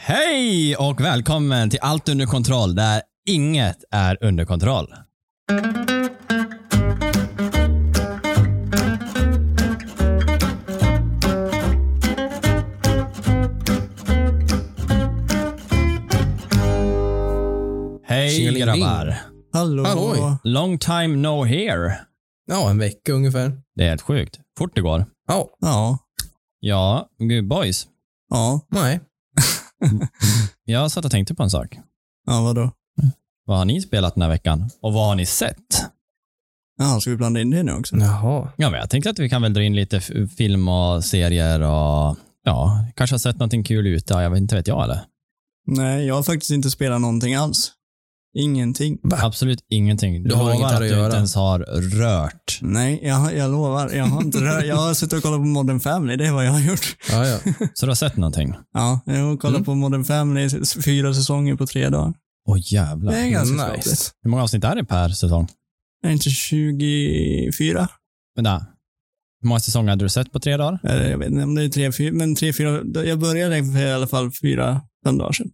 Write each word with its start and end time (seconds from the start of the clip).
Hej 0.00 0.76
och 0.76 1.00
välkommen 1.00 1.70
till 1.70 1.78
Allt 1.82 2.08
under 2.08 2.26
kontroll 2.26 2.74
där 2.74 3.02
inget 3.28 3.84
är 3.90 4.18
under 4.24 4.44
kontroll. 4.44 4.94
Hej 18.04 18.54
grabbar. 18.60 19.14
Hallå. 19.52 19.84
Halloj. 19.84 20.36
Long 20.44 20.78
time 20.78 21.16
no 21.16 21.44
here. 21.44 21.98
Ja, 22.46 22.70
en 22.70 22.78
vecka 22.78 23.12
ungefär. 23.12 23.52
Det 23.74 23.84
är 23.84 23.88
helt 23.88 24.02
sjukt. 24.02 24.40
Fort 24.58 24.74
det 24.74 24.80
går. 24.80 25.06
Ja, 25.28 25.48
Ja. 25.60 25.98
Ja, 26.60 27.08
good 27.18 27.48
boys. 27.48 27.86
Ja. 28.30 28.60
nej. 28.68 29.00
Jag 30.64 30.90
satt 30.90 31.04
och 31.04 31.10
tänkte 31.10 31.34
på 31.34 31.42
en 31.42 31.50
sak. 31.50 31.78
Ja, 32.26 32.42
vadå? 32.42 32.70
Vad 33.44 33.58
har 33.58 33.64
ni 33.64 33.80
spelat 33.80 34.14
den 34.14 34.22
här 34.22 34.28
veckan? 34.28 34.70
Och 34.80 34.92
vad 34.92 35.06
har 35.06 35.14
ni 35.14 35.26
sett? 35.26 35.84
Ja, 36.78 37.00
ska 37.00 37.10
vi 37.10 37.16
blanda 37.16 37.40
in 37.40 37.50
det 37.50 37.62
nu 37.62 37.72
också? 37.72 37.96
Jaha. 37.96 38.52
Ja, 38.56 38.70
men 38.70 38.80
jag 38.80 38.90
tänkte 38.90 39.10
att 39.10 39.18
vi 39.18 39.28
kan 39.28 39.42
väl 39.42 39.54
dra 39.54 39.62
in 39.62 39.76
lite 39.76 40.00
film 40.36 40.68
och 40.68 41.04
serier 41.04 41.60
och 41.60 42.16
ja, 42.44 42.86
kanske 42.96 43.14
har 43.14 43.18
sett 43.18 43.36
någonting 43.36 43.64
kul 43.64 43.86
ute. 43.86 44.14
Jag 44.14 44.30
vet 44.30 44.38
inte, 44.38 44.54
vet 44.56 44.66
jag 44.66 44.84
eller? 44.84 45.00
Nej, 45.66 46.06
jag 46.06 46.14
har 46.14 46.22
faktiskt 46.22 46.50
inte 46.50 46.70
spelat 46.70 47.00
någonting 47.00 47.34
alls. 47.34 47.72
Ingenting. 48.34 48.98
Absolut 49.12 49.58
ingenting. 49.68 50.22
Du 50.22 50.28
Du 50.28 50.34
har 50.34 50.54
inget 50.54 50.66
att 50.66 50.72
att 50.72 50.80
du 50.80 50.86
göra. 50.88 51.04
inte 51.04 51.16
ens 51.16 51.34
har 51.34 51.58
rört. 51.98 52.58
Nej, 52.62 53.00
jag, 53.02 53.36
jag 53.36 53.50
lovar. 53.50 53.90
Jag 53.94 54.04
har, 54.04 54.22
inte, 54.22 54.38
rö- 54.38 54.64
jag 54.64 54.76
har 54.76 54.94
suttit 54.94 55.12
och 55.12 55.22
kollat 55.22 55.38
på 55.38 55.44
Modern 55.44 55.80
Family. 55.80 56.16
Det 56.16 56.26
är 56.26 56.32
vad 56.32 56.46
jag 56.46 56.50
har 56.52 56.60
gjort. 56.60 56.96
Ja, 57.10 57.26
ja. 57.26 57.38
Så 57.74 57.86
du 57.86 57.90
har 57.90 57.94
sett 57.94 58.16
någonting? 58.16 58.54
Ja, 58.72 59.00
jag 59.06 59.14
har 59.24 59.36
kollat 59.36 59.54
Mm. 59.56 59.64
på 59.64 59.74
Modern 59.74 60.04
Family 60.04 60.48
fyra 60.84 61.14
säsonger 61.14 61.54
på 61.56 61.66
tre 61.66 61.88
dagar. 61.88 62.14
Åh 62.48 62.58
jävlar. 62.72 63.12
Det 63.12 63.18
är 63.18 63.28
ganska 63.30 63.54
Nice. 63.54 63.64
skapligt. 63.66 64.12
Hur 64.22 64.30
många 64.30 64.42
avsnitt 64.42 64.64
är 64.64 64.76
det 64.76 64.84
per 64.84 65.08
säsong? 65.08 65.48
Är 66.06 66.10
inte 66.10 66.30
24? 66.30 67.88
Vänta. 68.36 68.66
Hur 69.42 69.48
många 69.48 69.60
säsonger 69.60 69.90
hade 69.90 70.04
du 70.04 70.08
sett 70.08 70.32
på 70.32 70.40
tre 70.40 70.56
dagar? 70.56 70.78
Eller 70.84 71.10
jag 71.10 71.18
vet 71.18 71.28
inte 71.30 71.42
om 71.44 71.54
det 71.54 71.62
är 71.62 71.68
tre, 71.68 71.92
fyra, 71.92 72.12
men 72.12 72.34
tre, 72.34 72.52
fyra. 72.52 72.80
Jag 73.04 73.18
började 73.18 73.64
för 73.64 73.86
i 73.86 73.92
alla 73.92 74.06
fall 74.06 74.32
fyra, 74.42 74.80
fem 75.04 75.18
dagar 75.18 75.32
sedan. 75.32 75.50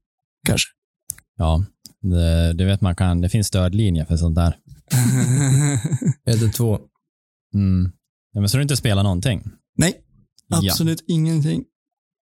Kanske. 0.47 0.69
Ja, 1.37 1.65
det, 2.01 2.53
det 2.53 2.65
vet 2.65 2.81
man 2.81 2.97
kan. 2.97 3.21
Det 3.21 3.29
finns 3.29 3.47
stödlinjer 3.47 4.05
för 4.05 4.17
sånt 4.17 4.37
där. 4.37 4.57
Är 6.25 6.37
det 6.47 6.49
två? 6.53 6.79
Mm. 7.55 7.93
Ja, 8.33 8.41
men 8.41 8.49
så 8.49 8.57
du 8.57 8.63
inte 8.63 8.77
spelar 8.77 9.03
någonting? 9.03 9.51
Nej, 9.77 10.01
Ja. 10.49 10.59
absolut 10.71 11.05
ingenting. 11.07 11.65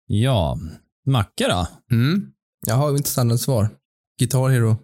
Ja. 0.06 0.58
Macke 1.06 1.48
då? 1.48 1.66
Mm. 1.96 2.30
Jag 2.66 2.74
har 2.74 2.90
inte 2.96 3.08
standardsvar. 3.10 3.68
Guitar 4.18 4.48
Hero. 4.48 4.76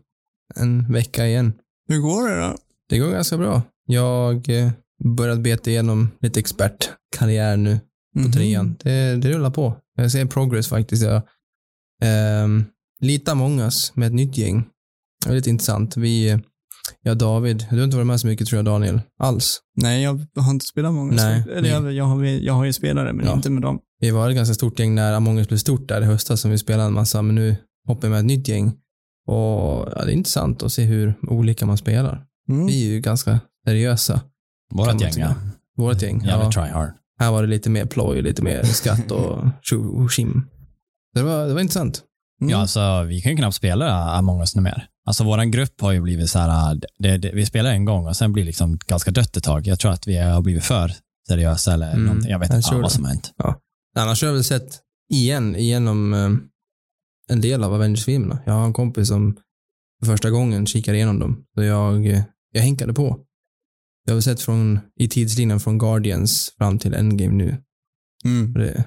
En 0.57 0.93
vecka 0.93 1.27
igen. 1.27 1.53
Hur 1.89 1.99
går 1.99 2.29
det 2.29 2.41
då? 2.41 2.57
Det 2.89 2.99
går 2.99 3.11
ganska 3.11 3.37
bra. 3.39 3.63
Jag 3.87 4.49
eh, 4.49 4.71
börjat 5.17 5.41
beta 5.41 5.71
igenom 5.71 6.11
lite 6.21 6.41
expertkarriär 6.41 7.57
nu 7.57 7.81
på 8.15 8.19
Mhm. 8.21 8.33
trean. 8.33 8.77
Det, 8.83 9.17
det 9.17 9.31
rullar 9.33 9.51
på. 9.51 9.77
Jag 9.97 10.13
ser 10.13 10.27
progress 10.27 10.69
faktiskt. 10.69 11.03
Jag, 11.03 11.23
ehm, 12.03 12.65
lite 13.01 13.33
Among 13.33 13.61
us 13.61 13.93
med 13.97 14.07
ett 14.07 14.15
nytt 14.15 14.39
gäng. 14.39 14.65
Det 15.25 15.31
är 15.31 15.35
lite 15.35 15.51
intressant. 15.51 15.97
Vi, 15.97 16.31
eh, 16.31 16.39
jag 17.03 17.19
David, 17.19 17.67
du 17.71 17.77
har 17.77 17.85
inte 17.85 17.97
varit 17.97 18.07
med 18.07 18.21
så 18.21 18.27
mycket 18.27 18.47
tror 18.49 18.59
jag 18.59 18.65
Daniel, 18.65 19.01
alls. 19.19 19.61
Nej, 19.77 20.03
jag 20.03 20.27
har 20.37 20.51
inte 20.51 20.67
spelat 20.67 20.93
många. 20.95 21.13
Nej. 21.13 21.45
Eller 21.55 21.69
jag, 21.71 21.93
jag, 21.93 22.05
har, 22.05 22.25
jag 22.25 22.55
har 22.55 22.65
ju 22.65 22.73
spelat 22.73 23.07
det, 23.07 23.13
men 23.13 23.27
Ja. 23.27 23.33
inte 23.33 23.51
med 23.51 23.63
dem. 23.63 23.79
Vi 24.01 24.11
var 24.11 24.31
ett 24.31 24.37
ganska 24.37 24.55
stort 24.55 24.79
gäng 24.79 24.95
när 24.95 25.13
Among 25.13 25.39
us 25.39 25.49
blev 25.49 25.59
stort 25.59 25.89
där 25.89 26.03
i 26.03 26.05
höstas 26.05 26.41
som 26.41 26.51
vi 26.51 26.59
spelade 26.59 26.85
en 26.85 26.93
massa, 26.95 27.23
men 27.23 27.35
nu 27.35 27.57
hoppar 27.87 28.03
vi 28.03 28.11
med 28.11 28.19
ett 28.21 28.27
nytt 28.27 28.49
gäng. 28.49 28.69
Och 29.27 29.89
ja, 29.97 30.03
det 30.05 30.11
är 30.11 30.15
intressant 30.15 30.63
att 30.63 30.73
se 30.73 30.83
hur 30.85 31.15
olika 31.29 31.67
man 31.67 31.79
spelar. 31.79 32.25
Mm. 32.49 32.67
Vi 32.67 32.89
är 32.89 32.93
ju 32.93 33.01
ganska 33.01 33.41
seriösa, 33.67 34.21
Vårat 34.75 35.01
gäng, 35.01 35.13
ja. 35.17 35.35
vårt 35.77 36.03
gäng. 36.03 36.25
Jävligt 36.25 36.55
Ja, 36.57 36.63
try 36.65 36.73
hard. 36.73 36.91
här 37.19 37.31
var 37.33 37.43
det 37.43 37.49
lite 37.49 37.71
mer 37.71 37.87
ploj, 37.87 38.23
lite 38.23 38.43
mer 38.43 38.63
skratt 38.63 39.11
och 39.11 39.39
tjo 39.63 40.03
och 40.03 40.11
tjim. 40.11 40.47
Det 41.15 41.23
var, 41.23 41.47
det 41.47 41.55
var 41.55 41.61
intressant. 41.61 42.03
Mm. 42.45 42.53
Ja, 42.53 42.59
alltså, 42.61 43.03
vi 43.03 43.21
kan 43.21 43.33
ju 43.33 43.37
knappt 43.39 43.57
spela 43.57 44.17
Among 44.17 44.41
us 44.41 44.57
nu 44.57 44.63
mer. 44.63 44.87
Alltså, 45.07 45.25
våran 45.25 45.51
grupp 45.51 45.81
har 45.81 45.93
ju 45.93 46.01
blivit 46.01 46.31
så 46.31 46.39
här, 46.39 46.81
det, 46.99 47.19
det, 47.19 47.31
vi 47.35 47.47
spelar 47.47 47.71
en 47.71 47.85
gång 47.85 48.07
och 48.07 48.17
sen 48.17 48.33
blir 48.33 48.43
det 48.43 48.47
liksom 48.47 48.79
ganska 48.87 49.11
dött 49.11 49.37
ett 49.37 49.45
tag. 49.45 49.67
Jag 49.67 49.79
tror 49.79 49.93
att 49.93 50.07
vi 50.07 50.17
har 50.17 50.43
blivit 50.43 50.65
för 50.65 50.93
seriösa 51.29 51.73
eller 51.73 51.93
Mm, 51.93 52.05
någonting. 52.05 52.31
Jag 52.31 52.39
vet 52.39 52.51
jag 52.51 52.59
inte 52.59 52.75
vad 52.75 52.93
som 52.93 53.05
har 53.05 53.11
hänt. 53.11 53.33
Annars 53.97 54.23
har 54.23 54.29
jag 54.29 54.35
väl 54.35 54.45
sett 54.45 54.81
igen, 55.13 55.57
igenom 55.57 56.15
eh, 56.15 56.31
en 57.29 57.41
del 57.41 57.65
av 57.65 57.75
Avengers-filmerna. 57.75 58.39
Jag 58.47 58.53
har 58.53 58.65
en 58.65 58.73
kompis 58.73 59.09
som 59.09 59.37
för 60.01 60.13
första 60.13 60.31
gången 60.31 60.67
kikar 60.67 60.95
igenom 60.95 61.19
dem. 61.19 61.45
Så 61.55 61.63
jag, 61.63 62.07
jag 62.53 62.63
hänkade 62.63 62.95
på. 62.95 63.19
Jag 64.05 64.13
har 64.13 64.15
väl 64.15 64.23
sett 64.23 64.41
från, 64.41 64.81
i 64.97 65.09
tidslinjen 65.09 65.61
från 65.61 65.79
Guardians 65.79 66.53
fram 66.59 66.79
till 66.79 66.95
Endgame 66.95 67.35
nu. 67.35 67.63
Mm. 68.25 68.53
Det, 68.53 68.85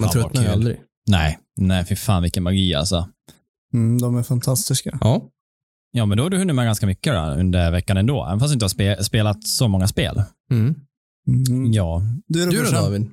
man 0.00 0.08
Fan, 0.08 0.22
tröttnar 0.22 0.42
ju 0.42 0.48
aldrig. 0.48 0.80
Nej, 1.06 1.38
nej, 1.56 1.84
för 1.84 1.94
fan 1.94 2.22
vilken 2.22 2.42
magi 2.42 2.74
alltså. 2.74 3.08
Mm, 3.74 3.98
de 4.00 4.16
är 4.18 4.22
fantastiska. 4.22 4.98
Ja. 5.00 5.22
Ja, 5.92 6.06
men 6.06 6.18
då 6.18 6.24
har 6.24 6.30
du 6.30 6.38
hunnit 6.38 6.56
med 6.56 6.64
ganska 6.64 6.86
mycket 6.86 7.12
då, 7.14 7.20
under 7.20 7.70
veckan 7.70 7.96
ändå. 7.96 8.24
Även 8.24 8.40
fast 8.40 8.50
du 8.50 8.52
inte 8.52 8.64
har 8.64 8.68
spe, 8.68 9.04
spelat 9.04 9.46
så 9.46 9.68
många 9.68 9.88
spel. 9.88 10.22
Mm. 10.50 10.74
Mm. 11.28 11.72
Ja. 11.72 12.02
Du 12.26 12.44
då, 12.44 12.50
Du 12.50 12.62
då? 12.62 12.70
David? 12.70 13.10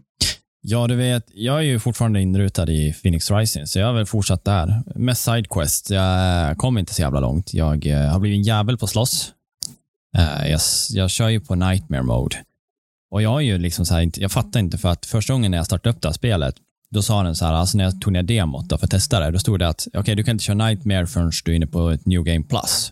ja, 0.61 0.87
du 0.87 0.95
vet, 0.95 1.25
jag 1.33 1.57
är 1.57 1.61
ju 1.61 1.79
fortfarande 1.79 2.21
inrutad 2.21 2.69
i 2.71 2.93
Phoenix 2.93 3.31
Rising, 3.31 3.67
så 3.67 3.79
jag 3.79 3.87
har 3.87 3.93
väl 3.93 4.05
fortsatt 4.05 4.45
där. 4.45 4.83
Med 4.95 5.17
Sidequest. 5.17 5.89
Jag 5.89 6.57
kom 6.57 6.77
inte 6.77 6.93
så 6.93 7.01
jävla 7.01 7.19
långt. 7.19 7.53
Jag 7.53 7.87
eh, 7.87 8.11
har 8.11 8.19
blivit 8.19 8.37
en 8.37 8.43
jävel 8.43 8.77
på 8.77 8.87
slåss. 8.87 9.33
Eh, 10.17 10.47
jag, 10.51 10.59
jag 10.89 11.09
kör 11.09 11.29
ju 11.29 11.39
på 11.39 11.55
Nightmare 11.55 12.03
Mode. 12.03 12.35
Och 13.11 13.21
jag 13.21 13.35
är 13.41 13.45
ju 13.45 13.57
liksom 13.57 13.85
så 13.85 13.93
här, 13.93 14.11
jag 14.15 14.31
fattar 14.31 14.59
inte 14.59 14.77
för 14.77 14.89
att 14.89 15.05
första 15.05 15.33
gången 15.33 15.51
när 15.51 15.57
jag 15.57 15.65
startade 15.65 15.95
upp 15.95 16.01
det 16.01 16.07
här 16.07 16.13
spelet, 16.13 16.55
då 16.93 17.01
sa 17.01 17.23
den 17.23 17.35
så 17.35 17.45
här, 17.45 17.53
alltså 17.53 17.77
när 17.77 17.83
jag 17.83 18.01
tog 18.01 18.13
ner 18.13 18.23
demot 18.23 18.69
då 18.69 18.77
för 18.77 18.85
att 18.85 18.91
testa 18.91 19.19
det, 19.19 19.31
då 19.31 19.39
stod 19.39 19.59
det 19.59 19.67
att 19.67 19.87
okej, 19.93 20.15
du 20.15 20.23
kan 20.23 20.31
inte 20.35 20.43
köra 20.43 20.67
Nightmare 20.67 21.07
förrän 21.07 21.31
du 21.45 21.51
är 21.51 21.55
inne 21.55 21.67
på 21.67 21.89
ett 21.89 22.05
New 22.05 22.23
Game 22.23 22.43
Plus. 22.43 22.91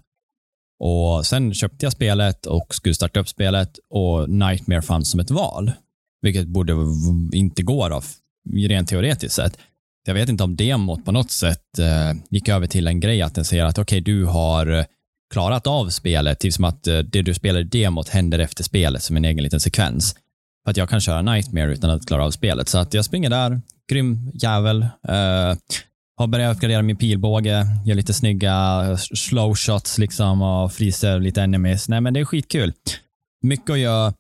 Och 0.80 1.26
sen 1.26 1.54
köpte 1.54 1.86
jag 1.86 1.94
spelet 1.94 2.46
och 2.46 2.76
skulle 2.76 2.96
starta 2.96 3.20
upp 3.20 3.30
spelet 3.30 3.80
och 3.90 4.30
Nightmare 4.30 4.82
fanns 4.82 5.12
som 5.12 5.20
ett 5.20 5.32
val. 5.32 5.72
Vilket 6.22 6.48
borde 6.48 6.74
inte 7.32 7.64
gå 7.64 7.90
då, 7.90 8.02
rent 8.68 8.90
teoretiskt 8.90 9.36
sett. 9.36 9.58
Jag 10.08 10.14
vet 10.14 10.30
inte 10.30 10.44
om 10.44 10.56
demot 10.56 11.06
på 11.06 11.12
något 11.12 11.32
sätt 11.32 11.80
eh, 11.80 12.14
gick 12.30 12.50
över 12.50 12.68
till 12.68 12.88
en 12.88 13.00
grej 13.00 13.22
att 13.22 13.36
den 13.36 13.46
säger 13.46 13.66
att 13.66 13.80
okej, 13.80 14.02
du 14.02 14.26
har 14.26 14.68
eh, 14.68 14.86
klarat 15.34 15.68
av 15.68 15.90
spelet, 15.90 16.40
till 16.40 16.54
som 16.54 16.66
att 16.66 16.88
eh, 16.88 17.00
det 17.00 17.22
du 17.22 17.34
spelar 17.34 17.60
i 17.60 17.64
demot 17.64 18.10
händer 18.10 18.40
efter 18.40 18.64
spelet 18.64 19.04
som 19.04 19.18
en 19.18 19.26
egen 19.26 19.44
liten 19.44 19.60
sekvens. 19.60 20.16
För 20.64 20.72
att 20.72 20.78
jag 20.78 20.90
kan 20.90 21.02
köra 21.02 21.22
Nightmare 21.22 21.74
utan 21.74 21.90
att 21.90 22.06
klara 22.06 22.26
av 22.26 22.32
spelet. 22.32 22.70
Så 22.70 22.78
att 22.78 22.94
jag 22.94 23.06
springer 23.06 23.30
där, 23.30 23.62
grym 23.92 24.32
jävel. 24.34 24.82
Eh, 24.82 25.56
har 26.18 26.28
börjat 26.28 26.56
uppgradera 26.56 26.82
min 26.82 26.98
pilbåge, 26.98 27.68
gör 27.86 27.96
lite 27.96 28.14
snygga 28.14 28.98
slow 28.98 29.56
shots 29.56 29.98
liksom 29.98 30.42
och 30.42 30.74
fryser 30.74 31.20
lite 31.20 31.42
enemies. 31.42 31.90
Nej 31.90 32.02
men 32.02 32.14
det 32.14 32.20
är 32.20 32.26
skitkul. 32.26 32.74
Mycket 33.42 33.70
att 33.70 33.80
göra. 33.80 34.14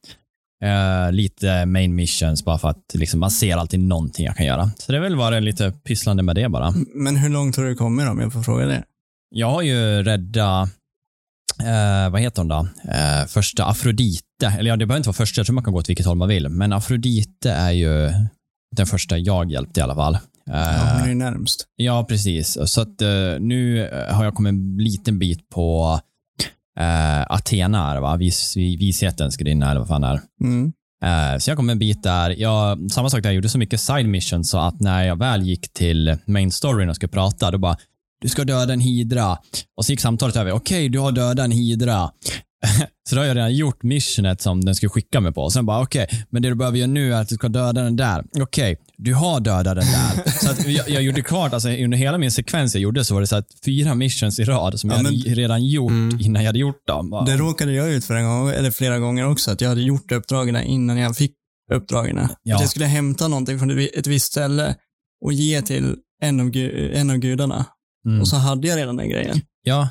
Eh, 0.64 1.12
lite 1.12 1.66
main 1.66 1.96
missions 1.96 2.46
bara 2.46 2.58
för 2.58 2.70
att 2.70 2.94
liksom, 2.94 3.20
man 3.20 3.32
ser 3.32 3.58
alltid 3.58 3.80
någonting 3.80 4.26
jag 4.26 4.36
kan 4.38 4.46
göra. 4.46 4.72
Så 4.78 4.92
det 4.92 4.98
är 4.98 5.02
väl 5.02 5.16
varit 5.16 5.44
lite 5.44 5.72
pysslande 5.72 6.24
med 6.24 6.36
det 6.36 6.50
bara. 6.50 6.74
Men 6.96 7.16
hur 7.16 7.30
långt 7.30 7.58
har 7.58 7.64
du 7.64 7.76
kommit 7.76 8.08
om 8.08 8.20
jag 8.20 8.34
får 8.34 8.42
fråga 8.42 8.66
det? 8.66 8.84
Jag 9.30 9.50
har 9.52 9.62
ju 9.62 10.04
rädda, 10.04 10.70
eh, 11.60 12.10
vad 12.12 12.22
heter 12.22 12.42
hon 12.42 12.48
då? 12.48 12.68
Eh, 12.92 13.28
första 13.28 13.66
Afrodite. 13.66 14.48
Eller 14.58 14.70
ja, 14.70 14.78
det 14.78 14.86
behöver 14.86 14.98
inte 15.00 15.10
vara 15.10 15.14
första, 15.14 15.40
jag 15.40 15.46
tror 15.46 15.54
man 15.54 15.64
kan 15.64 15.74
gå 15.74 15.80
åt 15.80 15.90
vilket 15.90 16.06
håll 16.06 16.18
man 16.18 16.28
vill. 16.28 16.50
Men 16.50 16.74
Afrodite 16.74 17.52
är 17.52 17.72
ju 17.72 18.12
den 18.76 18.86
första 18.86 19.18
jag 19.18 19.52
hjälpte 19.52 19.80
i 19.80 19.84
alla 19.84 19.96
fall. 19.96 20.18
Ja, 20.46 20.54
Eh, 20.54 20.94
hon 20.94 21.04
är 21.04 21.08
ju 21.08 21.16
närmst. 21.16 21.66
Ja, 21.76 22.06
precis. 22.10 22.58
Så 22.66 22.82
att 22.82 23.02
eh, 23.02 23.10
nu 23.40 23.88
eh, 23.88 24.16
har 24.16 24.24
jag 24.24 24.36
kommit 24.36 24.50
en 24.50 24.78
liten 24.78 25.20
bit 25.20 25.50
på 25.50 26.00
eh, 26.80 27.22
Athena, 27.32 27.92
är 27.92 28.00
va? 28.00 28.16
Vis, 28.16 28.58
vishetens 28.58 29.38
gudinna 29.38 29.72
eller 29.72 29.80
vad 29.80 29.88
fan 29.88 30.02
det 30.02 30.08
är. 30.08 30.22
Mm. 30.44 30.74
Eh, 31.04 31.38
så 31.38 31.50
jag 31.50 31.58
kom 31.58 31.70
en 31.70 31.80
bit 31.80 32.04
där. 32.04 32.30
Jag, 32.30 32.92
samma 32.92 33.10
sak 33.10 33.24
där, 33.24 33.30
jag 33.30 33.36
gjorde 33.36 33.50
så 33.50 33.58
mycket 33.58 33.82
side 33.82 34.10
missions 34.10 34.50
så 34.50 34.58
att 34.58 34.80
när 34.80 35.04
jag 35.04 35.16
väl 35.16 35.42
gick 35.42 35.74
till 35.74 36.18
main 36.26 36.52
storyn 36.52 36.90
och 36.90 36.96
skulle 36.96 37.10
prata, 37.10 37.52
då 37.52 37.58
bara 37.58 37.78
du 38.22 38.30
ska 38.30 38.44
döda 38.44 38.74
en 38.74 38.80
hydra. 38.80 39.38
Och 39.78 39.86
så 39.86 39.92
gick 39.92 40.00
samtalet 40.00 40.36
över. 40.36 40.52
Okej, 40.52 40.90
du 40.90 41.00
har 41.00 41.12
dödat 41.12 41.46
en 41.46 41.52
hydra. 41.52 42.12
så 43.10 43.16
då 43.16 43.22
har 43.22 43.26
jag 43.26 43.38
redan 43.38 43.56
gjort 43.56 43.84
missionet 43.84 44.42
som 44.42 44.66
den 44.66 44.76
skulle 44.76 44.90
skicka 44.90 45.20
mig 45.20 45.34
på. 45.34 45.50
Sen 45.50 45.66
bara, 45.66 45.82
okej, 45.82 46.08
men 46.30 46.42
det 46.42 46.50
du 46.50 46.56
behöver 46.56 46.78
göra 46.78 46.88
nu 46.88 47.14
är 47.14 47.22
att 47.22 47.30
du 47.30 47.36
ska 47.36 47.48
döda 47.50 47.82
den 47.84 47.96
där. 47.96 48.24
Okej, 48.42 48.78
du 48.98 49.14
har 49.14 49.40
dödat 49.40 49.76
den 49.76 49.86
där. 49.86 50.32
så 50.42 50.52
att 50.52 50.68
jag, 50.68 50.90
jag 50.90 51.04
gjorde 51.04 51.22
klart, 51.22 51.54
alltså 51.54 51.70
under 51.70 51.98
hela 51.98 52.18
min 52.18 52.32
sekvens 52.32 52.76
jag 52.76 52.82
gjorde 52.82 53.06
så 53.06 53.14
var 53.14 53.22
det 53.22 53.28
så 53.28 53.36
att 53.36 53.48
fyra 53.66 53.96
missions 53.96 54.40
i 54.40 54.44
rad 54.44 54.80
som 54.80 54.90
Ja, 54.90 54.96
jag 54.96 55.04
men- 55.04 55.14
redan 55.36 55.66
gjort 55.66 55.92
Mm. 55.92 56.20
innan 56.22 56.42
jag 56.44 56.50
hade 56.50 56.60
gjort 56.60 56.88
dem. 56.88 57.10
Bara, 57.10 57.26
Det 57.26 57.38
råkade 57.38 57.74
jag 57.74 57.90
ut 57.92 58.06
för 58.06 58.16
en 58.16 58.26
gång, 58.26 58.50
eller 58.50 58.72
flera 58.72 59.00
gånger 59.00 59.28
också, 59.30 59.52
att 59.52 59.62
jag 59.62 59.70
hade 59.70 59.82
gjort 59.82 60.12
uppdragen 60.12 60.56
innan 60.56 60.98
jag 60.98 61.18
fick 61.18 61.32
uppdragen. 61.74 62.20
Ja. 62.44 62.56
Att 62.56 62.62
jag 62.62 62.70
skulle 62.70 62.86
hämta 62.86 63.28
någonting 63.28 63.60
från 63.60 63.72
ett 63.72 63.78
vi- 63.78 63.90
ett 64.00 64.08
visst 64.08 64.26
ställe 64.26 64.76
och 65.26 65.34
ge 65.34 65.62
till 65.62 65.96
en 66.24 66.40
av, 66.40 66.52
en 66.94 67.10
av 67.10 67.18
gudarna. 67.18 67.66
Mm. 68.06 68.22
Och 68.22 68.28
så 68.28 68.36
hade 68.36 68.68
jag 68.68 68.78
redan 68.78 68.98
den 68.98 69.10
grejen. 69.10 69.42
Ja. 69.64 69.90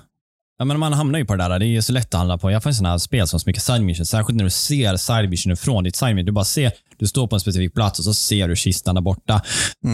Ja, 0.61 0.65
men 0.65 0.81
man 0.81 0.93
hamnar 0.93 1.19
ju 1.19 1.25
på 1.25 1.37
det 1.37 1.49
där. 1.49 1.59
Det 1.59 1.67
är 1.67 1.81
så 1.81 1.93
lätt 1.93 2.15
att 2.15 2.19
handla 2.19 2.39
på. 2.39 2.51
Jag 2.51 2.63
får 2.63 2.73
sån 2.73 2.87
här 2.87 2.99
spel 2.99 3.27
som 3.27 3.41
så 3.41 3.49
mycket 3.49 3.63
side 3.63 3.83
mission, 3.83 4.07
särskilt 4.07 4.37
när 4.37 4.45
du 4.45 4.51
ser 4.51 4.97
side 4.97 5.31
mission 5.31 5.57
från 5.57 5.85
ditt 5.85 5.97
side 5.97 6.15
mission. 6.15 6.27
Du 6.27 6.33
bara 6.33 6.45
ser, 6.45 6.73
du 6.99 7.07
står 7.07 7.27
på 7.27 7.37
en 7.37 7.41
specifik 7.41 7.75
plats 7.75 7.99
och 7.99 8.05
så 8.05 8.15
ser 8.15 8.49
du 8.49 8.57
kistan 8.57 8.95
där 8.95 9.03
borta. 9.03 9.43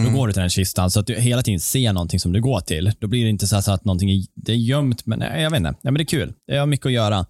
Då 0.05 0.09
går 0.17 0.27
du 0.27 0.33
till 0.33 0.39
den 0.39 0.49
kistan, 0.49 0.91
så 0.91 0.99
att 0.99 1.07
du 1.07 1.15
hela 1.15 1.43
tiden 1.43 1.59
ser 1.59 1.93
någonting 1.93 2.19
som 2.19 2.33
du 2.33 2.41
går 2.41 2.59
till. 2.59 2.91
Då 2.99 3.07
blir 3.07 3.23
det 3.23 3.29
inte 3.29 3.47
så, 3.47 3.55
här 3.55 3.61
så 3.61 3.71
att 3.71 3.85
någonting 3.85 4.11
är, 4.11 4.25
det 4.35 4.51
är 4.51 4.55
gömt, 4.55 5.05
men 5.05 5.19
nej, 5.19 5.43
jag 5.43 5.51
vet 5.51 5.57
inte. 5.57 5.73
Ja, 5.81 5.91
men 5.91 5.93
det 5.93 6.03
är 6.03 6.05
kul. 6.05 6.33
Det 6.47 6.57
har 6.57 6.65
mycket 6.65 6.85
att 6.85 6.91
göra. 6.91 7.25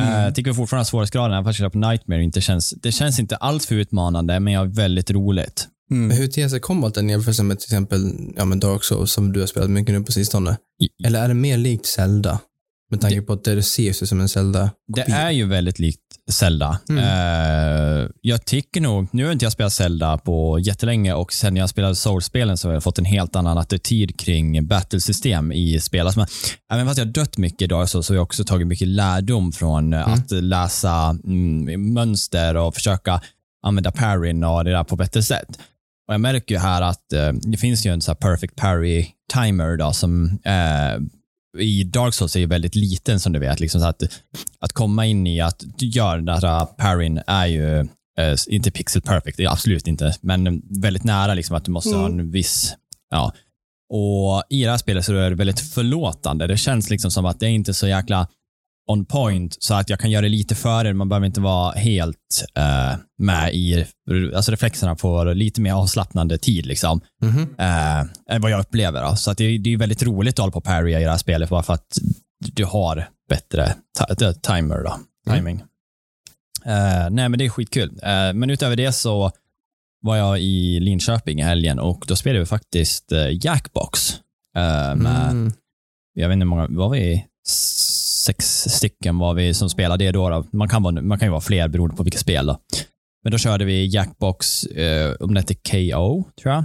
Mm. 0.00 0.22
Jag 0.22 0.34
tycker 0.34 0.52
fortfarande 0.52 0.80
att 0.80 0.88
svårighetsgraden, 0.88 1.32
även 1.32 1.44
fast 1.44 1.60
jag 1.60 1.72
på 1.72 1.78
Nightmare, 1.78 2.22
inte 2.22 2.40
känns, 2.40 2.70
det 2.70 2.92
känns 2.92 3.18
inte 3.18 3.36
allt 3.36 3.64
för 3.64 3.74
utmanande, 3.74 4.40
men 4.40 4.52
jag 4.52 4.60
har 4.60 4.66
väldigt 4.66 5.10
roligt. 5.10 5.68
Men 5.90 6.10
hur 6.10 6.26
ter 6.26 6.48
sig 6.48 6.60
combaten 6.60 7.08
jämfört 7.08 7.40
med 7.40 7.58
till 7.58 7.66
exempel 7.66 8.12
ja, 8.36 8.44
men 8.44 8.60
Dark 8.60 8.84
Souls 8.84 9.12
som 9.12 9.32
du 9.32 9.40
har 9.40 9.46
spelat 9.46 9.70
mycket 9.70 9.94
nu 9.94 10.04
på 10.04 10.12
sistone? 10.12 10.56
Eller 11.04 11.24
är 11.24 11.28
det 11.28 11.34
mer 11.34 11.56
likt 11.56 11.86
Zelda? 11.86 12.40
Med 12.90 13.00
tanke 13.00 13.22
på 13.22 13.32
att 13.32 13.44
det 13.44 13.52
ses 13.58 14.02
ju 14.02 14.06
som 14.06 14.20
en 14.20 14.28
Zelda. 14.28 14.70
Det 14.94 15.00
är 15.00 15.30
ju 15.30 15.46
väldigt 15.46 15.78
likt 15.78 16.00
Zelda. 16.30 16.78
Mm. 16.88 17.04
Eh, 17.04 18.08
jag 18.20 18.44
tycker 18.44 18.80
nog, 18.80 19.06
nu 19.12 19.24
har 19.24 19.32
inte 19.32 19.44
jag 19.44 19.52
spelat 19.52 19.72
Zelda 19.72 20.18
på 20.18 20.58
jättelänge 20.58 21.12
och 21.14 21.32
sen 21.32 21.56
jag 21.56 21.68
spelade 21.68 21.94
Souls-spelen 21.94 22.56
så 22.56 22.68
har 22.68 22.72
jag 22.74 22.82
fått 22.82 22.98
en 22.98 23.04
helt 23.04 23.36
annan 23.36 23.58
attityd 23.58 24.18
kring 24.20 24.66
battlesystem 24.66 25.52
i 25.52 25.80
spel. 25.80 26.06
Alltså, 26.06 26.20
man- 26.20 26.28
även 26.72 26.86
fast 26.86 26.98
jag 26.98 27.04
har 27.06 27.12
dött 27.12 27.38
mycket 27.38 27.62
idag 27.62 27.88
så, 27.88 28.02
så 28.02 28.12
har 28.12 28.16
jag 28.16 28.22
också 28.22 28.44
tagit 28.44 28.66
mycket 28.66 28.88
lärdom 28.88 29.52
från 29.52 29.92
eh, 29.92 30.08
att 30.08 30.30
läsa 30.30 31.16
mm, 31.24 31.92
mönster 31.92 32.56
och 32.56 32.74
försöka 32.74 33.20
använda 33.62 33.90
parryn 33.90 34.44
och 34.44 34.64
det 34.64 34.70
där 34.70 34.84
på 34.84 34.96
bättre 34.96 35.22
sätt. 35.22 35.48
Och 36.08 36.14
Jag 36.14 36.20
märker 36.20 36.54
ju 36.54 36.58
här 36.60 36.82
att 36.82 37.12
eh, 37.12 37.32
det 37.32 37.56
finns 37.56 37.86
ju 37.86 37.92
en 37.92 38.00
så 38.02 38.14
perfect 38.14 38.56
parry 38.56 39.06
timer 39.34 39.76
då, 39.76 39.92
som 39.92 40.24
eh, 40.44 41.00
i 41.58 41.84
Dark 41.84 42.14
Souls 42.14 42.36
är 42.36 42.40
ju 42.40 42.46
väldigt 42.46 42.74
liten 42.74 43.20
som 43.20 43.32
du 43.32 43.38
vet. 43.38 43.60
Liksom 43.60 43.80
så 43.80 43.86
att, 43.86 44.02
att 44.60 44.72
komma 44.72 45.06
in 45.06 45.26
i 45.26 45.40
att 45.40 45.64
du 45.78 45.86
gör 45.86 46.16
den 46.16 46.24
där 46.24 46.66
parryn 46.66 47.20
är 47.26 47.46
ju 47.46 47.80
eh, 48.18 48.36
inte 48.46 48.70
pixel 48.70 49.02
perfect, 49.02 49.40
absolut 49.40 49.86
inte, 49.86 50.14
men 50.20 50.62
väldigt 50.80 51.04
nära 51.04 51.34
liksom 51.34 51.56
att 51.56 51.64
du 51.64 51.70
måste 51.70 51.96
ha 51.96 52.06
en 52.06 52.30
viss, 52.30 52.74
ja. 53.10 53.32
Och 53.90 54.42
i 54.50 54.64
det 54.64 54.70
här 54.70 54.78
spelet 54.78 55.04
så 55.04 55.14
är 55.14 55.30
det 55.30 55.36
väldigt 55.36 55.60
förlåtande. 55.60 56.46
Det 56.46 56.56
känns 56.56 56.90
liksom 56.90 57.10
som 57.10 57.26
att 57.26 57.40
det 57.40 57.46
är 57.46 57.50
inte 57.50 57.74
så 57.74 57.88
jäkla 57.88 58.28
on 58.88 59.04
point 59.04 59.56
så 59.60 59.74
att 59.74 59.90
jag 59.90 60.00
kan 60.00 60.10
göra 60.10 60.22
det 60.22 60.28
lite 60.28 60.54
före. 60.54 60.92
Man 60.94 61.08
behöver 61.08 61.26
inte 61.26 61.40
vara 61.40 61.72
helt 61.72 62.44
eh, 62.54 62.96
med 63.18 63.54
i, 63.54 63.86
alltså 64.34 64.52
reflexerna 64.52 64.96
får 64.96 65.34
lite 65.34 65.60
mer 65.60 65.72
avslappnande 65.72 66.38
tid 66.38 66.66
liksom. 66.66 67.00
Mhm. 67.22 67.54
Eh, 67.58 68.00
än 68.30 68.40
vad 68.42 68.50
jag 68.50 68.60
upplever. 68.60 69.02
Då. 69.02 69.16
Så 69.16 69.30
att 69.30 69.38
det, 69.38 69.44
är- 69.44 69.58
det 69.58 69.72
är 69.72 69.76
väldigt 69.76 70.02
roligt 70.02 70.34
att 70.34 70.38
hålla 70.38 70.52
på 70.52 70.58
och 70.58 70.64
parrya 70.64 71.00
i 71.00 71.04
det 71.04 71.10
här 71.10 71.18
spelet 71.18 71.50
bara 71.50 71.62
för 71.62 71.74
att 71.74 71.98
du 72.38 72.64
har 72.64 73.08
bättre 73.28 73.74
t- 74.18 74.32
timer 74.42 74.82
då, 74.84 74.98
timing. 75.34 75.62
Eh, 76.64 77.10
nej, 77.10 77.28
men 77.28 77.38
det 77.38 77.44
är 77.44 77.48
skitkul. 77.48 77.90
Eh, 78.02 78.32
men 78.34 78.50
utöver 78.50 78.76
det 78.76 78.92
så 78.92 79.30
var 80.00 80.16
jag 80.16 80.40
i 80.40 80.80
Linköping 80.80 81.38
i 81.40 81.42
helgen 81.42 81.78
och 81.78 82.04
då 82.08 82.16
spelade 82.16 82.38
vi 82.40 82.46
faktiskt 82.46 83.12
eh, 83.12 83.44
Jackbox. 83.44 84.14
Eh, 84.56 84.94
med, 84.94 85.30
Mm. 85.30 85.52
Jag 86.14 86.28
vet 86.28 86.34
inte 86.34 86.44
hur 86.44 86.48
många, 86.50 86.66
var 86.70 86.88
vi 86.90 87.24
sex 87.48 88.64
stycken 88.68 89.18
var 89.18 89.34
vi 89.34 89.54
som 89.54 89.70
spelade 89.70 90.04
det 90.04 90.12
då. 90.12 90.28
då. 90.28 90.46
Man, 90.52 90.68
kan 90.68 90.82
vara, 90.82 91.02
man 91.02 91.18
kan 91.18 91.28
ju 91.28 91.30
vara 91.30 91.40
fler 91.40 91.68
beroende 91.68 91.96
på 91.96 92.02
vilket 92.02 92.20
spel. 92.20 92.46
Då. 92.46 92.58
Men 93.22 93.32
då 93.32 93.38
körde 93.38 93.64
vi 93.64 93.86
Jackbox, 93.86 94.64
eh, 94.64 95.14
om 95.20 95.34
det 95.34 95.40
hette 95.40 95.54
KO, 95.54 96.24
tror 96.42 96.54
jag. 96.54 96.64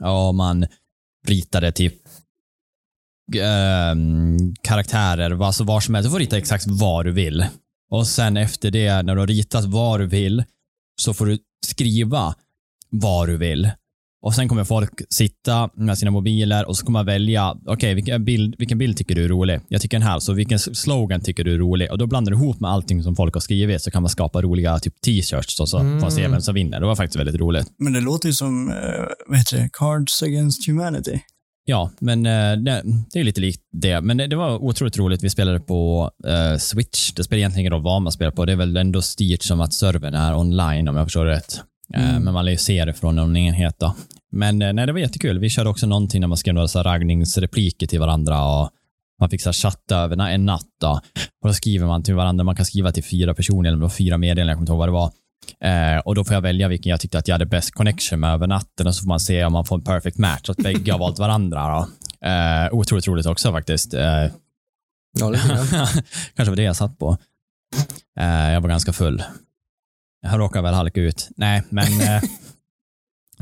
Och 0.00 0.34
man 0.34 0.66
ritade 1.26 1.72
typ 1.72 1.94
eh, 3.36 3.94
karaktärer, 4.62 5.44
alltså 5.44 5.64
var 5.64 5.80
som 5.80 5.94
helst. 5.94 6.06
Du 6.06 6.10
får 6.10 6.18
rita 6.18 6.38
exakt 6.38 6.64
vad 6.66 7.04
du 7.04 7.12
vill. 7.12 7.46
Och 7.90 8.06
sen 8.06 8.36
efter 8.36 8.70
det, 8.70 9.02
när 9.02 9.14
du 9.14 9.20
har 9.20 9.26
ritat 9.26 9.64
vad 9.64 10.00
du 10.00 10.06
vill, 10.06 10.44
så 11.00 11.14
får 11.14 11.26
du 11.26 11.38
skriva 11.66 12.34
vad 12.90 13.28
du 13.28 13.36
vill. 13.36 13.70
Och 14.22 14.34
sen 14.34 14.48
kommer 14.48 14.64
folk 14.64 14.90
sitta 15.10 15.70
med 15.74 15.98
sina 15.98 16.10
mobiler 16.10 16.68
och 16.68 16.76
så 16.76 16.86
kommer 16.86 16.98
man 16.98 17.06
välja, 17.06 17.56
okej, 17.66 17.94
vilken, 17.94 18.24
bild, 18.24 18.54
vilken 18.58 18.78
bild 18.78 18.96
tycker 18.96 19.14
du 19.14 19.24
är 19.24 19.28
rolig? 19.28 19.60
Jag 19.68 19.80
tycker 19.80 19.98
den 19.98 20.08
här, 20.08 20.18
så 20.18 20.32
vilken 20.32 20.58
slogan 20.58 21.20
tycker 21.20 21.44
du 21.44 21.54
är 21.54 21.58
rolig? 21.58 21.90
Och 21.90 21.98
då 21.98 22.06
blandar 22.06 22.32
du 22.32 22.38
ihop 22.38 22.60
med 22.60 22.70
allting 22.70 23.02
som 23.02 23.16
folk 23.16 23.34
har 23.34 23.40
skrivit 23.40 23.82
så 23.82 23.90
kan 23.90 24.02
man 24.02 24.08
skapa 24.08 24.42
roliga 24.42 24.78
typ 24.78 25.00
t-shirts 25.00 25.60
och 25.60 25.68
så 25.68 25.78
får 25.78 25.84
man 25.84 26.12
se 26.12 26.28
vem 26.28 26.40
som 26.40 26.54
vinner. 26.54 26.80
Det 26.80 26.86
var 26.86 26.96
faktiskt 26.96 27.16
väldigt 27.20 27.36
roligt. 27.40 27.66
Men 27.78 27.92
det 27.92 28.00
låter 28.00 28.28
ju 28.28 28.32
som, 28.32 28.70
eh, 28.70 28.76
vad 29.26 29.38
heter 29.38 29.56
det, 29.56 29.68
Cards 29.72 30.22
Against 30.22 30.68
Humanity. 30.68 31.20
Ja, 31.64 31.90
men 32.00 32.26
eh, 32.26 32.52
det, 32.52 32.82
det 33.12 33.20
är 33.20 33.24
lite 33.24 33.40
likt 33.40 33.62
det. 33.72 34.00
Men 34.00 34.16
det, 34.16 34.26
det 34.26 34.36
var 34.36 34.64
otroligt 34.64 34.98
roligt. 34.98 35.22
Vi 35.24 35.30
spelade 35.30 35.60
på 35.60 36.10
eh, 36.26 36.58
Switch. 36.58 37.12
Det 37.12 37.24
spelar 37.24 37.38
egentligen 37.38 37.60
ingen 37.60 37.72
roll 37.72 37.82
vad 37.82 38.02
man 38.02 38.12
spelar 38.12 38.30
på. 38.32 38.44
Det 38.44 38.52
är 38.52 38.56
väl 38.56 38.76
ändå 38.76 39.02
styrt 39.02 39.42
som 39.42 39.60
att 39.60 39.72
servern 39.74 40.14
är 40.14 40.36
online 40.36 40.88
om 40.88 40.96
jag 40.96 41.06
förstår 41.06 41.24
rätt. 41.24 41.60
Eh, 41.94 42.20
Men 42.20 42.34
man 42.34 42.44
lär 42.44 42.52
ju 42.52 42.58
se 42.58 42.84
det 42.84 42.94
från 42.94 43.16
någon 43.16 43.36
enhet. 43.36 43.74
Då. 43.78 43.94
Men 44.32 44.62
eh, 44.62 44.72
nej, 44.72 44.86
det 44.86 44.92
var 44.92 45.00
jättekul. 45.00 45.38
Vi 45.38 45.50
körde 45.50 45.70
också 45.70 45.86
någonting 45.86 46.20
när 46.20 46.28
man 46.28 46.38
skrev 46.38 46.54
några 46.54 46.68
så 46.68 46.82
raggningsrepliker 46.82 47.86
till 47.86 48.00
varandra 48.00 48.44
och 48.44 48.70
man 49.20 49.30
fick 49.30 49.42
så 49.42 49.48
här 49.48 49.52
chatta 49.52 49.96
över 49.96 50.28
en 50.28 50.46
natt. 50.46 50.66
Då. 50.80 51.00
Och 51.42 51.48
då 51.48 51.54
skriver 51.54 51.86
man 51.86 52.02
till 52.02 52.14
varandra. 52.14 52.44
Man 52.44 52.56
kan 52.56 52.64
skriva 52.66 52.92
till 52.92 53.04
fyra 53.04 53.34
personer 53.34 53.72
eller 53.72 53.82
det 53.84 53.90
fyra 53.90 54.18
meddelanden. 54.18 54.48
Jag 54.48 54.56
kommer 54.56 54.62
inte 54.62 54.72
ihåg 54.72 54.78
vad 54.78 54.88
det 54.88 54.92
var. 54.92 55.12
Eh, 55.94 55.98
och 55.98 56.14
då 56.14 56.24
får 56.24 56.34
jag 56.34 56.40
välja 56.40 56.68
vilken 56.68 56.90
jag 56.90 57.00
tyckte 57.00 57.18
att 57.18 57.28
jag 57.28 57.34
hade 57.34 57.46
bäst 57.46 57.70
connection 57.74 58.20
med 58.20 58.32
över 58.32 58.46
natten 58.46 58.86
och 58.86 58.94
så 58.94 59.02
får 59.02 59.08
man 59.08 59.20
se 59.20 59.44
om 59.44 59.52
man 59.52 59.64
får 59.64 59.76
en 59.76 59.82
perfect 59.84 60.18
match. 60.18 60.48
Att 60.48 60.56
bägge 60.56 60.92
har 60.92 60.98
valt 60.98 61.18
varandra. 61.18 61.68
Då. 61.68 61.88
Eh, 62.28 62.72
otroligt 62.72 63.08
roligt 63.08 63.26
också 63.26 63.52
faktiskt. 63.52 63.94
Eh, 63.94 64.26
Ja, 65.18 65.30
grann. 65.30 65.66
kanske 66.36 66.50
var 66.50 66.56
det 66.56 66.62
jag 66.62 66.76
satt 66.76 66.98
på. 66.98 67.18
Eh, 68.20 68.52
jag 68.52 68.60
var 68.60 68.68
ganska 68.68 68.92
full. 68.92 69.22
Jag 70.22 70.40
råkade 70.40 70.62
väl 70.62 70.74
halka 70.74 71.00
ut. 71.00 71.28
Nej, 71.36 71.62
men 71.68 72.00
eh, 72.00 72.22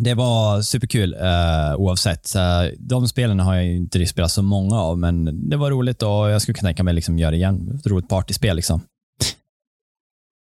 det 0.02 0.14
var 0.14 0.62
superkul 0.62 1.14
uh, 1.14 1.74
oavsett. 1.76 2.26
Så, 2.26 2.70
de 2.78 3.08
spelen 3.08 3.40
har 3.40 3.54
jag 3.54 3.66
inte 3.66 4.06
spelat 4.06 4.30
så 4.30 4.42
många 4.42 4.80
av, 4.80 4.98
men 4.98 5.48
det 5.50 5.56
var 5.56 5.70
roligt 5.70 6.02
och 6.02 6.30
jag 6.30 6.42
skulle 6.42 6.54
kunna 6.54 6.68
tänka 6.68 6.82
mig 6.82 6.94
liksom 6.94 7.18
göra 7.18 7.30
det 7.30 7.36
igen. 7.36 7.78
Ett 7.78 7.86
roligt 7.86 8.08
partyspel 8.08 8.56
liksom. 8.56 8.80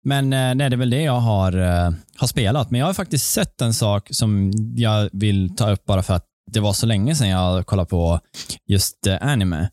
Men 0.04 0.32
eh, 0.32 0.54
nej, 0.54 0.70
det 0.70 0.74
är 0.74 0.78
väl 0.78 0.90
det 0.90 1.02
jag 1.02 1.20
har, 1.20 1.52
eh, 1.52 1.90
har 2.16 2.26
spelat. 2.26 2.70
Men 2.70 2.80
jag 2.80 2.86
har 2.86 2.94
faktiskt 2.94 3.32
sett 3.32 3.60
en 3.60 3.74
sak 3.74 4.08
som 4.10 4.52
jag 4.76 5.08
vill 5.12 5.56
ta 5.56 5.70
upp 5.70 5.84
bara 5.84 6.02
för 6.02 6.14
att 6.14 6.24
det 6.50 6.60
var 6.60 6.72
så 6.72 6.86
länge 6.86 7.14
sedan 7.14 7.28
jag 7.28 7.66
kollade 7.66 7.88
på 7.88 8.20
just 8.66 9.06
anime. 9.20 9.70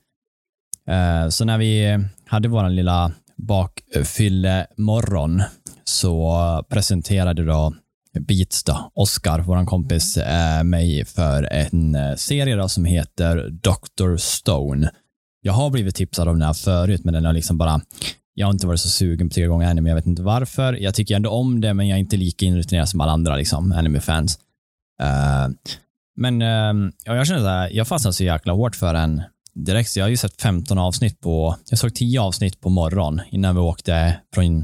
Så 1.30 1.46
när 1.46 1.58
vi 1.58 2.00
hade 2.28 2.48
vår 2.48 2.70
lilla 2.70 3.12
bakfylle-morgon 3.38 5.44
så 5.84 6.64
presenterade 6.70 7.46
då 7.46 7.74
Beats, 8.20 8.64
då, 8.64 8.92
Oscar, 8.94 9.40
vår 9.40 9.66
kompis, 9.66 10.18
eh, 10.18 10.64
mig 10.64 11.06
för 11.06 11.44
en 11.44 11.96
eh, 11.96 12.16
serie 12.16 12.56
då 12.56 12.70
som 12.70 12.86
heter 12.86 13.50
Dr. 13.50 14.18
Stone. 14.18 14.92
Jag 15.42 15.54
har 15.54 15.70
blivit 15.70 15.96
tipsad 15.96 16.28
om 16.28 16.40
den 16.40 16.48
här 16.48 16.54
förut, 16.54 17.04
men 17.04 17.14
den 17.14 17.26
har 17.26 17.34
liksom 17.34 17.58
bara 17.58 17.82
jag 18.38 18.48
har 18.48 18.54
inte 18.54 18.68
varit 18.68 18.80
så 18.80 18.90
sugen 18.90 19.30
på 19.30 19.34
tre 19.34 19.46
gånger 19.46 19.70
anime, 19.70 19.90
jag 19.90 19.96
vet 19.96 20.06
inte 20.06 20.22
varför. 20.22 20.74
Jag 20.74 20.96
tycker 20.96 21.16
ändå 21.16 21.30
om 21.30 21.62
det, 21.62 21.74
men 21.74 21.88
jag 21.88 21.96
är 21.96 22.00
inte 22.00 22.18
lika 22.18 22.46
inrutinerad 22.46 22.90
som 22.90 23.02
alla 23.02 23.12
andra 23.12 23.36
liksom, 23.36 23.72
anime-fans. 23.72 24.40
Uh, 25.02 25.56
men 26.16 26.42
uh, 26.42 26.92
ja, 27.06 27.16
jag 27.16 27.28
känner 27.28 27.40
så 27.40 27.48
här, 27.48 27.70
jag 27.74 27.88
fastnade 27.88 28.14
så 28.14 28.24
jäkla 28.24 28.54
hårt 28.54 28.76
för 28.76 28.94
den 28.94 29.24
direkt. 29.54 29.90
Så 29.90 30.00
jag 30.00 30.06
har 30.06 30.10
ju 30.10 30.18
sett 30.18 30.42
15 30.42 30.78
avsnitt 30.78 31.20
på, 31.20 31.58
jag 31.70 31.80
såg 31.80 31.96
10 31.96 32.22
avsnitt 32.22 32.62
på 32.62 32.70
morgon 32.70 33.22
innan 33.30 33.56
vi 33.56 33.62
åkte 33.62 34.18
från 34.34 34.58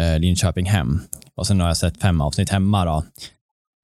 uh, 0.00 0.18
Linköping 0.18 0.66
hem. 0.66 1.00
Och 1.40 1.46
sen 1.46 1.60
har 1.60 1.66
jag 1.66 1.76
sett 1.76 2.00
fem 2.00 2.20
avsnitt 2.20 2.50
hemma 2.50 2.84
då. 2.84 3.04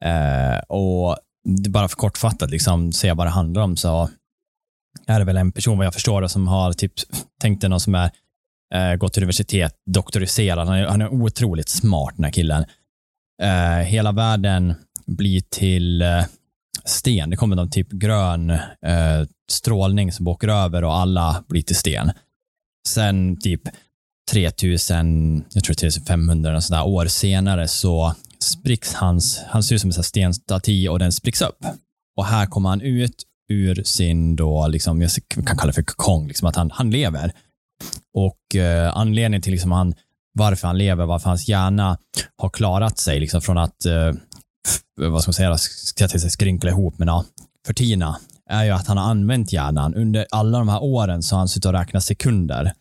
Eh, 0.09 0.59
och 0.59 1.17
det 1.45 1.69
är 1.69 1.71
bara 1.71 1.89
för 1.89 1.97
kortfattat, 1.97 2.51
liksom, 2.51 2.93
se 2.93 3.13
vad 3.13 3.27
det 3.27 3.31
handlar 3.31 3.63
om, 3.63 3.77
så 3.77 4.11
är 5.07 5.19
det 5.19 5.25
väl 5.25 5.37
en 5.37 5.53
person, 5.53 5.79
vad 5.79 5.87
jag 5.87 5.95
förstår 5.95 6.23
det, 6.23 6.29
som 6.29 6.49
har 6.49 6.73
typ, 6.73 6.93
tänkt 7.41 7.61
dig 7.61 7.71
någon 7.71 7.81
som 7.81 7.95
är 7.95 8.11
eh, 8.75 8.97
gått 8.97 9.13
till 9.13 9.23
universitet, 9.23 9.75
doktoriserad. 9.87 10.69
Han 10.69 10.77
är, 10.77 10.87
han 10.87 11.01
är 11.01 11.09
otroligt 11.09 11.69
smart, 11.69 12.13
den 12.17 12.25
här 12.25 12.33
killen. 12.33 12.65
Eh, 13.43 13.79
hela 13.79 14.13
världen 14.13 14.75
blir 15.07 15.41
till 15.41 16.03
eh, 16.03 16.25
sten. 16.85 17.31
Det 17.31 17.37
kommer 17.37 17.57
någon 17.57 17.71
typ 17.71 17.91
grön 17.91 18.51
eh, 18.51 19.27
strålning 19.51 20.13
som 20.13 20.29
åker 20.29 20.49
över 20.49 20.85
och 20.85 20.97
alla 20.97 21.45
blir 21.49 21.63
till 21.63 21.77
sten. 21.77 22.11
Sen 22.89 23.41
typ 23.41 23.63
3000, 24.30 25.45
jag 25.52 25.64
tror 25.64 25.75
3500 25.75 26.61
sådär, 26.61 26.87
år 26.87 27.06
senare 27.06 27.68
så 27.68 28.14
spricks 28.38 28.95
hans, 28.95 29.40
han 29.49 29.62
ser 29.62 29.75
ut 29.75 29.80
som 29.80 29.90
en 29.97 30.04
stenstaty 30.04 30.88
och 30.88 30.99
den 30.99 31.12
spricks 31.12 31.42
upp. 31.42 31.59
Och 32.16 32.26
här 32.26 32.47
kommer 32.47 32.68
han 32.68 32.80
ut 32.80 33.25
ur 33.49 33.83
sin 33.85 34.37
då, 34.37 34.66
liksom, 34.66 35.02
jag 35.02 35.11
kan 35.28 35.56
kalla 35.56 35.66
det 35.66 35.73
för 35.73 35.83
kokong, 35.83 36.28
liksom 36.28 36.49
att 36.49 36.56
han, 36.56 36.71
han 36.71 36.90
lever. 36.90 37.33
Och 38.14 38.56
eh, 38.56 38.97
anledningen 38.97 39.42
till 39.42 39.52
liksom 39.52 39.73
han, 39.73 39.95
varför 40.33 40.66
han 40.66 40.78
lever, 40.78 41.06
varför 41.06 41.28
hans 41.28 41.49
hjärna 41.49 41.99
har 42.37 42.49
klarat 42.49 42.99
sig 42.99 43.21
liksom 43.21 43.40
från 43.40 43.59
att, 43.59 43.87
eh, 43.87 44.12
vad 45.00 45.23
ska 45.23 45.28
man 45.28 45.35
säga, 45.35 45.59
ska 45.59 46.04
jag 46.04 46.33
skrynkla 46.33 46.71
ihop, 46.71 46.99
men 46.99 47.09
ja, 47.09 47.25
förtina 47.66 48.18
är 48.50 48.64
ju 48.64 48.71
att 48.71 48.87
han 48.87 48.97
har 48.97 49.11
använt 49.11 49.52
hjärnan. 49.52 49.95
Under 49.95 50.26
alla 50.30 50.59
de 50.59 50.68
här 50.68 50.83
åren 50.83 51.23
så 51.23 51.35
har 51.35 51.38
han 51.38 51.49
suttit 51.49 51.64
och 51.64 51.73
räknat 51.73 52.04
sekunder. 52.04 52.73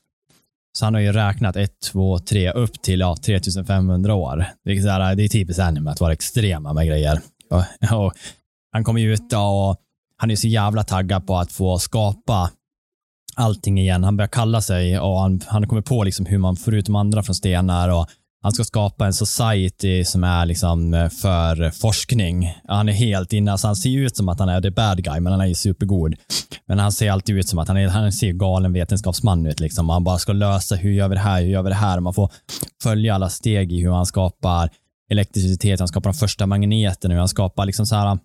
Så 0.78 0.86
han 0.86 0.94
har 0.94 1.02
ju 1.02 1.12
räknat 1.12 1.56
1, 1.56 1.72
2, 1.92 2.20
3 2.20 2.52
upp 2.52 2.82
till 2.82 3.00
ja, 3.00 3.16
3500 3.26 4.14
år. 4.14 4.46
Vilket 4.64 4.86
är, 4.86 5.16
det 5.16 5.24
är 5.24 5.28
typiskt 5.28 5.60
anime 5.60 5.92
att 5.92 6.00
vara 6.00 6.14
extrema 6.14 6.74
med 6.74 6.88
grejer. 6.88 7.22
Och, 7.50 7.64
och 8.06 8.14
han 8.72 8.84
kommer 8.84 9.02
ju 9.02 9.14
ut 9.14 9.34
och 9.34 9.76
han 10.18 10.32
är 10.32 10.36
så 10.36 10.48
jävla 10.48 10.84
taggad 10.84 11.28
på 11.28 11.38
att 11.38 11.52
få 11.52 11.80
skapa 11.80 12.52
allting 13.36 13.80
igen. 13.80 14.04
Han 14.04 14.18
börjar 14.18 14.28
kalla 14.28 14.62
sig 14.62 15.00
och 15.00 15.20
han, 15.20 15.42
han 15.48 15.68
kommer 15.68 15.82
på 15.82 16.04
liksom 16.04 16.26
hur 16.26 16.38
man 16.38 16.56
får 16.56 16.76
ut 16.76 16.86
de 16.86 16.96
andra 16.96 17.24
från 17.24 17.36
stenar 17.36 17.90
och 17.90 18.10
han 18.46 18.52
ska 18.52 18.64
skapa 18.64 19.06
en 19.06 19.14
society 19.14 20.06
som 20.06 20.24
är 20.24 20.46
liksom 20.46 20.94
eh, 20.94 21.10
för 21.10 21.72
forskning. 21.72 22.54
Han 22.68 22.90
är 22.90 22.94
helt 22.94 23.34
inne, 23.34 23.52
alltså 23.52 23.68
han 23.68 23.76
ser 23.76 23.98
ut 23.98 24.18
som 24.18 24.30
att 24.30 24.40
han 24.40 24.50
är 24.50 24.62
the 24.62 24.72
bad 24.72 25.04
guy, 25.04 25.20
men 25.20 25.32
han 25.32 25.42
är 25.42 25.46
ju 25.46 25.56
supergod. 25.56 26.16
Men 26.68 26.80
han 26.80 26.92
ser 26.92 27.12
alltid 27.12 27.38
ut 27.38 27.50
som 27.50 27.60
att 27.60 27.68
han, 27.68 27.78
är, 27.78 27.88
han 27.88 28.12
ser 28.12 28.32
galen 28.32 28.74
vetenskapsman 28.74 29.46
ut. 29.46 29.60
Liksom. 29.60 29.90
Han 29.90 30.04
bara 30.04 30.18
ska 30.18 30.34
lösa, 30.34 30.76
hur 30.76 30.92
gör 30.92 31.08
vi 31.08 31.16
det 31.16 31.22
här, 31.22 31.42
hur 31.42 31.50
gör 31.50 31.64
vi 31.64 31.70
det 31.70 31.76
här? 31.76 32.00
Man 32.00 32.14
får 32.14 32.32
följa 32.84 33.16
alla 33.16 33.30
steg 33.30 33.74
i 33.74 33.82
hur 33.82 33.92
han 33.92 34.06
skapar 34.06 34.70
elektricitet, 35.12 35.80
han 35.80 35.88
skapar 35.88 36.10
de 36.12 36.18
första 36.18 36.46
magneterna, 36.46 37.14
hur 37.14 37.20
han 37.20 37.28
skapar 37.28 37.66
liksom 37.66 37.86
så 37.86 37.96
här, 37.96 38.20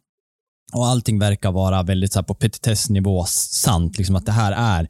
och 0.72 0.86
allting 0.86 1.18
verkar 1.18 1.52
vara 1.52 1.82
väldigt 1.82 2.12
så 2.12 2.18
här 2.18 2.24
på 2.24 2.34
petitessnivå 2.34 3.24
sant, 3.24 3.98
liksom 3.98 4.16
att 4.16 4.26
det 4.26 4.32
här 4.32 4.52
är 4.52 4.88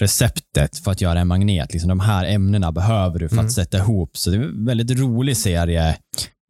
receptet 0.00 0.78
för 0.78 0.90
att 0.90 1.00
göra 1.00 1.20
en 1.20 1.26
magnet. 1.28 1.72
Liksom, 1.72 1.88
de 1.88 2.00
här 2.00 2.24
ämnena 2.24 2.72
behöver 2.72 3.18
du 3.18 3.28
för 3.28 3.36
Mm. 3.36 3.46
att 3.46 3.52
sätta 3.52 3.78
ihop. 3.78 4.16
Så 4.16 4.30
det 4.30 4.36
är 4.36 4.40
en 4.42 4.64
väldigt 4.64 4.98
rolig 4.98 5.36
serie. 5.36 5.96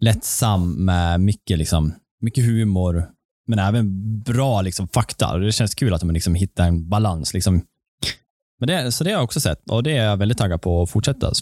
Lättsam 0.00 0.84
med 0.84 1.20
mycket, 1.20 1.58
liksom, 1.58 1.94
mycket 2.20 2.44
humor, 2.44 3.06
men 3.48 3.58
även 3.58 4.18
bra 4.22 4.62
liksom, 4.62 4.88
fakta. 4.88 5.32
Och 5.32 5.40
Det 5.40 5.52
känns 5.52 5.74
kul 5.74 5.94
att 5.94 6.00
de 6.00 6.10
liksom 6.10 6.34
hittar 6.34 6.68
en 6.68 6.88
balans. 6.88 7.34
Liksom. 7.34 7.62
Men 8.60 8.66
det, 8.66 8.92
så 8.92 9.04
det 9.04 9.10
har 9.10 9.16
jag 9.16 9.24
också 9.24 9.40
sett 9.40 9.70
och 9.70 9.82
det 9.82 9.96
är 9.96 10.04
jag 10.04 10.16
väldigt 10.16 10.38
taggad 10.38 10.62
på 10.62 10.82
att 10.82 10.90
fortsätta. 10.90 11.32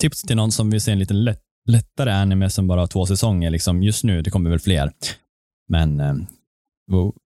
Tips 0.00 0.22
till 0.22 0.36
någon 0.36 0.52
som 0.52 0.70
vill 0.70 0.80
se 0.80 0.92
en 0.92 0.98
lite 0.98 1.14
lätt, 1.14 1.42
lättare 1.68 2.10
anime 2.12 2.50
som 2.50 2.66
bara 2.66 2.80
har 2.80 2.86
två 2.86 3.06
säsonger. 3.06 3.50
Liksom, 3.50 3.82
just 3.82 4.04
nu, 4.04 4.22
det 4.22 4.30
kommer 4.30 4.50
väl 4.50 4.58
fler. 4.58 4.92
Men 5.68 6.00
eh, 6.00 6.14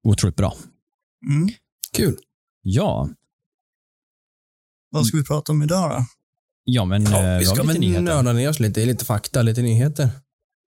otroligt 0.06 0.36
bra. 0.36 0.54
Mm. 1.30 1.48
Kul. 1.96 2.16
Ja, 2.62 3.08
Vad 4.94 5.06
ska 5.06 5.16
vi 5.16 5.24
prata 5.24 5.52
om 5.52 5.62
idag 5.62 5.90
då? 5.90 6.06
ja 6.64 6.84
men 6.84 7.06
eh, 7.06 7.38
vi 7.38 7.44
ska 7.44 7.54
lite 7.54 7.66
väl 7.66 7.80
nyheter. 7.80 8.02
nörda 8.02 8.32
ner 8.32 8.48
oss 8.48 8.60
lite 8.60 8.80
i 8.80 8.86
lite 8.86 9.04
fakta, 9.04 9.42
lite 9.42 9.62
nyheter. 9.62 10.08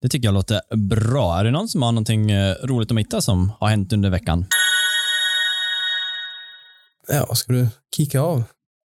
Det 0.02 0.08
tycker 0.08 0.28
jag 0.28 0.34
låter 0.34 0.76
bra. 0.76 1.38
Är 1.38 1.44
det 1.44 1.50
någon 1.50 1.68
som 1.68 1.82
har 1.82 1.92
någonting 1.92 2.30
eh, 2.30 2.54
roligt 2.64 2.92
att 2.92 2.98
hitta 2.98 3.20
som 3.20 3.52
har 3.60 3.68
hänt 3.68 3.92
under 3.92 4.10
veckan? 4.10 4.46
Ja, 7.08 7.34
ska 7.34 7.52
du 7.52 7.68
kika 7.96 8.20
av? 8.20 8.42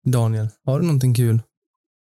Daniel, 0.05 0.49
har 0.65 0.79
du 0.79 0.85
någonting 0.85 1.15
kul? 1.15 1.41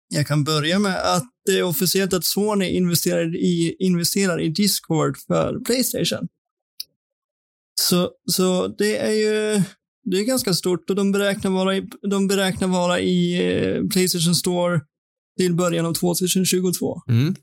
Jag 0.08 0.26
kan 0.26 0.44
börja 0.44 0.78
med 0.78 1.14
att 1.14 1.24
det 1.44 1.58
är 1.58 1.62
officiellt 1.62 2.12
att 2.12 2.24
Sony 2.24 2.66
investerar 2.66 3.36
i, 3.36 3.76
investerar 3.78 4.40
i 4.40 4.48
Discord 4.48 5.16
för 5.26 5.64
Playstation. 5.64 6.28
Så, 7.80 8.10
så 8.30 8.68
det 8.68 8.98
är 8.98 9.12
ju 9.12 9.62
det 10.04 10.16
är 10.18 10.24
ganska 10.24 10.54
stort 10.54 10.90
och 10.90 10.96
de 10.96 11.12
beräknar 11.12 11.50
vara 11.50 11.76
i, 11.76 11.88
de 12.10 12.26
beräknar 12.28 12.68
vara 12.68 13.00
i 13.00 13.34
eh, 13.54 13.88
Playstation 13.92 14.34
Store 14.34 14.80
till 15.38 15.54
början 15.54 15.86
av 15.86 15.94
2022. 15.94 17.00
Mm. 17.08 17.34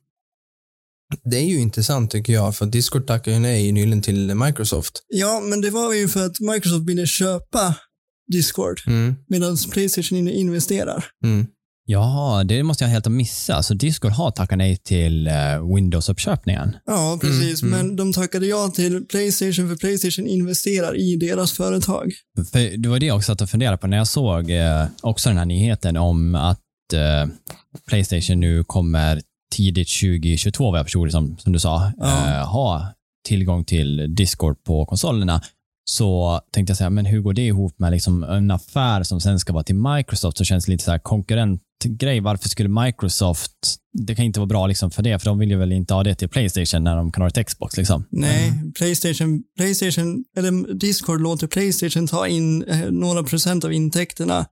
Det 1.24 1.38
är 1.38 1.44
ju 1.46 1.60
intressant 1.60 2.12
tycker 2.12 2.34
jag, 2.34 2.56
för 2.56 2.66
Discord 2.66 3.08
tackade 3.08 3.36
ju 3.36 3.42
nej 3.42 3.72
nyligen 3.72 4.02
till 4.02 4.36
Microsoft. 4.36 5.04
Ja, 5.08 5.40
men 5.44 5.62
det 5.62 5.70
var 5.70 5.94
ju 5.94 6.08
för 6.08 6.26
att 6.26 6.40
Microsoft 6.40 6.86
ville 6.90 7.08
köpa 7.08 7.76
Discord 8.32 8.82
Mm. 8.88 9.16
medan 9.28 9.58
Playstation 9.72 10.18
in- 10.18 10.28
investerar. 10.30 11.06
Mm. 11.24 11.48
Ja, 11.92 12.44
det 12.46 12.64
måste 12.64 12.84
jag 12.84 12.90
helt 12.90 13.06
ha 13.06 13.12
missat. 13.12 13.66
Så 13.66 13.74
Discord 13.74 14.12
har 14.12 14.32
tackat 14.32 14.58
nej 14.58 14.78
till 14.78 15.28
eh, 15.28 15.34
Windows-uppköpningen. 15.76 16.76
Ja, 16.86 17.18
precis. 17.22 17.62
Mm, 17.62 17.74
mm. 17.74 17.88
Men 17.88 17.96
de 17.96 18.14
tackade 18.14 18.46
ja 18.46 18.72
till 18.76 19.06
Playstation 19.06 19.70
för 19.70 19.76
Playstation 19.76 20.28
investerar 20.28 20.98
i 21.00 21.16
deras 21.16 21.52
företag. 21.52 22.12
För 22.52 22.78
det 22.78 22.90
var 22.90 23.00
det 23.00 23.06
jag 23.06 23.18
också 23.18 23.32
satt 23.32 23.42
och 23.42 23.50
funderade 23.50 23.78
på 23.78 23.88
när 23.88 23.98
jag 23.98 24.08
såg 24.08 24.52
eh, 24.52 24.86
också 25.02 25.30
den 25.30 25.38
här 25.38 25.46
nyheten 25.46 25.98
om 25.98 26.36
att 26.36 26.60
eh, 26.94 27.30
Playstation 27.88 28.40
nu 28.40 28.64
kommer 28.64 29.22
tidigt 29.56 29.90
2022, 30.02 30.72
vad 30.72 30.80
jag 30.80 30.86
förstod 30.86 31.08
det 31.08 31.12
som, 31.12 31.38
som 31.38 31.54
du 31.54 31.60
sa, 31.60 31.92
Ja. 31.98 32.44
ha 32.44 32.94
tillgång 33.28 33.66
till 33.66 34.16
Discord 34.16 34.64
på 34.64 34.86
konsolerna. 34.86 35.42
Så 35.90 36.42
tänkte 36.52 36.72
jag 36.72 36.78
säga, 36.78 36.90
men 36.90 37.06
hur 37.06 37.22
går 37.22 37.34
det 37.34 37.46
ihop 37.46 37.80
med 37.80 37.92
liksom 37.92 38.24
en 38.24 38.52
affär 38.52 39.04
som 39.04 39.22
sen 39.22 39.40
ska 39.40 39.54
vara 39.54 39.64
till 39.64 39.76
Microsoft? 39.76 40.38
Så 40.38 40.44
känns 40.44 40.66
det 40.66 40.72
lite 40.72 40.84
så 40.84 40.92
här 40.92 41.00
konkurrentgrej. 41.00 42.20
Varför 42.20 42.50
skulle 42.50 42.70
Microsoft, 42.70 43.52
det 43.94 44.16
kan 44.16 44.26
inte 44.26 44.40
vara 44.40 44.48
bra 44.48 44.68
liksom 44.68 44.92
för 44.92 45.04
det, 45.04 45.20
för 45.20 45.26
de 45.26 45.40
vill 45.40 45.50
ju 45.50 45.58
väl 45.58 45.72
inte 45.72 45.94
ha 45.94 46.04
det 46.04 46.16
till 46.16 46.30
Playstation 46.30 46.84
när 46.84 46.96
de 46.96 47.12
kan 47.12 47.22
ha 47.22 47.30
det 47.30 47.34
till 47.34 47.46
Xbox. 47.46 47.78
Liksom. 47.78 48.06
Nej, 48.10 48.54
Playstation, 48.78 49.44
Playstation, 49.58 50.24
eller 50.38 50.74
Discord 50.74 51.22
låter 51.22 51.48
Playstation 51.48 52.08
ta 52.08 52.28
in 52.28 52.64
eh, 52.64 52.92
några 52.92 53.24
procent 53.24 53.66
av 53.66 53.74
intäkterna 53.74 54.46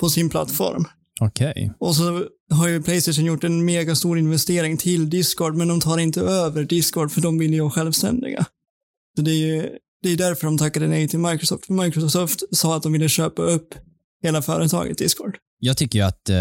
på 0.00 0.10
sin 0.10 0.30
plattform. 0.30 0.84
Okej. 1.20 1.72
Och 1.78 1.96
så 1.96 2.24
har 2.50 2.68
ju 2.68 2.82
Playstation 2.82 3.24
gjort 3.24 3.44
en 3.44 3.64
mega 3.64 3.94
stor 3.94 4.18
investering 4.18 4.76
till 4.76 5.10
Discord, 5.10 5.54
men 5.54 5.68
de 5.68 5.80
tar 5.80 5.98
inte 5.98 6.20
över 6.20 6.64
Discord 6.64 7.12
för 7.12 7.20
de 7.20 7.38
vill 7.38 7.54
ju 7.54 7.60
vara 7.60 7.70
självständiga. 7.70 8.44
Så 9.16 9.22
det 9.22 9.30
är 9.30 9.46
ju 9.46 9.70
det 10.02 10.08
är 10.12 10.16
därför 10.16 10.46
de 10.46 10.58
tackade 10.58 10.86
nej 10.88 11.08
till 11.08 11.18
Microsoft. 11.18 11.66
För 11.66 11.74
Microsoft 11.74 12.40
sa 12.56 12.76
att 12.76 12.82
de 12.82 12.92
ville 12.92 13.08
köpa 13.08 13.42
upp 13.42 13.74
hela 14.22 14.42
företaget 14.42 14.98
Discord. 14.98 15.36
Jag 15.58 15.76
tycker 15.76 15.98
ju 15.98 16.04
att 16.04 16.28
eh, 16.28 16.36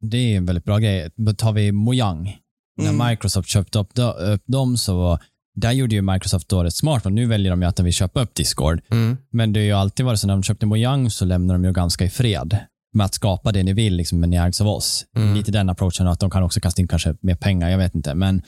det 0.00 0.16
är 0.16 0.36
en 0.36 0.46
väldigt 0.46 0.64
bra 0.64 0.78
grej. 0.78 1.10
Tar 1.38 1.52
vi 1.52 1.72
Mojang, 1.72 2.36
Mm. 2.80 2.96
när 2.96 3.10
Microsoft 3.10 3.48
köpte 3.48 3.78
upp, 3.78 3.92
upp 4.18 4.42
dem 4.46 4.76
så 4.76 5.18
där 5.54 5.72
gjorde 5.72 5.94
ju 5.94 6.02
Microsoft 6.02 6.48
då 6.48 6.64
rätt 6.64 6.74
smart. 6.74 7.06
Och 7.06 7.12
nu 7.12 7.26
väljer 7.26 7.50
de 7.50 7.62
ju 7.62 7.68
att 7.68 7.76
de 7.76 7.82
vill 7.82 7.92
köpa 7.92 8.20
upp 8.20 8.34
Discord. 8.34 8.80
Mm. 8.90 9.16
Men 9.30 9.52
det 9.52 9.60
har 9.60 9.64
ju 9.64 9.72
alltid 9.72 10.06
varit 10.06 10.20
så 10.20 10.26
när 10.26 10.34
de 10.34 10.42
köpte 10.42 10.66
Mojang 10.66 11.10
så 11.10 11.24
lämnar 11.24 11.54
de 11.54 11.64
ju 11.64 11.72
ganska 11.72 12.04
i 12.04 12.10
fred 12.10 12.56
med 12.94 13.04
att 13.06 13.14
skapa 13.14 13.52
det 13.52 13.62
ni 13.62 13.72
vill, 13.72 13.94
liksom, 13.96 14.20
men 14.20 14.30
ni 14.30 14.36
ägs 14.36 14.60
av 14.60 14.68
oss. 14.68 15.04
Mm. 15.16 15.34
Lite 15.34 15.52
den 15.52 15.68
approachen 15.70 16.06
att 16.06 16.20
de 16.20 16.30
kan 16.30 16.42
också 16.42 16.60
kasta 16.60 16.82
in 16.82 16.88
kanske 16.88 17.16
mer 17.20 17.34
pengar, 17.34 17.70
jag 17.70 17.78
vet 17.78 17.94
inte. 17.94 18.14
Men 18.14 18.42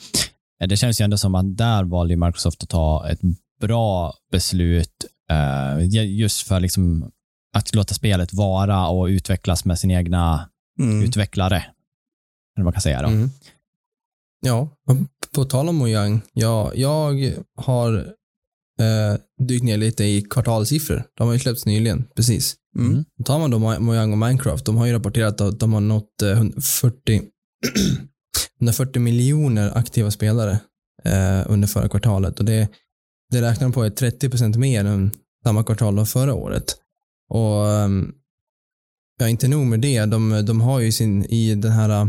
eh, 0.61 0.67
det 0.67 0.77
känns 0.77 1.01
ju 1.01 1.03
ändå 1.03 1.17
som 1.17 1.35
att 1.35 1.57
där 1.57 1.83
valde 1.83 2.13
ju 2.13 2.17
Microsoft 2.17 2.63
att 2.63 2.69
ta 2.69 3.09
ett 3.09 3.19
bra 3.59 4.13
beslut 4.31 5.05
eh, 5.31 6.05
just 6.05 6.47
för 6.47 6.59
liksom 6.59 7.11
att 7.57 7.75
låta 7.75 7.93
spelet 7.93 8.33
vara 8.33 8.87
och 8.87 9.05
utvecklas 9.05 9.65
med 9.65 9.79
sin 9.79 9.91
egna 9.91 10.49
Mm. 10.79 11.03
utvecklare. 11.03 11.55
Eller 11.55 11.65
vad 12.55 12.63
man 12.63 12.73
kan 12.73 12.81
säga 12.81 13.01
då. 13.01 13.07
Mm. 13.07 13.29
Ja, 14.45 14.69
på 15.35 15.45
tal 15.45 15.69
om 15.69 15.75
Mojang. 15.75 16.21
Ja, 16.33 16.71
jag 16.75 17.33
har 17.57 17.93
eh, 18.79 19.17
dykt 19.47 19.63
ner 19.63 19.77
lite 19.77 20.03
i 20.03 20.21
kvartalssiffror. 20.21 21.03
De 21.17 21.27
har 21.27 21.33
ju 21.33 21.39
släppts 21.39 21.65
nyligen, 21.65 22.05
precis. 22.15 22.55
Mm. 22.77 23.05
Tar 23.25 23.39
man 23.39 23.51
då 23.51 23.57
Mo- 23.57 23.79
Mojang 23.79 24.11
och 24.11 24.17
Minecraft, 24.17 24.65
de 24.65 24.77
har 24.77 24.85
ju 24.85 24.93
rapporterat 24.93 25.41
att 25.41 25.59
de 25.59 25.73
har 25.73 25.81
nått 25.81 26.21
eh, 26.21 26.29
140, 26.31 27.21
140 28.61 28.99
miljoner 29.01 29.77
aktiva 29.77 30.11
spelare 30.11 30.59
eh, 31.03 31.43
under 31.51 31.67
förra 31.67 31.89
kvartalet. 31.89 32.39
Och 32.39 32.45
det, 32.45 32.67
det 33.31 33.41
räknar 33.41 33.67
de 33.67 33.71
på 33.73 33.83
är 33.83 33.89
30% 33.89 34.57
mer 34.57 34.85
än 34.85 35.11
samma 35.43 35.63
kvartal 35.63 35.99
av 35.99 36.05
förra 36.05 36.33
året. 36.33 36.75
Och 37.29 37.69
ehm, 37.69 38.11
ja, 39.19 39.27
inte 39.27 39.47
nog 39.47 39.65
med 39.65 39.79
det, 39.79 40.05
de, 40.05 40.45
de 40.45 40.61
har 40.61 40.79
ju 40.79 40.91
sin, 40.91 41.25
i 41.25 41.55
den 41.55 41.71
här 41.71 41.89
eh, 41.89 42.07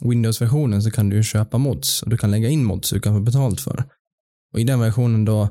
Windows-versionen 0.00 0.82
så 0.82 0.90
kan 0.90 1.08
du 1.08 1.22
köpa 1.22 1.58
mods 1.58 2.02
och 2.02 2.10
du 2.10 2.16
kan 2.16 2.30
lägga 2.30 2.48
in 2.48 2.64
mods 2.64 2.90
du 2.90 3.00
kan 3.00 3.14
få 3.14 3.20
betalt 3.20 3.60
för. 3.60 3.84
Och 4.54 4.60
i 4.60 4.64
den 4.64 4.80
versionen 4.80 5.24
då, 5.24 5.48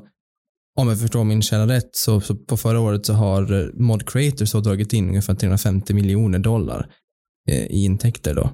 om 0.80 0.88
jag 0.88 1.00
förstår 1.00 1.24
min 1.24 1.42
källa 1.42 1.66
rätt, 1.66 1.90
så, 1.96 2.20
så 2.20 2.36
på 2.36 2.56
förra 2.56 2.80
året 2.80 3.06
så 3.06 3.12
har 3.12 3.60
eh, 3.60 3.66
mod 3.74 4.08
creators 4.08 4.52
dragit 4.52 4.92
in 4.92 5.08
ungefär 5.08 5.34
350 5.34 5.94
miljoner 5.94 6.38
dollar 6.38 6.90
eh, 7.48 7.64
i 7.66 7.84
intäkter 7.84 8.34
då. 8.34 8.50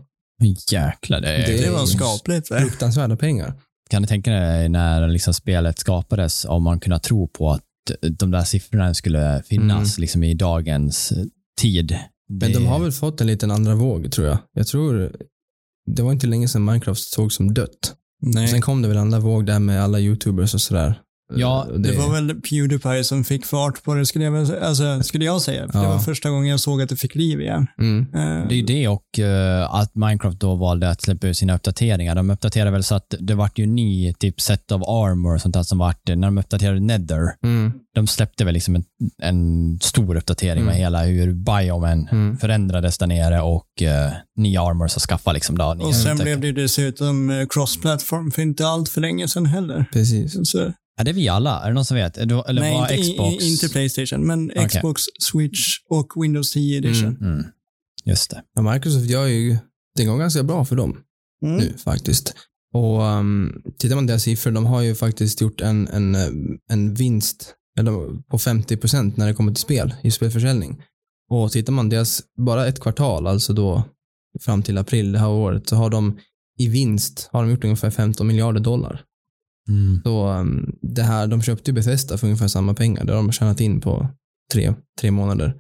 Jäklar, 0.73 1.21
det, 1.21 1.29
Det- 1.47 1.61
Det 1.63 1.71
var 1.71 1.87
skapligt. 1.87 2.49
Fruktansvärda 2.49 3.17
pengar. 3.17 3.55
Kan 3.89 4.03
du 4.03 4.09
tänka 4.09 4.31
dig 4.31 4.69
när 4.69 5.09
liksom 5.09 5.35
spelet 5.35 5.79
skapades, 5.79 6.45
om 6.45 6.63
man 6.63 6.81
kunde 6.81 6.99
tro 6.99 7.29
på 7.29 7.51
att 7.51 7.63
de 8.19 8.31
där 8.31 8.45
siffrorna 8.45 8.95
skulle 8.95 9.43
finnas 9.47 9.99
liksom 9.99 10.25
i 10.25 10.35
dagens 10.35 11.13
tid. 11.61 11.99
Men 12.29 12.53
de 12.53 12.67
har 12.67 12.79
väl 12.79 12.93
fått 12.93 13.21
en 13.21 13.27
liten 13.27 13.51
andra 13.51 13.75
våg 13.75 14.13
tror 14.13 14.27
jag. 14.27 14.39
Jag 14.53 14.67
tror 14.67 15.13
det 15.87 16.03
var 16.03 16.13
inte 16.13 16.27
länge 16.27 16.49
sedan 16.49 16.65
Minecraft 16.65 17.01
såg 17.01 17.33
som 17.33 17.55
dött. 17.55 17.95
Nej. 18.21 18.49
Sen 18.49 18.61
kom 18.61 18.83
det 18.83 18.89
väl 18.89 18.97
en 18.97 19.03
andra 19.03 19.19
våg 19.19 19.47
där 19.47 19.59
med 19.59 19.83
alla 19.83 20.01
YouTubers 20.01 20.55
och 20.55 20.61
sådär. 20.61 21.01
Ja, 21.35 21.67
Eh, 21.71 21.75
Det 21.79 21.93
var 21.99 22.13
väl 22.13 22.35
Pewdiepie 22.41 23.05
som 23.05 23.25
fick 23.25 23.47
fart 23.47 23.83
på 23.85 23.95
det, 23.95 24.07
skulle 24.07 24.25
jag, 24.25 24.51
alltså, 24.63 25.03
skulle 25.03 25.25
jag 25.25 25.43
säga. 25.43 25.67
För 25.73 25.79
Det 25.79 25.85
Ja. 25.85 25.91
var 25.93 25.99
första 25.99 26.31
gången 26.31 26.51
jag 26.51 26.61
såg 26.61 26.83
att 26.83 26.89
det 26.89 26.97
fick 26.97 27.15
liv 27.15 27.41
igen. 27.41 27.67
Mm. 27.81 28.07
Eh, 28.15 28.49
Det 28.49 28.55
är 28.55 28.57
ju 28.57 28.63
det 28.63 28.89
och 28.89 29.19
eh, 29.19 29.75
att 29.75 29.95
Minecraft 29.95 30.41
då 30.41 30.55
valde 30.55 30.91
att 30.91 31.03
släppa 31.03 31.27
ut 31.27 31.37
sina 31.37 31.55
uppdateringar. 31.55 32.15
De 32.15 32.31
uppdaterade 32.31 32.71
väl 32.71 32.85
så 32.85 32.95
att 32.95 33.15
det 33.21 33.35
vart 33.35 33.59
ju 33.59 33.67
ny 33.67 34.13
typ 34.15 34.41
set 34.41 34.73
of 34.73 34.83
armor 34.83 35.35
och 35.35 35.41
sånt 35.41 35.55
där 35.55 35.63
som 35.63 35.79
vart, 35.79 36.09
när 36.09 36.17
de 36.27 36.39
uppdaterade 36.39 36.81
Nether, 36.81 37.23
Mm. 37.45 37.73
de 37.95 38.07
släppte 38.07 38.45
väl 38.45 38.55
liksom 38.55 38.75
en, 38.77 38.85
en 39.23 39.79
stor 39.83 40.17
uppdatering 40.17 40.65
med 40.65 40.73
Mm. 40.73 40.83
hela 40.83 41.03
hur 41.05 41.33
biomen 41.35 42.09
Mm. 42.13 42.37
förändrades 42.39 42.99
där 42.99 43.07
nere 43.07 43.41
och 43.41 43.67
uh, 43.83 43.89
nya 44.37 44.63
armors 44.63 44.97
att 44.97 45.03
skaffa 45.03 45.33
liksom 45.33 45.59
då. 45.59 45.65
och 45.83 45.95
sen 45.95 46.17
blev 46.17 46.41
det 46.41 46.47
ju 46.47 46.53
dessutom 46.53 47.47
cross-platform 47.51 48.31
för 48.31 48.43
inte 48.43 48.67
allt 48.69 48.89
för 48.89 49.01
länge 49.01 49.29
sedan 49.29 49.47
heller. 49.47 49.85
Precis. 49.93 50.51
Så, 50.51 50.73
Är 50.99 51.05
det 51.05 51.13
vi 51.13 51.29
alla? 51.29 51.61
Är 51.63 51.69
det 51.69 51.75
någon 51.75 51.85
som 51.85 51.97
vet? 51.97 52.17
Är 52.19 52.49
Eller 52.51 52.61
nej, 52.61 52.75
var 52.75 52.93
inte, 52.93 53.03
Xbox? 53.13 53.45
i- 53.45 53.49
inte 53.53 53.69
Playstation, 53.69 54.27
men 54.27 54.51
Okej. 54.51 54.69
Xbox, 54.69 55.03
Switch 55.21 55.59
och 55.91 56.13
Windows 56.25 56.53
10 56.53 56.79
edition. 56.79 57.17
Mm. 57.21 57.33
Mm. 57.33 57.45
Just 58.05 58.31
det. 58.31 58.43
Ja, 58.55 58.73
Microsoft 58.73 59.07
gör 59.11 59.27
ju, 59.27 59.57
det 59.97 60.05
går 60.05 60.19
ganska 60.19 60.43
bra 60.43 60.65
för 60.65 60.77
dem 60.77 60.97
Mm. 61.45 61.57
nu 61.57 61.75
faktiskt. 61.79 62.35
Och 62.75 63.03
um, 63.03 63.63
tittar 63.79 63.95
man 63.97 64.05
på 64.07 64.09
deras 64.09 64.23
siffror, 64.23 64.51
de 64.53 64.67
har 64.67 64.83
ju 64.83 64.95
faktiskt 64.95 65.41
gjort 65.41 65.61
en, 65.61 65.89
en, 65.89 66.15
eh, 66.15 66.29
en 66.71 66.95
vinst 66.95 67.55
eller 67.79 67.93
på 68.23 68.39
50% 68.39 69.13
när 69.17 69.27
det 69.27 69.35
kommer 69.35 69.53
till 69.53 69.63
spel, 69.63 69.95
i 70.03 70.11
spelförsäljning. 70.11 70.83
Och 71.31 71.53
tittar 71.53 71.73
man 71.73 71.89
deras, 71.89 72.23
bara 72.39 72.67
ett 72.67 72.81
kvartal, 72.81 73.27
alltså 73.27 73.53
då 73.53 73.85
fram 74.41 74.63
till 74.63 74.79
april 74.79 75.13
det 75.13 75.19
här 75.19 75.29
året, 75.29 75.69
så 75.69 75.77
har 75.77 75.91
de 75.91 76.19
i 76.59 76.69
vinst 76.69 77.29
har 77.33 77.43
de 77.43 77.51
gjort 77.51 77.65
ungefär 77.65 77.91
15 77.91 78.27
miljarder 78.27 78.61
dollar. 78.61 79.03
Mm. 79.69 80.01
Så 80.05 80.33
um, 80.33 80.77
det 80.83 81.03
här, 81.03 81.27
de 81.27 81.43
köpte 81.43 81.71
ju 81.71 81.75
Bethesda 81.75 82.19
för 82.19 82.27
ungefär 82.27 82.49
samma 82.49 82.75
pengar. 82.75 83.05
Det 83.05 83.13
har 83.13 83.23
de 83.23 83.33
tjänat 83.33 83.61
in 83.61 83.81
på 83.81 84.09
tre, 84.53 84.75
tre 85.01 85.11
månader. 85.11 85.55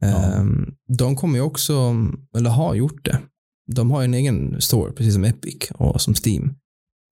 Ja. 0.00 0.06
Ehm, 0.06 0.74
de 0.98 1.16
kommer 1.16 1.38
ju 1.38 1.42
också, 1.42 1.96
eller 2.36 2.50
har 2.50 2.74
gjort 2.74 3.04
det. 3.04 3.20
De 3.72 3.90
har 3.90 4.00
ju 4.00 4.04
en 4.04 4.14
egen 4.14 4.60
store, 4.60 4.92
precis 4.92 5.14
som 5.14 5.24
Epic 5.24 5.70
och 5.74 6.00
som 6.00 6.14
Steam. 6.14 6.54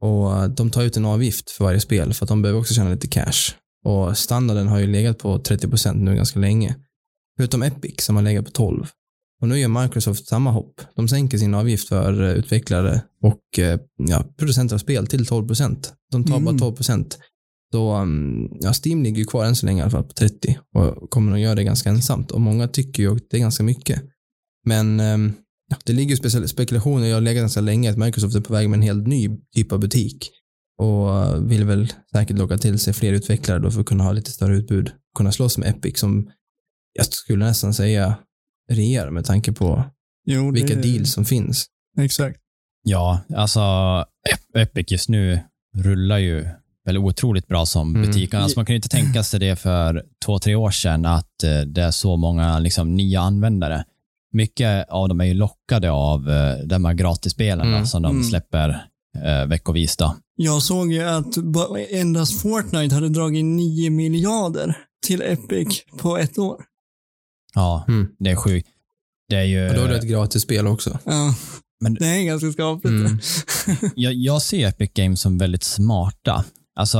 Och 0.00 0.36
eh, 0.36 0.48
de 0.48 0.70
tar 0.70 0.82
ut 0.82 0.96
en 0.96 1.04
avgift 1.04 1.50
för 1.50 1.64
varje 1.64 1.80
spel 1.80 2.14
för 2.14 2.24
att 2.24 2.28
de 2.28 2.42
behöver 2.42 2.60
också 2.60 2.74
tjäna 2.74 2.90
lite 2.90 3.08
cash. 3.08 3.54
Och 3.84 4.18
standarden 4.18 4.68
har 4.68 4.78
ju 4.78 4.86
legat 4.86 5.18
på 5.18 5.38
30% 5.38 5.94
nu 5.94 6.14
ganska 6.14 6.38
länge. 6.38 6.76
Förutom 7.36 7.62
Epic 7.62 8.04
som 8.04 8.16
har 8.16 8.22
legat 8.22 8.44
på 8.44 8.50
12. 8.50 8.86
Och 9.40 9.48
nu 9.48 9.58
gör 9.58 9.82
Microsoft 9.82 10.26
samma 10.26 10.50
hopp. 10.50 10.80
De 10.96 11.08
sänker 11.08 11.38
sin 11.38 11.54
avgift 11.54 11.88
för 11.88 12.22
eh, 12.22 12.30
utvecklare 12.30 13.02
och 13.22 13.58
eh, 13.58 13.80
ja, 13.96 14.24
producenter 14.36 14.74
av 14.74 14.78
spel 14.78 15.06
till 15.06 15.24
12%. 15.24 15.76
De 16.12 16.24
tar 16.24 16.40
bara 16.40 16.50
Mm. 16.50 16.62
12%. 16.62 17.14
Så 17.72 17.96
um, 17.96 18.48
ja, 18.60 18.72
Steam 18.84 19.02
ligger 19.02 19.18
ju 19.18 19.24
kvar 19.24 19.44
än 19.44 19.56
så 19.56 19.66
länge 19.66 19.78
i 19.78 19.82
alla 19.82 19.90
fall 19.90 20.04
på 20.04 20.12
30 20.12 20.58
och 20.74 21.10
kommer 21.10 21.32
att 21.32 21.40
göra 21.40 21.54
det 21.54 21.64
ganska 21.64 21.90
ensamt. 21.90 22.30
Och 22.30 22.40
många 22.40 22.68
tycker 22.68 23.02
ju 23.02 23.16
att 23.16 23.30
det 23.30 23.36
är 23.36 23.40
ganska 23.40 23.62
mycket. 23.62 24.02
Men 24.66 25.00
ehm, 25.00 25.32
ja, 25.70 25.76
det 25.84 25.92
ligger 25.92 26.16
ju 26.16 26.48
spekulationer, 26.48 27.06
jag 27.06 27.16
har 27.16 27.20
legat 27.20 27.42
ganska 27.42 27.60
länge, 27.60 27.90
att 27.90 27.98
Microsoft 27.98 28.36
är 28.36 28.40
på 28.40 28.52
väg 28.52 28.70
med 28.70 28.76
en 28.76 28.82
helt 28.82 29.06
ny 29.06 29.28
typ 29.54 29.72
av 29.72 29.80
butik. 29.80 30.30
Och 30.78 31.24
eh, 31.24 31.40
vill 31.40 31.64
väl 31.64 31.92
säkert 32.12 32.38
locka 32.38 32.58
till 32.58 32.78
sig 32.78 32.92
fler 32.92 33.12
utvecklare 33.12 33.58
då 33.58 33.70
för 33.70 33.80
att 33.80 33.86
kunna 33.86 34.04
ha 34.04 34.12
lite 34.12 34.30
större 34.30 34.56
utbud. 34.56 34.90
Kunna 35.16 35.32
slåss 35.32 35.58
med 35.58 35.68
Epic 35.70 35.98
som 35.98 36.30
jag 36.92 37.06
skulle 37.06 37.44
nästan 37.44 37.74
säga 37.74 38.16
rear 38.70 39.10
med 39.10 39.24
tanke 39.24 39.52
på 39.52 39.84
Jo, 40.26 40.50
vilka 40.52 40.74
deals 40.74 41.12
som 41.12 41.24
finns. 41.24 41.66
Exakt. 41.98 42.38
Ja, 42.82 43.20
alltså 43.36 43.60
Ep- 43.60 44.60
Epic 44.62 44.90
just 44.90 45.08
nu 45.08 45.40
rullar 45.76 46.18
ju 46.18 46.48
väl 46.84 46.98
otroligt 46.98 47.46
bra 47.46 47.66
som 47.66 47.96
Mm. 47.96 48.06
butik. 48.06 48.34
Alltså, 48.34 48.58
man 48.58 48.66
kan 48.66 48.72
ju 48.72 48.76
inte 48.76 48.88
tänka 48.88 49.22
sig 49.22 49.40
det 49.40 49.56
för 49.56 50.04
två, 50.24 50.38
tre 50.38 50.54
år 50.54 50.70
sedan 50.70 51.06
att 51.06 51.42
eh, 51.44 51.60
det 51.60 51.82
är 51.82 51.90
så 51.90 52.16
många 52.16 52.58
liksom, 52.58 52.94
nya 52.94 53.20
användare. 53.20 53.84
Mycket 54.32 54.88
av 54.88 55.08
dem 55.08 55.20
är 55.20 55.24
ju 55.24 55.34
lockade 55.34 55.90
av 55.90 56.30
eh, 56.30 56.56
de 56.66 56.84
här 56.84 56.94
gratisspelen 56.94 57.66
Mm. 57.68 57.86
som 57.86 58.02
de 58.02 58.10
Mm. 58.12 58.24
släpper 58.24 58.68
eh, 59.24 59.46
veckovis. 59.46 59.96
Då. 59.96 60.16
Jag 60.36 60.62
såg 60.62 60.92
ju 60.92 61.02
att 61.02 61.34
endast 61.90 62.40
Fortnite 62.42 62.94
hade 62.94 63.08
dragit 63.08 63.44
9 63.44 63.90
miljarder 63.90 64.76
till 65.06 65.22
Epic 65.22 65.84
på 65.98 66.18
ett 66.18 66.38
år. 66.38 66.60
Ja, 67.54 67.84
Mm. 67.88 68.08
det 68.18 68.30
är 68.30 68.36
sjukt. 68.36 68.68
Det 69.28 69.36
är 69.36 69.42
ju... 69.44 69.68
Och 69.68 69.74
då 69.74 69.80
är 69.82 69.88
det 69.88 69.96
ett 69.96 70.08
gratis 70.08 70.42
spel 70.42 70.66
också. 70.66 70.98
Ja, 71.04 71.34
Men- 71.80 71.94
det 71.94 72.06
är 72.06 72.22
ganska 72.24 72.52
skapligt. 72.52 72.86
Mm. 73.06 73.18
jag, 73.94 74.12
jag 74.14 74.42
ser 74.42 74.68
Epic 74.68 74.90
Games 74.94 75.20
som 75.20 75.38
väldigt 75.38 75.62
smarta. 75.64 76.44
Alltså, 76.80 76.98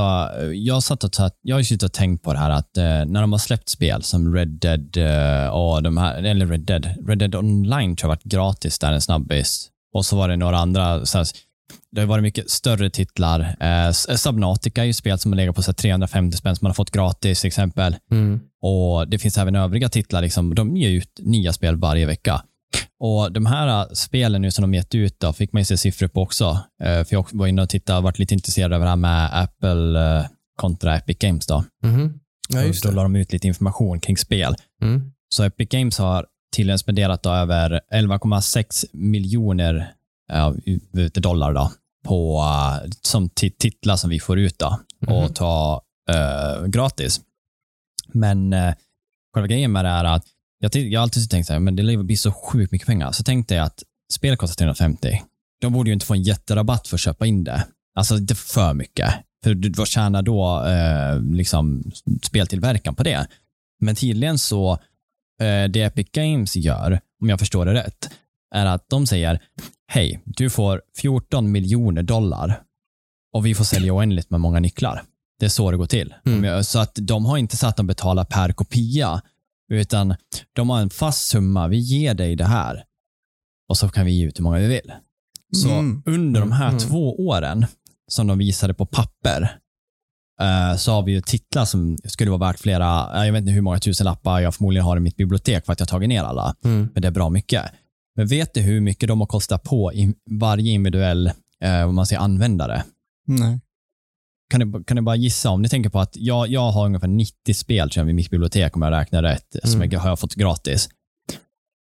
jag, 0.55 0.83
satt 0.83 1.05
och 1.05 1.12
tatt, 1.12 1.38
jag 1.42 1.55
har 1.57 1.61
ju 1.61 1.64
suttit 1.64 1.83
och 1.83 1.92
tänkt 1.92 2.23
på 2.23 2.33
det 2.33 2.38
här 2.38 2.51
att 2.51 2.77
eh, 2.77 2.85
när 2.85 3.20
de 3.20 3.33
har 3.33 3.38
släppt 3.38 3.68
spel 3.68 4.03
som 4.03 4.35
Red 4.35 4.49
Dead 4.49 4.96
eh, 4.96 5.49
och 5.49 5.83
de 5.83 5.96
här, 5.96 6.23
eller 6.23 6.46
Red 6.46 6.61
Dead, 6.61 6.88
Red 7.09 7.18
Dead 7.18 7.35
Online 7.35 7.96
tror 7.96 8.09
jag 8.11 8.16
varit 8.16 8.25
gratis 8.25 8.79
där 8.79 8.92
en 8.92 9.01
snabbis. 9.01 9.68
Och 9.94 10.07
så 10.07 10.16
var 10.16 10.29
det 10.29 10.37
några 10.37 10.59
andra, 10.59 11.07
så 11.07 11.18
här, 11.18 11.27
det 11.92 12.01
har 12.01 12.07
varit 12.07 12.22
mycket 12.22 12.51
större 12.51 12.90
titlar. 12.90 13.57
Eh, 13.61 13.90
Subnautica 13.92 14.83
är 14.83 14.87
ju 14.87 14.92
spel 14.92 15.18
som 15.18 15.33
har 15.33 15.37
legat 15.37 15.57
på 15.57 15.62
så 15.62 15.70
här, 15.70 15.74
350 15.74 16.37
spänn 16.37 16.57
som 16.57 16.64
man 16.64 16.70
har 16.70 16.74
fått 16.74 16.90
gratis 16.90 17.40
till 17.40 17.48
exempel. 17.48 17.96
Mm. 18.11 18.40
Och 18.62 19.09
Det 19.09 19.18
finns 19.18 19.38
även 19.38 19.57
övriga 19.57 19.88
titlar. 19.88 20.22
Liksom, 20.22 20.55
de 20.55 20.77
ger 20.77 20.90
ut 20.90 21.20
nya 21.22 21.53
spel 21.53 21.77
varje 21.77 22.07
vecka. 22.07 22.42
Och 23.01 23.33
De 23.33 23.46
här 23.46 23.81
äh, 23.81 23.87
spelen 23.92 24.42
nu 24.42 24.51
som 24.51 24.62
de 24.62 24.74
gett 24.74 24.94
ut 24.94 25.20
då, 25.20 25.33
fick 25.33 25.53
man 25.53 25.61
ju 25.61 25.64
se 25.64 25.77
siffror 25.77 26.09
på 26.09 26.22
också. 26.22 26.61
Eh, 26.83 27.05
för 27.05 27.09
jag 27.11 27.27
var 27.33 27.46
inne 27.46 27.62
och 27.62 27.68
tittade 27.68 27.96
och 27.98 28.05
varit 28.05 28.18
lite 28.18 28.35
intresserad 28.35 28.72
av 28.72 28.81
det 28.81 28.88
här 28.88 28.96
med 28.96 29.42
Apple 29.42 30.01
eh, 30.01 30.24
kontra 30.57 30.96
Epic 30.96 31.18
Games. 31.18 31.46
Då. 31.46 31.64
Mhm. 31.83 32.20
Ja, 32.48 32.62
just 32.62 32.83
då 32.85 32.90
la 32.90 33.03
de 33.03 33.16
ut 33.16 33.33
lite 33.33 33.46
information 33.46 34.01
kring 34.01 34.16
spel. 34.16 34.55
Mm. 34.83 35.12
Så 35.29 35.44
Epic 35.44 35.68
Games 35.68 35.98
har 35.98 36.27
tydligen 36.57 36.79
spenderat 36.79 37.27
över 37.27 37.81
11,6 37.94 38.85
miljoner 38.92 39.74
eh, 39.77 39.85
dollar 41.14 41.53
då, 41.53 41.73
på, 42.05 42.41
eh, 42.85 42.91
som 43.03 43.29
ti- 43.29 43.55
titlar 43.59 43.97
som 43.97 44.11
vi 44.11 44.21
får 44.21 44.38
ut 44.38 44.59
då, 44.59 44.79
Mhm. 45.01 45.14
och 45.14 45.35
ta 45.35 45.83
eh, 46.11 46.67
gratis. 46.67 47.21
Men 48.12 48.53
eh, 48.53 48.75
själva 49.35 49.47
grejen 49.47 49.73
med 49.73 49.85
det 49.85 49.88
är 49.88 50.05
att 50.05 50.25
jag, 50.59 50.99
har 50.99 51.03
alltid 51.03 51.31
tänkt 51.31 51.47
så 51.47 51.53
här, 51.53 51.61
men 51.61 51.77
det 51.77 51.83
lär 51.83 51.93
ju 51.93 52.03
bli 52.03 52.17
så 52.17 52.33
sjukt 52.33 52.73
mycket 52.73 52.87
pengar. 52.87 53.12
Så 53.12 53.23
tänkte 53.25 53.55
jag 53.55 53.64
att 53.67 53.83
spel 54.12 54.37
kostar 54.37 54.57
350. 54.57 55.23
De 55.61 55.73
borde 55.73 55.91
ju 55.91 55.95
inte 55.95 56.07
få 56.07 56.14
en 56.14 56.23
jätterabatt 56.23 56.88
för 56.88 56.97
att 56.97 57.01
köpa 57.01 57.27
in 57.27 57.45
det. 57.45 57.67
Alltså 57.95 58.17
inte 58.17 58.35
för 58.35 58.75
mycket. 58.75 59.14
För 59.45 59.55
du, 59.55 59.71
vad 59.71 59.88
tjänar 59.88 60.23
då 60.23 60.64
eh, 60.67 61.21
liksom, 61.23 61.93
speltillverkaren 62.23 62.95
på 62.95 63.03
det? 63.03 63.27
Men 63.81 63.95
tydligen 63.95 64.38
så, 64.38 64.73
eh, 65.41 65.64
det 65.71 65.83
Epic 65.83 66.09
Games 66.12 66.57
gör, 66.57 67.01
om 67.23 67.29
jag 67.29 67.38
förstår 67.38 67.67
det 67.67 67.75
rätt, 67.75 68.11
är 68.55 68.67
att 68.67 68.89
de 68.89 69.07
säger, 69.07 69.43
hej, 69.87 70.23
du 70.25 70.51
får 70.51 70.83
14 70.99 71.53
miljoner 71.53 72.03
dollar 72.03 72.63
och 73.33 73.47
vi 73.47 73.55
får 73.55 73.65
sälja 73.65 73.93
oändligt 73.95 74.31
med 74.31 74.41
många 74.41 74.61
nycklar. 74.61 75.03
Det 75.39 75.45
är 75.45 75.51
så 75.51 75.71
det 75.71 75.77
går 75.77 75.87
till. 75.87 76.15
Mm. 76.27 76.65
Så 76.65 76.79
att 76.79 76.93
de 76.95 77.25
har 77.27 77.37
inte 77.39 77.57
satt 77.57 77.71
att 77.71 77.77
de 77.77 77.87
betalar 77.87 78.25
per 78.25 78.53
kopia, 78.53 79.23
utan 79.73 80.15
de 80.53 80.71
har 80.71 80.81
en 80.81 80.91
fast 80.91 81.29
summa. 81.29 81.69
Vi 81.69 81.79
ger 81.79 82.15
dig 82.15 82.37
det 82.37 82.45
här 82.45 82.85
och 83.69 83.77
så 83.79 83.89
kan 83.89 84.07
vi 84.07 84.13
ge 84.13 84.27
ut 84.27 84.39
hur 84.39 84.43
många 84.43 84.59
vi 84.59 84.67
vill. 84.67 84.93
Så 85.57 85.69
Mm. 85.71 86.03
under 86.07 86.41
de 86.41 86.53
här 86.53 86.69
Mm. 86.69 86.79
två 86.79 87.27
åren 87.27 87.67
som 88.09 88.27
de 88.27 88.39
visade 88.39 88.75
på 88.75 88.87
papper 88.87 89.59
eh, 90.41 90.77
så 90.77 90.93
har 90.93 91.03
vi 91.03 91.13
ju 91.13 91.21
titlar 91.21 91.65
som 91.65 91.99
skulle 92.05 92.31
vara 92.31 92.49
värt 92.53 92.59
flera, 92.59 93.11
jag 93.27 93.33
vet 93.33 93.41
inte 93.41 93.53
hur 93.53 93.61
många 93.61 93.79
tusen 93.79 94.05
lappar 94.05 94.41
jag 94.41 94.55
förmodligen 94.55 94.85
har 94.85 94.97
i 94.97 95.01
mitt 95.01 95.17
bibliotek 95.17 95.67
för 95.67 95.73
att 95.73 95.81
jag 95.81 95.89
tagit 95.89 96.09
ner 96.09 96.23
alla. 96.23 96.55
Mm. 96.65 96.89
Men 96.95 97.03
det 97.03 97.09
är 97.09 97.13
bra 97.13 97.29
mycket. 97.31 97.65
Men 98.18 98.26
vet 98.26 98.54
du 98.54 98.61
hur 98.61 98.81
mycket 98.81 99.09
de 99.09 99.20
har 99.20 99.26
kostat 99.26 99.62
på 99.62 99.92
i 99.92 100.14
varje 100.31 100.72
individuell 100.72 101.26
eh, 101.61 101.92
man 101.92 102.07
säger, 102.07 102.20
användare? 102.20 102.85
Nej. 103.26 103.61
Kan 104.50 104.61
ni, 104.61 104.85
kan 104.85 104.94
ni 104.94 105.00
bara 105.02 105.16
gissa 105.16 105.50
om 105.50 105.62
ni 105.62 105.68
tänker 105.68 105.90
på 105.90 106.00
att 106.00 106.16
jag, 106.16 106.48
jag 106.48 106.70
har 106.70 106.87
ungefär 106.87 107.09
90 107.09 107.54
spel 107.54 107.90
tror 107.90 108.07
jag, 108.07 108.11
i 108.11 108.12
mitt 108.12 108.31
bibliotek 108.31 108.76
om 108.76 108.83
jag 108.83 108.90
räknar 108.90 109.22
rätt, 109.22 109.57
som 109.62 109.81
Mm. 109.81 109.90
jag 109.90 110.00
har 110.00 110.16
fått 110.16 110.35
gratis. 110.35 110.88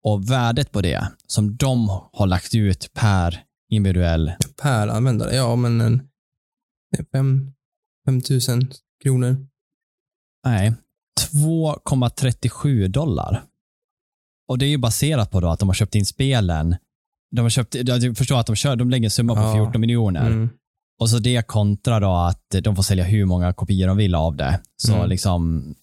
Och 0.04 0.30
värdet 0.32 0.72
på 0.72 0.82
det 0.82 1.08
som 1.28 1.58
de 1.58 1.90
har 2.14 2.28
lagt 2.28 2.56
ut 2.56 2.90
per 2.94 3.44
individuell 3.70 4.32
Per 4.62 4.88
användare, 4.88 5.36
ja 5.36 5.56
men 5.56 5.82
en 5.82 6.02
fem, 7.12 7.54
fem 8.06 8.22
tusen 8.22 8.72
kronor. 9.04 9.48
Nej, 10.46 10.74
2,37 11.34 12.88
dollar. 12.88 13.44
Och 14.48 14.58
det 14.58 14.66
är 14.66 14.70
ju 14.70 14.78
baserat 14.78 15.32
på 15.32 15.40
då 15.40 15.48
att 15.50 15.60
de 15.60 15.70
har 15.70 15.74
köpt 15.74 15.96
in 15.96 16.06
spelen. 16.06 16.76
De 17.36 17.42
har 17.42 17.50
köpt, 17.50 17.76
jag 17.76 18.18
förstår 18.18 18.40
att 18.40 18.48
de, 18.48 18.56
kör, 18.56 18.76
de 18.76 18.90
lägger 18.90 19.06
en 19.06 19.12
summa 19.12 19.36
på 19.36 19.42
Ja. 19.42 19.54
14 19.66 19.82
miljoner. 19.82 20.28
Mm. 20.28 20.50
Och 21.00 21.10
så 21.10 21.20
det 21.20 21.48
kontra 21.48 22.00
då 22.00 22.12
att 22.14 22.56
de 22.64 22.76
får 22.76 22.84
sälja 22.84 23.04
hur 23.04 23.26
många 23.26 23.54
kopior 23.54 23.88
de 23.88 23.98
vill 23.98 24.16
av 24.16 24.36
det. 24.36 24.60
Så 24.78 24.96
Mm. 24.96 25.10
liksom, 25.10 25.74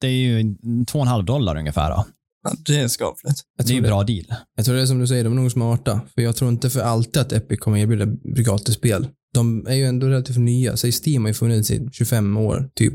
det 0.00 0.06
är 0.06 0.12
ju 0.12 0.40
en- 0.40 0.86
två 0.86 0.98
och 0.98 1.04
en 1.04 1.08
halv 1.08 1.24
dollar 1.24 1.56
ungefär. 1.56 1.90
Då. 1.90 2.04
Ja, 2.44 2.52
det 2.66 2.76
är 2.80 2.88
skapligt. 2.88 3.40
Det 3.58 3.72
är 3.72 3.76
en 3.76 3.82
det, 3.82 3.88
bra 3.88 4.02
deal. 4.04 4.24
jag 4.56 4.64
tror 4.64 4.74
det 4.74 4.82
är 4.82 4.86
som 4.86 4.98
du 4.98 5.06
säger, 5.06 5.24
de 5.24 5.32
är 5.32 5.36
nog 5.42 5.52
smarta. 5.52 6.00
För 6.14 6.22
jag 6.22 6.36
tror 6.36 6.50
inte 6.50 6.70
för 6.70 6.80
alltid 6.80 7.16
att 7.22 7.32
Epic 7.32 7.60
kommer 7.60 7.78
erbjuda 7.78 8.06
gratisspel. 8.42 9.08
De 9.34 9.66
är 9.66 9.74
ju 9.74 9.84
ändå 9.86 10.06
relativt 10.06 10.36
nya. 10.38 10.76
Säg 10.76 10.92
Steam 11.06 11.22
har 11.22 11.28
ju 11.28 11.34
funnits 11.34 11.70
i 11.70 11.88
25 11.92 12.36
år, 12.36 12.70
typ, 12.74 12.94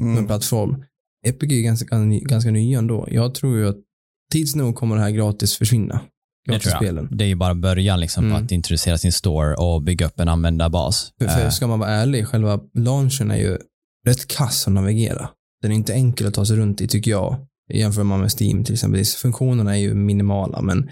Mm. 0.00 0.26
plattform. 0.26 0.84
Epic 1.26 1.52
är 1.52 1.56
ju 1.56 1.62
ganska, 1.62 1.98
ganska 2.04 2.50
nya 2.50 2.78
ändå. 2.78 3.08
Jag 3.10 3.34
tror 3.34 3.56
ju 3.58 3.68
att 3.68 3.76
tids 4.32 4.54
nog 4.56 4.74
kommer 4.76 4.96
det 4.96 5.02
här 5.02 5.10
gratis 5.10 5.56
försvinna. 5.56 6.00
Gratisspelen. 6.48 7.08
Det 7.10 7.24
är 7.24 7.28
ju 7.28 7.34
bara 7.34 7.54
början 7.54 8.00
liksom 8.00 8.22
på 8.24 8.30
Mm. 8.30 8.44
att 8.44 8.52
introducera 8.52 8.98
sin 8.98 9.12
store 9.12 9.54
och 9.54 9.82
bygga 9.82 10.06
upp 10.06 10.20
en 10.20 10.28
användarbas. 10.28 11.12
För, 11.18 11.28
för 11.28 11.44
Eh, 11.44 11.50
ska 11.50 11.66
man 11.66 11.78
vara 11.78 11.90
ärlig, 11.90 12.26
själva 12.26 12.60
launchen 12.74 13.30
är 13.30 13.36
ju 13.36 13.58
rätt 14.06 14.26
kass 14.28 14.66
att 14.66 14.72
navigera. 14.72 15.28
Den 15.62 15.70
är 15.72 15.76
inte 15.76 15.94
enkel 15.94 16.26
att 16.26 16.34
ta 16.34 16.46
sig 16.46 16.56
runt 16.56 16.80
i, 16.80 16.88
tycker 16.88 17.10
jag. 17.10 17.36
Jämför 17.74 18.02
man 18.02 18.20
med 18.20 18.30
Steam 18.40 18.64
till 18.64 18.74
exempel. 18.74 19.04
Funktionerna 19.04 19.76
är 19.76 19.80
ju 19.80 19.94
minimala, 19.94 20.62
men 20.62 20.90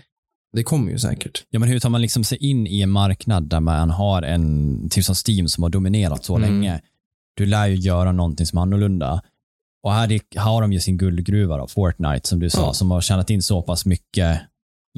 det 0.56 0.62
kommer 0.62 0.90
ju 0.92 0.98
säkert. 0.98 1.44
Ja, 1.50 1.58
men 1.58 1.68
hur 1.68 1.80
tar 1.80 1.90
man 1.90 2.00
liksom 2.02 2.24
sig 2.24 2.38
in 2.38 2.66
i 2.66 2.80
en 2.80 2.90
marknad 2.90 3.48
där 3.48 3.60
man 3.60 3.90
har 3.90 4.22
en, 4.22 4.88
typ 4.90 5.04
som 5.04 5.14
Steam 5.26 5.48
som 5.48 5.62
har 5.62 5.70
dominerat 5.70 6.24
så 6.24 6.36
Mm. 6.36 6.50
länge? 6.50 6.80
Du 7.36 7.46
lär 7.46 7.66
ju 7.66 7.74
göra 7.76 8.12
någonting 8.12 8.46
som 8.46 8.58
är 8.58 8.62
annorlunda. 8.62 9.22
Och 9.86 9.92
här 9.92 10.12
är- 10.12 10.38
har 10.40 10.62
de 10.62 10.72
ju 10.72 10.80
sin 10.80 10.96
guldgruva 10.96 11.56
då, 11.56 11.66
Fortnite, 11.68 12.28
som 12.28 12.40
du 12.40 12.50
sa, 12.50 12.60
Ja. 12.60 12.72
som 12.72 12.90
har 12.90 13.00
tjänat 13.00 13.30
in 13.30 13.42
så 13.42 13.62
pass 13.62 13.86
mycket 13.86 14.40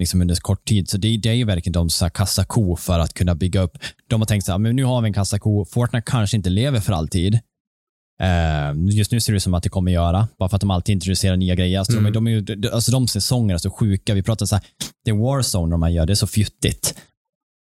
liksom 0.00 0.20
under 0.20 0.34
kort 0.34 0.64
tid. 0.64 0.88
Så 0.88 0.96
det, 0.98 1.16
det 1.16 1.28
är 1.28 1.34
ju 1.34 1.44
verkligen 1.44 1.72
de 1.72 1.90
så 1.90 2.04
här 2.04 2.10
kassako 2.10 2.76
för 2.76 2.98
att 2.98 3.14
kunna 3.14 3.34
bygga 3.34 3.60
upp. 3.60 3.78
De 4.08 4.20
har 4.20 4.26
tänkt 4.26 4.44
så 4.46 4.52
här, 4.52 4.58
men 4.58 4.76
nu 4.76 4.84
har 4.84 5.00
vi 5.02 5.06
en 5.08 5.12
kassako. 5.14 5.64
Fortnite 5.64 6.04
kanske 6.10 6.36
inte 6.36 6.50
lever 6.50 6.80
för 6.80 6.92
alltid. 6.92 7.34
Eh, 8.22 8.74
just 8.90 9.12
nu 9.12 9.20
ser 9.20 9.32
det 9.32 9.36
ut 9.36 9.42
som 9.42 9.54
att 9.54 9.62
det 9.62 9.68
kommer 9.68 9.92
göra, 9.92 10.28
bara 10.38 10.48
för 10.48 10.56
att 10.56 10.60
de 10.60 10.70
alltid 10.70 10.92
introducerar 10.92 11.36
nya 11.36 11.54
grejer. 11.54 11.78
Alltså, 11.78 11.92
Mm. 11.98 12.04
de, 12.04 12.10
de, 12.12 12.26
är 12.26 12.30
ju- 12.30 12.40
de, 12.40 12.68
alltså 12.68 12.92
de 12.92 13.08
säsongerna 13.08 13.54
är 13.54 13.58
så 13.58 13.70
sjuka. 13.70 14.14
Vi 14.14 14.22
pratar 14.22 14.46
så 14.46 14.54
här, 14.56 14.64
det 15.04 15.10
är 15.10 15.14
Warzone 15.14 15.70
de 15.70 15.82
här 15.82 15.90
gör, 15.90 16.06
det 16.06 16.12
är 16.12 16.14
så 16.14 16.26
fjuttigt. 16.26 16.94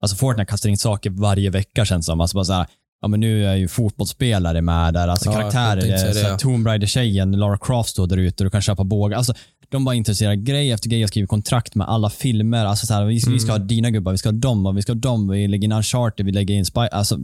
Alltså 0.02 0.16
Fortnite 0.18 0.50
kastar 0.50 0.70
in 0.70 0.78
saker 0.78 1.10
varje 1.10 1.50
vecka 1.50 1.86
känns 1.86 2.06
det 2.06 2.12
som. 2.12 2.22
Alltså 2.22 2.36
bara 2.36 2.46
så 2.46 2.54
här, 2.54 2.68
ja 3.02 3.08
men 3.08 3.20
nu 3.20 3.46
är 3.46 3.56
ju 3.56 3.68
fotbollsspelare 3.68 4.62
med 4.62 4.94
där, 4.94 5.08
alltså 5.08 5.30
Ja, 5.30 5.34
karaktärer. 5.34 5.82
Det 5.82 6.00
så 6.00 6.14
det, 6.14 6.24
här, 6.24 6.30
ja. 6.30 6.38
Tomb 6.38 6.68
Raider-tjejen, 6.68 7.32
Lara 7.32 7.58
Croft 7.58 7.90
står 7.90 8.08
där 8.08 8.18
ute 8.18 8.44
och 8.44 8.46
du 8.46 8.50
kan 8.52 8.62
köpa 8.62 8.84
bågar. 8.84 9.18
Alltså, 9.18 9.34
de 9.70 9.86
bara 9.86 9.96
intresserar 9.96 10.34
grej 10.36 10.72
efter 10.72 10.90
grej. 10.90 11.00
Jag 11.00 11.10
skriver 11.10 11.28
kontrakt 11.28 11.76
med 11.76 11.88
alla 11.90 12.10
filmer. 12.10 12.66
Alltså 12.66 12.86
så 12.86 12.94
här, 12.94 13.06
vi, 13.06 13.14
vi 13.28 13.40
ska 13.40 13.52
ha 13.52 13.56
Mm. 13.56 13.68
dina 13.68 13.90
gubbar, 13.92 14.12
vi 14.12 14.18
ska 14.18 14.30
ha 14.30 14.34
dem 14.34 14.66
och 14.66 14.78
vi 14.78 14.82
ska 14.82 14.92
ha 14.92 15.00
dem. 15.00 15.28
Vi 15.28 15.48
lägger 15.48 15.66
in 15.66 15.72
Uncharted, 15.72 16.26
vi 16.26 16.32
lägger 16.32 16.56
in 16.56 16.66
Spy. 16.66 16.80
Alltså, 16.92 17.20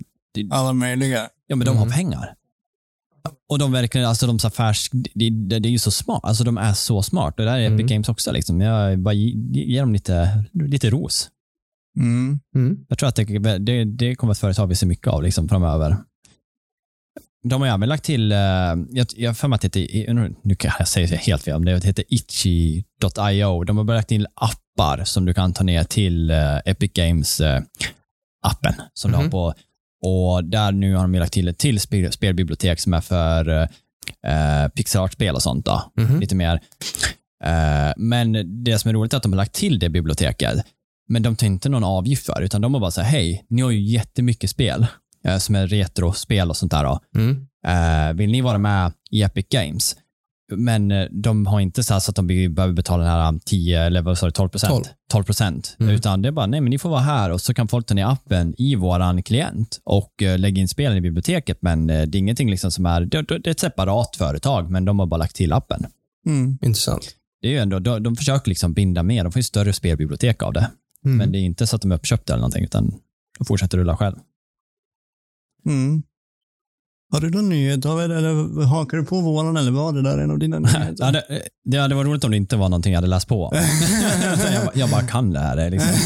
Alla 0.52 0.74
möjliga. 0.74 1.28
Ja, 1.48 1.56
men 1.56 1.66
de 1.66 1.78
har 1.78 1.86
Mm. 1.86 1.96
pengar. 1.98 2.34
Och 3.50 3.60
de 3.60 3.72
verkligen, 3.72 4.08
alltså 4.08 4.28
de 4.28 4.40
så 4.40 4.50
det, 5.14 5.30
det, 5.30 5.60
det 5.60 5.70
är 5.70 5.72
ju 5.72 5.80
så 5.80 5.92
smart. 5.92 6.20
Alltså 6.24 6.44
de 6.44 6.58
är 6.58 6.74
så 6.74 7.04
smart. 7.04 7.34
Och 7.40 7.46
det 7.46 7.52
där 7.52 7.58
är 7.58 7.66
Epic 7.66 7.74
Mm. 7.80 7.88
Games 7.88 8.10
också. 8.10 8.32
Liksom. 8.32 8.62
Jag 8.62 9.00
bara 9.00 9.14
ge, 9.14 9.34
ge 9.64 9.80
dem 9.80 9.94
lite, 9.94 10.44
lite 10.54 10.90
ros. 10.90 11.30
Mm. 11.97 12.39
Mm. 12.55 12.86
Jag 12.89 12.97
tror 12.97 13.10
att 13.10 13.15
det, 13.15 13.58
det, 13.58 13.84
det 13.86 14.15
kommer 14.15 14.34
ett 14.34 14.39
företag 14.39 14.67
vi 14.67 14.75
ser 14.75 14.88
mycket 14.88 15.08
av 15.08 15.23
liksom, 15.23 15.49
framöver. 15.49 15.97
De 17.49 17.62
har 17.62 17.67
även 17.67 17.89
lagt 17.89 18.03
till, 18.03 18.31
eh, 18.31 18.38
jag 18.38 19.08
jag 19.15 19.29
har 19.29 19.34
för 19.34 19.47
mig 19.47 19.55
att 19.55 19.62
det 19.62 19.79
heter, 19.79 20.34
nu 20.41 20.55
kan 20.55 20.71
jag 20.79 20.88
säga 20.88 21.17
helt 21.17 21.43
fel 21.43 21.55
om 21.55 21.65
det, 21.65 21.86
heter 21.86 22.05
itchy.io. 22.08 23.63
De 23.63 23.77
har 23.77 23.84
börjat 23.84 23.99
lagt 23.99 24.10
till 24.10 24.27
appar 24.36 25.03
som 25.03 25.25
du 25.25 25.34
kan 25.34 25.53
ta 25.53 25.63
ner 25.63 25.84
till 25.84 26.29
eh, 26.29 26.58
Epic 26.65 26.91
Games 26.93 27.39
eh, 27.41 27.62
appen 28.47 28.73
som 28.93 29.12
du 29.12 29.17
har 29.17 29.23
Mhm. 29.23 29.31
på 29.31 29.53
och 30.05 30.43
där 30.43 30.71
nu 30.71 30.95
har 30.95 31.01
de 31.01 31.13
ju 31.13 31.19
lagt 31.19 31.34
till 31.34 31.47
ett 31.47 31.58
till 31.58 31.79
spel, 31.79 32.12
spelbibliotek 32.12 32.79
som 32.79 32.93
är 32.93 33.01
för 33.01 33.49
eh, 34.27 34.67
pixelart-spel 34.75 35.36
och 35.36 35.41
sånt. 35.43 35.65
Då. 35.65 35.91
Mhm. 35.97 36.19
Lite 36.19 36.36
mer. 36.36 36.53
Eh, 37.43 37.93
men 37.97 38.63
det 38.63 38.79
som 38.79 38.89
är 38.89 38.93
roligt 38.93 39.13
är 39.13 39.17
att 39.17 39.23
de 39.23 39.31
har 39.31 39.38
lagt 39.38 39.53
till 39.55 39.79
det 39.79 39.89
biblioteket. 39.89 40.65
Men 41.08 41.24
de 41.24 41.36
tar 41.36 41.48
inte 41.48 41.70
någon 41.70 41.84
avgift 41.84 42.26
för 42.26 42.41
utan 42.41 42.62
de 42.62 42.74
har 42.74 42.82
bara 42.82 42.91
sagt 42.91 43.08
hej, 43.08 43.46
ni 43.50 43.62
har 43.62 43.72
ju 43.72 43.82
jättemycket 43.82 44.50
spel 44.50 44.88
eh, 45.26 45.38
som 45.38 45.56
är 45.56 45.68
retrospel 45.68 46.50
och 46.50 46.58
sånt 46.58 46.72
där. 46.72 47.00
Mm. 47.15 47.48
Eh, 47.68 48.13
vill 48.15 48.32
ni 48.32 48.41
vara 48.41 48.58
med 48.58 48.91
i 49.12 49.22
Epic 49.22 49.46
Games? 49.50 49.96
Men 50.56 50.91
eh, 50.91 51.06
de 51.12 51.46
har 51.46 51.60
inte 51.60 51.84
så, 51.84 51.94
här 51.94 52.00
så 52.00 52.12
att 52.12 52.15
de 52.15 52.28
be- 52.28 52.50
behöver 52.50 52.74
betala 52.74 53.04
den 53.04 53.12
här 53.13 53.39
10 53.46 53.82
eller 53.82 54.02
vad 54.02 54.18
sa 54.18 54.26
du, 54.26 54.32
12 54.32 54.50
procent? 54.50 54.72
12. 54.72 54.84
12 55.12 55.24
procent. 55.24 55.76
Mm. 55.80 55.96
Utan 55.96 56.22
det 56.22 56.28
är 56.28 56.32
bara, 56.32 56.46
nej 56.46 56.62
men 56.62 56.70
ni 56.70 56.78
får 56.78 56.89
vara 56.89 57.00
här 57.02 57.30
och 57.32 57.41
så 57.41 57.54
kan 57.54 57.68
folk 57.68 57.86
ta 57.86 57.94
ner 57.94 58.06
appen 58.06 58.56
i 58.58 58.76
våran 58.76 59.24
klient 59.24 59.80
och 59.84 60.22
eh, 60.24 60.38
lägga 60.39 60.62
in 60.62 60.68
spelen 60.68 60.98
i 60.98 61.02
biblioteket. 61.02 61.58
Men 61.62 61.89
eh, 61.89 62.02
det 62.02 62.18
är 62.18 62.20
ingenting 62.20 62.50
liksom 62.50 62.72
som 62.72 62.86
är, 62.86 63.02
det, 63.02 63.22
det 63.22 63.48
är 63.48 63.52
ett 63.52 63.60
separat 63.60 64.15
företag 64.15 64.72
men 64.72 64.86
de 64.86 65.00
har 65.00 65.06
bara 65.06 65.18
lagt 65.18 65.36
till 65.36 65.54
appen. 65.54 65.86
Mm. 66.28 66.58
Intressant. 66.62 67.15
Det 67.41 67.48
är 67.48 67.52
ju 67.52 67.58
ändå, 67.60 67.80
de, 67.80 68.04
de 68.04 68.15
försöker 68.15 68.50
liksom 68.50 68.74
binda 68.74 69.04
mer, 69.04 69.24
de 69.24 69.32
får 69.32 69.39
ju 69.39 69.44
större 69.44 69.74
spelbibliotek 69.74 70.44
av 70.44 70.54
det. 70.54 70.72
Mm. 71.06 71.18
Men 71.18 71.32
det 71.32 71.38
är 71.38 71.41
inte 71.41 71.68
så 71.68 71.76
att 71.76 71.82
de 71.82 71.91
är 71.91 71.96
uppköpta 71.96 72.34
eller 72.34 72.41
någonting 72.41 72.63
utan 72.63 72.94
de 73.39 73.46
fortsätter 73.46 73.78
rulla 73.78 73.98
själv. 73.98 74.15
Mm. 75.65 76.04
Har 77.12 77.22
du 77.22 77.30
någon 77.30 77.50
nyhet 77.50 77.86
eller 77.86 78.63
hakar 78.65 78.98
du 78.98 79.06
på 79.06 79.22
våran 79.22 79.58
eller 79.58 79.72
var 79.72 79.94
det 79.94 80.02
där 80.02 80.18
en 80.18 80.32
av 80.32 80.39
dina 80.39 80.60
nyheter? 80.60 80.96
Ja, 80.98 81.12
det, 81.12 81.24
det 81.65 81.78
hade 81.78 81.96
varit 81.96 82.08
roligt 82.08 82.24
om 82.24 82.32
det 82.32 82.38
inte 82.38 82.56
var 82.58 82.70
någonting 82.70 82.94
jag 82.94 82.98
hade 82.98 83.08
läst 83.08 83.28
på. 83.28 83.52
jag, 84.24 84.38
bara- 84.65 84.72
jag 84.76 84.89
bara 84.89 85.02
kan 85.08 85.34
det 85.34 85.39
här. 85.39 85.70
Liksom. 85.70 85.89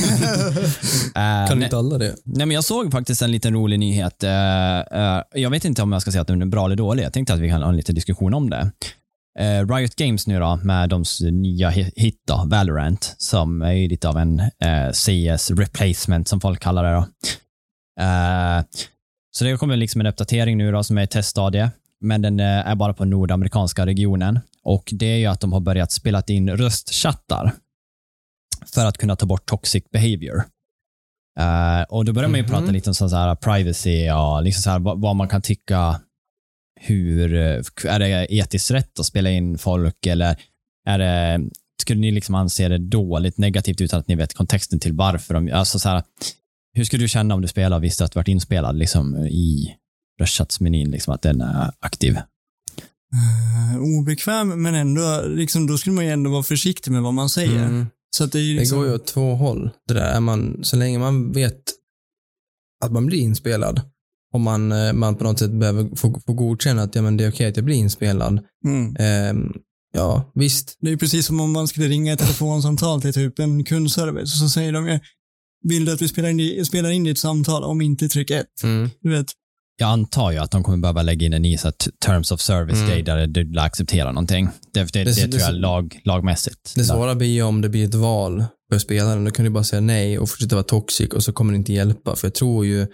Eh, 1.15 1.47
Kan 1.49 1.63
inte 1.63 1.77
alla 1.77 1.97
det? 1.97 2.15
nej, 2.25 2.45
men 2.45 2.51
jag 2.55 2.63
såg 2.63 2.91
faktiskt 2.91 3.21
en 3.21 3.31
liten 3.31 3.53
rolig 3.53 3.79
nyhet. 3.79 4.23
Eh, 4.23 4.79
eh, 4.79 5.21
jag 5.33 5.49
vet 5.49 5.65
inte 5.65 5.81
om 5.81 5.91
jag 5.91 6.01
ska 6.01 6.11
säga 6.11 6.21
att 6.21 6.27
den 6.27 6.41
är 6.41 6.45
bra 6.45 6.65
eller 6.65 6.75
dålig. 6.75 7.03
Jag 7.03 7.13
tänkte 7.13 7.33
att 7.33 7.39
vi 7.39 7.49
kan 7.49 7.61
ha 7.61 7.69
en 7.69 7.77
liten 7.77 7.95
diskussion 7.95 8.33
om 8.33 8.49
det. 8.49 8.71
Eh, 9.39 9.67
Riot 9.75 9.95
Games 9.95 10.27
nu 10.27 10.39
då, 10.39 10.59
med 10.63 10.89
deras 10.89 11.21
nya 11.21 11.69
hi- 11.71 11.91
hit 11.95 12.21
då, 12.27 12.43
Valorant, 12.47 13.15
som 13.17 13.61
är 13.61 13.71
ju 13.71 13.87
lite 13.87 14.09
av 14.09 14.17
en 14.17 14.39
eh, 14.39 14.91
CS 14.93 15.51
replacement 15.51 16.27
som 16.27 16.41
folk 16.41 16.59
kallar 16.59 16.83
det. 16.83 16.91
Då. 16.93 17.05
Eh, 18.03 18.63
så 19.31 19.43
det 19.45 19.57
kommer 19.57 19.75
liksom 19.77 20.01
en 20.01 20.07
uppdatering 20.07 20.57
nu 20.57 20.71
då 20.71 20.83
som 20.83 20.97
är 20.97 21.03
i 21.03 21.07
teststadie, 21.07 21.71
men 22.01 22.21
den 22.21 22.39
eh, 22.39 22.45
är 22.67 22.75
bara 22.75 22.93
på 22.93 23.05
nordamerikanska 23.05 23.85
regionen. 23.85 24.39
Och 24.63 24.89
det 24.91 25.05
är 25.05 25.17
ju 25.17 25.25
att 25.25 25.39
de 25.39 25.53
har 25.53 25.59
börjat 25.59 25.91
spela 25.91 26.23
in 26.27 26.49
röstchattar 26.57 27.53
för 28.73 28.85
att 28.85 28.97
kunna 28.97 29.15
ta 29.15 29.25
bort 29.25 29.45
toxic 29.45 29.83
behavior. 29.91 30.43
Eh, 31.39 31.81
och 31.89 32.05
då 32.05 32.13
börjar 32.13 32.29
man 32.29 32.37
ju 32.39 32.43
Mhm. 32.43 32.51
prata 32.51 32.71
lite 32.71 32.89
om 32.89 32.93
så 32.93 33.07
här 33.15 33.35
privacy 33.35 34.09
och 34.11 34.43
liksom 34.43 34.61
så 34.61 34.69
här, 34.69 34.79
vad, 34.79 35.01
vad 35.01 35.15
man 35.15 35.27
kan 35.27 35.41
tycka 35.41 36.01
hur, 36.79 37.33
eh, 37.33 37.61
är 37.83 37.99
det 37.99 38.27
etiskt 38.29 38.71
rätt 38.71 38.99
att 38.99 39.05
spela 39.05 39.29
in 39.29 39.57
folk 39.57 40.05
eller 40.05 40.37
är 40.85 40.99
det, 40.99 41.49
skulle 41.81 41.99
ni 41.99 42.11
liksom 42.11 42.35
anse 42.35 42.67
det 42.67 42.77
dåligt, 42.77 43.37
negativt 43.37 43.81
utan 43.81 43.99
att 43.99 44.07
ni 44.07 44.15
vet 44.15 44.33
kontexten 44.33 44.79
till 44.79 44.93
varför 44.93 45.33
de, 45.33 45.51
alltså 45.51 45.79
så 45.79 45.89
här, 45.89 46.03
hur 46.73 46.83
skulle 46.83 47.03
du 47.03 47.07
känna 47.07 47.35
om 47.35 47.41
du 47.41 47.47
spelar 47.47 47.77
och 47.77 47.83
visste 47.83 48.05
att 48.05 48.11
du 48.11 48.19
varit 48.19 48.27
inspelad 48.27 48.77
liksom 48.77 49.15
i 49.17 49.75
röstchatsmenyn, 50.19 50.91
liksom 50.91 51.13
att 51.13 51.21
den 51.21 51.41
är 51.41 51.71
aktiv? 51.79 52.17
Eh, 53.13 53.79
obekväm, 53.99 54.63
men 54.63 54.75
ändå, 54.75 55.23
liksom, 55.27 55.67
då 55.67 55.77
skulle 55.77 55.95
man 55.95 56.05
ju 56.05 56.11
ändå 56.11 56.31
vara 56.31 56.43
försiktig 56.43 56.91
med 56.91 57.01
vad 57.01 57.13
man 57.13 57.29
säger. 57.29 57.65
Mm. 57.65 57.85
Så 58.09 58.23
att 58.23 58.31
det 58.31 58.39
är 58.39 58.43
ju 58.43 58.53
Det 58.53 58.59
liksom, 58.59 58.77
går 58.77 58.87
ju 58.87 58.93
åt 58.93 59.07
två 59.07 59.35
håll. 59.35 59.69
Det 59.87 59.93
där 59.93 60.11
är 60.11 60.19
man, 60.19 60.59
så 60.63 60.75
länge 60.75 60.99
man 60.99 61.31
vet 61.31 61.61
att 62.85 62.91
man 62.91 63.05
blir 63.05 63.19
inspelad 63.19 63.81
och 64.33 64.39
man, 64.39 64.71
eh, 64.71 64.93
man 64.93 65.15
på 65.15 65.23
något 65.23 65.39
sätt 65.39 65.51
behöver 65.51 65.95
få, 65.95 66.21
få 66.27 66.33
godkänna 66.33 66.81
att 66.81 66.95
ja, 66.95 67.01
men 67.01 67.17
det 67.17 67.23
är 67.25 67.31
okej 67.31 67.47
att 67.49 67.55
jag 67.55 67.65
blir 67.65 67.75
inspelad. 67.75 68.39
mm. 68.65 68.95
Ehm, 68.99 69.51
ja, 69.93 70.31
visst. 70.35 70.77
Det 70.79 70.87
är 70.87 70.91
ju 70.91 70.97
precis 70.97 71.25
som 71.25 71.39
om 71.39 71.51
man 71.51 71.67
skulle 71.67 71.87
ringa 71.87 72.13
ett 72.13 72.19
telefonsamtal 72.19 73.01
till 73.01 73.13
typ 73.13 73.39
en 73.39 73.63
kundservice 73.63 74.21
och 74.33 74.37
så 74.39 74.49
säger 74.49 74.73
de 74.73 74.87
ju, 74.87 74.99
vill 75.63 75.85
du 75.85 75.91
att 75.93 76.01
vi 76.01 76.07
spelar 76.07 76.29
in, 76.29 76.65
spelar 76.65 76.89
in 76.89 77.03
ditt 77.03 77.19
samtal 77.19 77.63
om 77.63 77.81
inte 77.81 78.09
tryck 78.09 78.29
ett? 78.31 78.63
Mm. 78.63 78.89
Du 79.01 79.09
vet, 79.09 79.25
Jag 79.77 79.89
antar 79.89 80.31
ju 80.31 80.37
att 80.37 80.51
de 80.51 80.63
kommer 80.63 80.77
behöva 80.77 81.01
lägga 81.01 81.25
in 81.25 81.33
en 81.33 81.41
ny 81.41 81.57
terms 82.05 82.31
of 82.31 82.41
service 82.41 82.77
Mm. 82.81 83.03
där 83.03 83.27
du 83.27 83.53
lär 83.53 83.61
acceptera 83.63 84.11
någonting. 84.11 84.49
Det, 84.73 84.79
det, 84.93 85.03
det, 85.03 85.03
Det- 85.03 85.13
tror 85.15 85.27
det- 85.31 85.37
jag 85.39 85.49
är 85.49 85.53
lag, 85.53 85.99
lagmässigt. 86.03 86.73
Det 86.75 86.83
svåra 86.83 87.15
blir 87.15 87.27
ju 87.27 87.43
om 87.43 87.61
det 87.61 87.69
blir 87.69 87.85
ett 87.85 87.95
val 87.95 88.43
för 88.71 88.79
spelaren. 88.79 89.25
Då 89.25 89.31
kan 89.31 89.45
du 89.45 89.51
bara 89.51 89.63
säga 89.63 89.79
nej 89.81 90.19
och 90.19 90.29
fortsätta 90.29 90.55
vara 90.55 90.63
toxic 90.63 91.09
och 91.09 91.23
så 91.23 91.33
kommer 91.33 91.53
det 91.53 91.57
inte 91.57 91.73
hjälpa. 91.73 92.15
För 92.15 92.27
jag 92.27 92.33
tror 92.33 92.65
ju 92.65 92.87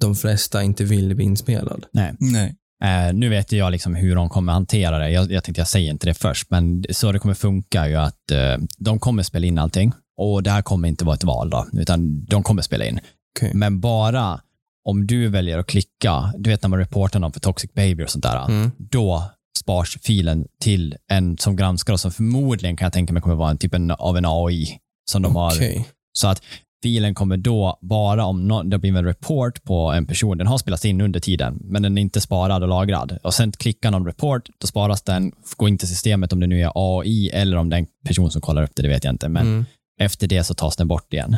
de 0.00 0.14
flesta 0.14 0.62
inte 0.62 0.84
vill 0.84 1.14
bli 1.16 1.24
inspelad. 1.24 1.84
Nej. 1.92 2.14
nej. 2.18 2.56
Eh, 2.84 3.14
nu 3.14 3.28
vet 3.28 3.52
jag 3.52 3.72
liksom 3.72 3.94
hur 3.94 4.14
de 4.16 4.28
kommer 4.28 4.52
hantera 4.52 4.98
det. 4.98 5.10
Jag, 5.10 5.32
jag 5.32 5.44
tänkte 5.44 5.60
jag 5.60 5.68
säger 5.68 5.90
inte 5.90 6.06
det 6.06 6.14
först, 6.14 6.50
men 6.50 6.84
så 6.90 7.12
det 7.12 7.18
kommer 7.18 7.34
funka 7.34 7.82
är 7.84 7.88
ju 7.88 7.96
att 7.96 8.30
eh, 8.30 8.56
de 8.78 8.98
kommer 8.98 9.22
spela 9.22 9.46
in 9.46 9.58
allting 9.58 9.92
och 10.16 10.42
det 10.42 10.50
här 10.50 10.62
kommer 10.62 10.88
inte 10.88 11.04
vara 11.04 11.14
ett 11.14 11.24
val 11.24 11.50
då, 11.50 11.66
utan 11.72 12.24
de 12.24 12.42
kommer 12.42 12.62
spela 12.62 12.84
in. 12.84 13.00
Okej. 13.38 13.50
Men 13.54 13.80
bara 13.80 14.40
om 14.88 15.06
du 15.06 15.28
väljer 15.28 15.58
att 15.58 15.66
klicka, 15.66 16.32
du 16.38 16.50
vet 16.50 16.62
när 16.62 16.68
man 16.68 16.78
reportar 16.78 17.20
någon 17.20 17.32
för 17.32 17.40
toxic 17.40 17.72
behavior 17.72 18.02
och 18.04 18.10
sånt 18.10 18.24
där, 18.24 18.44
Mm. 18.48 18.70
då 18.78 19.30
spars 19.58 19.98
filen 20.02 20.46
till 20.60 20.96
en 21.10 21.38
som 21.38 21.56
granskar 21.56 21.92
och 21.92 22.00
som 22.00 22.10
förmodligen 22.12 22.76
kan 22.76 22.86
jag 22.86 22.92
tänka 22.92 23.12
mig 23.12 23.22
kommer 23.22 23.34
vara 23.36 23.50
en 23.50 23.58
typ 23.58 23.74
en, 23.74 23.90
av 23.90 24.16
en 24.16 24.24
AI 24.26 24.78
som 25.10 25.22
de 25.22 25.36
har 25.36 25.50
Okej. 25.54 25.88
så 26.12 26.28
att 26.28 26.42
filen 26.84 27.14
kommer 27.14 27.36
då 27.36 27.78
bara 27.82 28.24
om 28.24 28.48
no 28.48 28.62
det 28.62 28.78
blir 28.78 28.96
en 28.96 29.04
report 29.04 29.64
på 29.64 29.92
en 29.92 30.06
person. 30.06 30.38
Den 30.38 30.46
har 30.46 30.58
spelats 30.58 30.84
in 30.84 31.00
under 31.00 31.20
tiden, 31.20 31.58
men 31.64 31.82
den 31.82 31.98
är 31.98 32.02
inte 32.02 32.20
sparad 32.20 32.62
och 32.62 32.68
lagrad. 32.68 33.18
Och 33.22 33.34
sen 33.34 33.52
klickar 33.52 33.90
någon 33.90 34.06
report, 34.06 34.42
då 34.58 34.66
sparas 34.66 35.02
den, 35.02 35.32
går 35.56 35.68
in 35.68 35.78
till 35.78 35.88
systemet 35.88 36.32
om 36.32 36.40
det 36.40 36.46
nu 36.46 36.60
är 36.62 36.72
AI 36.74 37.28
eller 37.30 37.56
om 37.56 37.70
det 37.70 37.76
är 37.76 37.80
en 37.80 37.86
person 38.06 38.30
som 38.30 38.40
kollar 38.40 38.62
upp 38.62 38.70
det, 38.74 38.82
det 38.82 38.88
vet 38.88 39.04
jag 39.04 39.14
inte. 39.14 39.28
Men 39.28 39.46
Mm. 39.46 39.64
efter 40.00 40.26
det 40.26 40.44
så 40.44 40.54
tas 40.54 40.76
den 40.76 40.88
bort 40.88 41.12
igen. 41.12 41.36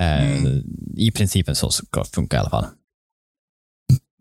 Eh, 0.00 0.38
Mm. 0.38 0.62
I 0.96 1.10
principen 1.10 1.54
så 1.54 1.70
ska 1.70 2.00
det 2.00 2.10
funka 2.14 2.36
i 2.36 2.40
alla 2.40 2.50
fall. 2.50 2.66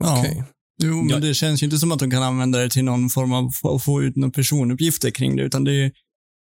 Ja. 0.03 0.19
Okej. 0.19 0.43
Jo, 0.83 1.03
men 1.03 1.21
det 1.21 1.33
känns 1.33 1.63
ju 1.63 1.65
inte 1.65 1.77
som 1.77 1.91
att 1.91 1.99
de 1.99 2.11
kan 2.11 2.23
använda 2.23 2.59
det 2.59 2.69
till 2.69 2.83
någon 2.83 3.09
form 3.09 3.33
av 3.33 3.49
att 3.75 3.83
få 3.83 4.03
ut 4.03 4.15
några 4.15 4.31
personuppgifter 4.31 5.09
kring 5.11 5.35
det, 5.35 5.43
utan 5.43 5.63
det 5.63 5.71
är 5.83 5.91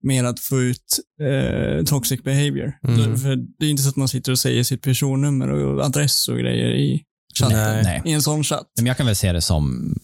mer 0.04 0.24
att 0.24 0.40
få 0.40 0.60
ut 0.60 1.00
eh, 1.22 1.84
toxic 1.84 2.22
behavior. 2.22 2.72
Mm. 2.88 3.18
För 3.18 3.36
det 3.58 3.66
är 3.66 3.70
inte 3.70 3.82
så 3.82 3.88
att 3.88 3.96
man 3.96 4.08
sitter 4.08 4.32
och 4.32 4.38
säger 4.38 4.62
sitt 4.62 4.82
personnummer 4.82 5.48
och 5.48 5.84
adress 5.84 6.28
och 6.28 6.38
grejer 6.38 6.70
i, 6.74 7.02
chatten. 7.40 7.82
Nej. 7.84 8.02
I 8.04 8.12
en 8.12 8.22
sån 8.22 8.44
chatt. 8.44 8.66
Men 8.76 8.86
jag 8.86 8.96
kan 8.96 9.06
väl 9.06 9.16
se 9.16 9.32
det 9.32 9.40
som, 9.40 9.94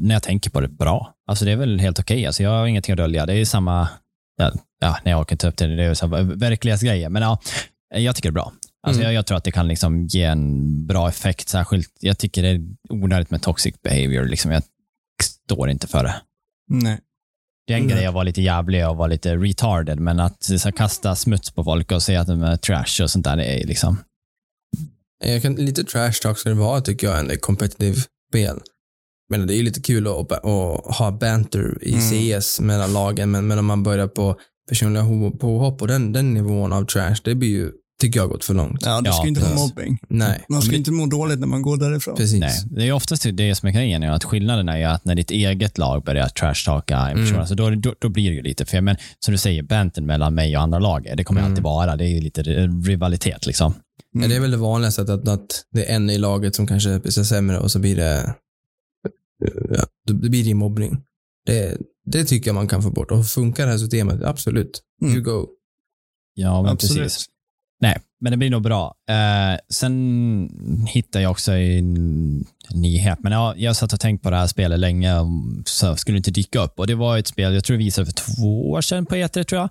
när 0.00 0.14
jag 0.14 0.22
tänker 0.22 0.50
på 0.50 0.60
det, 0.60 0.68
bra. 0.68 1.14
Alltså 1.26 1.44
det 1.44 1.50
är 1.52 1.56
väl 1.56 1.80
helt 1.80 1.98
okej. 1.98 2.26
Alltså 2.26 2.42
jag 2.42 2.50
har 2.50 2.66
ingenting 2.66 2.92
att 2.92 2.96
dölja. 2.96 3.26
Det 3.26 3.34
är 3.34 3.44
samma, 3.44 3.88
ja, 4.36 4.52
ja 4.80 4.96
nej, 5.04 5.10
jag 5.12 5.20
orkar 5.20 5.34
inte 5.34 5.48
upp 5.48 5.56
det, 5.56 5.76
det 5.76 5.84
är 5.84 6.34
verklighetsgrejer. 6.36 7.08
Men 7.08 7.22
ja, 7.22 7.40
jag 7.94 8.16
tycker 8.16 8.28
det 8.28 8.32
är 8.32 8.34
bra. 8.34 8.52
Alltså 8.86 9.00
Mm. 9.00 9.12
jag, 9.12 9.18
jag 9.18 9.26
tror 9.26 9.36
att 9.38 9.44
det 9.44 9.52
kan 9.52 9.68
liksom 9.68 10.06
ge 10.06 10.22
en 10.22 10.86
bra 10.86 11.08
effekt, 11.08 11.48
särskilt, 11.48 11.90
jag 12.00 12.18
tycker 12.18 12.42
det 12.42 12.48
är 12.48 12.60
onödigt 12.90 13.30
med 13.30 13.42
toxic 13.42 13.74
behavior. 13.82 14.24
Liksom. 14.24 14.50
Jag 14.50 14.62
står 15.22 15.70
inte 15.70 15.86
för 15.86 16.04
det. 16.04 16.14
Nej. 16.68 16.98
Det 17.66 17.72
är 17.72 17.78
en 17.78 17.86
Nej. 17.86 17.96
grej 17.96 18.06
att 18.06 18.14
vara 18.14 18.24
lite 18.24 18.42
jävlig 18.42 18.88
och 18.88 18.96
vara 18.96 19.08
lite 19.08 19.36
retarded, 19.36 20.00
men 20.00 20.20
att 20.20 20.42
så 20.42 20.72
kasta 20.72 21.16
smuts 21.16 21.50
på 21.50 21.64
folk 21.64 21.92
och 21.92 22.02
säga 22.02 22.20
att 22.20 22.26
de 22.26 22.42
är 22.42 22.56
trash 22.56 23.02
och 23.04 23.10
sånt 23.10 23.24
där, 23.24 23.36
det 23.36 23.44
är 23.44 23.66
liksom, 23.66 23.96
Jag 25.24 25.42
kan, 25.42 25.54
lite 25.54 25.84
trash 25.84 26.12
talk 26.22 26.38
ska 26.38 26.48
det 26.48 26.54
vara 26.54 26.80
tycker 26.80 27.06
jag, 27.06 27.18
en 27.18 27.38
competitive 27.38 27.96
spel. 28.30 28.60
Men 29.30 29.46
det 29.46 29.54
är 29.54 29.56
ju 29.56 29.62
lite 29.62 29.80
kul 29.80 30.06
att, 30.06 30.32
att 30.32 30.96
ha 30.96 31.10
banter 31.20 31.78
i 31.82 31.92
Mm. 31.94 32.40
CS 32.40 32.60
mellan 32.60 32.92
lagen, 32.92 33.30
men, 33.30 33.46
men 33.46 33.58
om 33.58 33.66
man 33.66 33.82
börjar 33.82 34.06
på 34.08 34.36
personliga 34.68 35.02
ho- 35.02 35.38
påhopp 35.38 35.82
och 35.82 35.88
den, 35.88 36.12
den 36.12 36.34
nivån 36.34 36.72
av 36.72 36.84
trash, 36.84 37.16
det 37.24 37.34
blir 37.34 37.48
ju, 37.48 37.72
tycker 38.00 38.20
jag, 38.20 38.28
gått 38.28 38.44
för 38.44 38.54
långt. 38.54 38.78
Ja, 38.84 39.00
det 39.00 39.08
Ja, 39.08 39.12
ska 39.12 39.28
inte 39.28 39.40
vara 39.40 39.50
precis. 39.50 39.68
mobbing. 39.76 39.98
Nej, 40.08 40.44
Man 40.48 40.62
ska 40.62 40.70
det- 40.70 40.76
inte 40.76 40.90
må 40.92 41.06
dåligt 41.06 41.38
när 41.40 41.46
man 41.46 41.62
går 41.62 41.76
därifrån. 41.76 42.16
precis. 42.16 42.40
Nej, 42.40 42.52
det 42.70 42.88
är 42.88 42.92
oftast 42.92 43.26
det 43.32 43.54
som 43.54 43.68
är 43.68 43.72
grejen, 43.72 44.02
är 44.02 44.10
att 44.10 44.24
skillnaden 44.24 44.68
är 44.68 44.76
ju 44.78 44.84
att 44.84 45.04
när 45.04 45.14
ditt 45.14 45.30
eget 45.30 45.78
lag 45.78 46.02
börjar 46.04 46.28
trashtalka 46.28 46.96
en 46.98 47.14
person, 47.16 47.26
Mm. 47.28 47.40
alltså 47.40 47.54
då, 47.54 47.70
då, 47.70 47.94
då 47.98 48.08
blir 48.08 48.30
det 48.30 48.36
ju 48.36 48.42
lite 48.42 48.64
fel. 48.64 48.82
Men 48.84 48.96
som 49.18 49.32
du 49.32 49.38
säger, 49.38 49.62
banten 49.62 50.06
mellan 50.06 50.34
mig 50.34 50.56
och 50.56 50.62
andra 50.62 50.78
lag, 50.78 51.12
det 51.16 51.24
kommer 51.24 51.40
Mm. 51.40 51.52
alltid 51.52 51.64
vara. 51.64 51.96
Det 51.96 52.04
är 52.04 52.08
ju 52.08 52.20
lite 52.20 52.42
rivalitet 52.42 53.46
liksom. 53.46 53.72
Mm. 54.14 54.22
Ja, 54.22 54.28
det 54.28 54.36
är 54.36 54.40
väl 54.40 54.50
det 54.50 54.56
vanligaste, 54.56 55.02
att, 55.02 55.08
att, 55.10 55.28
att 55.28 55.64
det 55.72 55.90
är 55.90 55.96
en 55.96 56.10
i 56.10 56.18
laget 56.18 56.54
som 56.56 56.66
kanske 56.66 56.90
är 56.90 57.10
sämre 57.24 57.58
och 57.58 57.70
så 57.70 57.78
blir 57.78 57.96
det, 57.96 58.34
ja, 59.70 59.84
då 60.06 60.14
blir 60.14 60.44
det 60.44 60.54
mobbning. 60.54 61.02
Det, 61.46 61.76
det 62.06 62.24
tycker 62.24 62.48
jag 62.48 62.54
man 62.54 62.68
kan 62.68 62.82
få 62.82 62.90
bort. 62.90 63.10
Och 63.10 63.26
funkar 63.26 63.64
det 63.66 63.70
här 63.72 63.78
systemet, 63.78 64.22
absolut. 64.22 64.82
Mm. 65.02 65.14
You 65.14 65.22
go. 65.24 65.46
Ja, 66.34 66.62
men 66.62 66.72
Absolut. 66.72 67.02
precis. 67.02 67.26
Nej, 67.82 67.98
men 68.20 68.30
det 68.30 68.36
blir 68.36 68.50
nog 68.50 68.62
bra. 68.62 68.94
Eh, 69.10 69.58
sen 69.68 70.86
hittade 70.88 71.22
jag 71.22 71.30
också 71.30 71.52
en 71.52 72.44
nyhet, 72.74 73.18
men 73.22 73.32
ja, 73.32 73.54
jag 73.56 73.76
satt 73.76 73.92
och 73.92 74.00
tänkt 74.00 74.22
på 74.22 74.30
det 74.30 74.36
här 74.36 74.46
spelet 74.46 74.78
länge, 74.78 75.14
så 75.64 75.96
skulle 75.96 76.14
det 76.14 76.18
inte 76.18 76.30
dyka 76.30 76.60
upp. 76.60 76.78
Och 76.78 76.86
det 76.86 76.94
var 76.94 77.18
ett 77.18 77.26
spel, 77.26 77.54
jag 77.54 77.64
tror 77.64 77.76
det 77.76 77.84
visade 77.84 78.06
för 78.06 78.12
två 78.12 78.70
år 78.70 78.80
sedan 78.80 79.06
på 79.06 79.14
E3 79.14 79.42
tror 79.42 79.60
jag. 79.60 79.68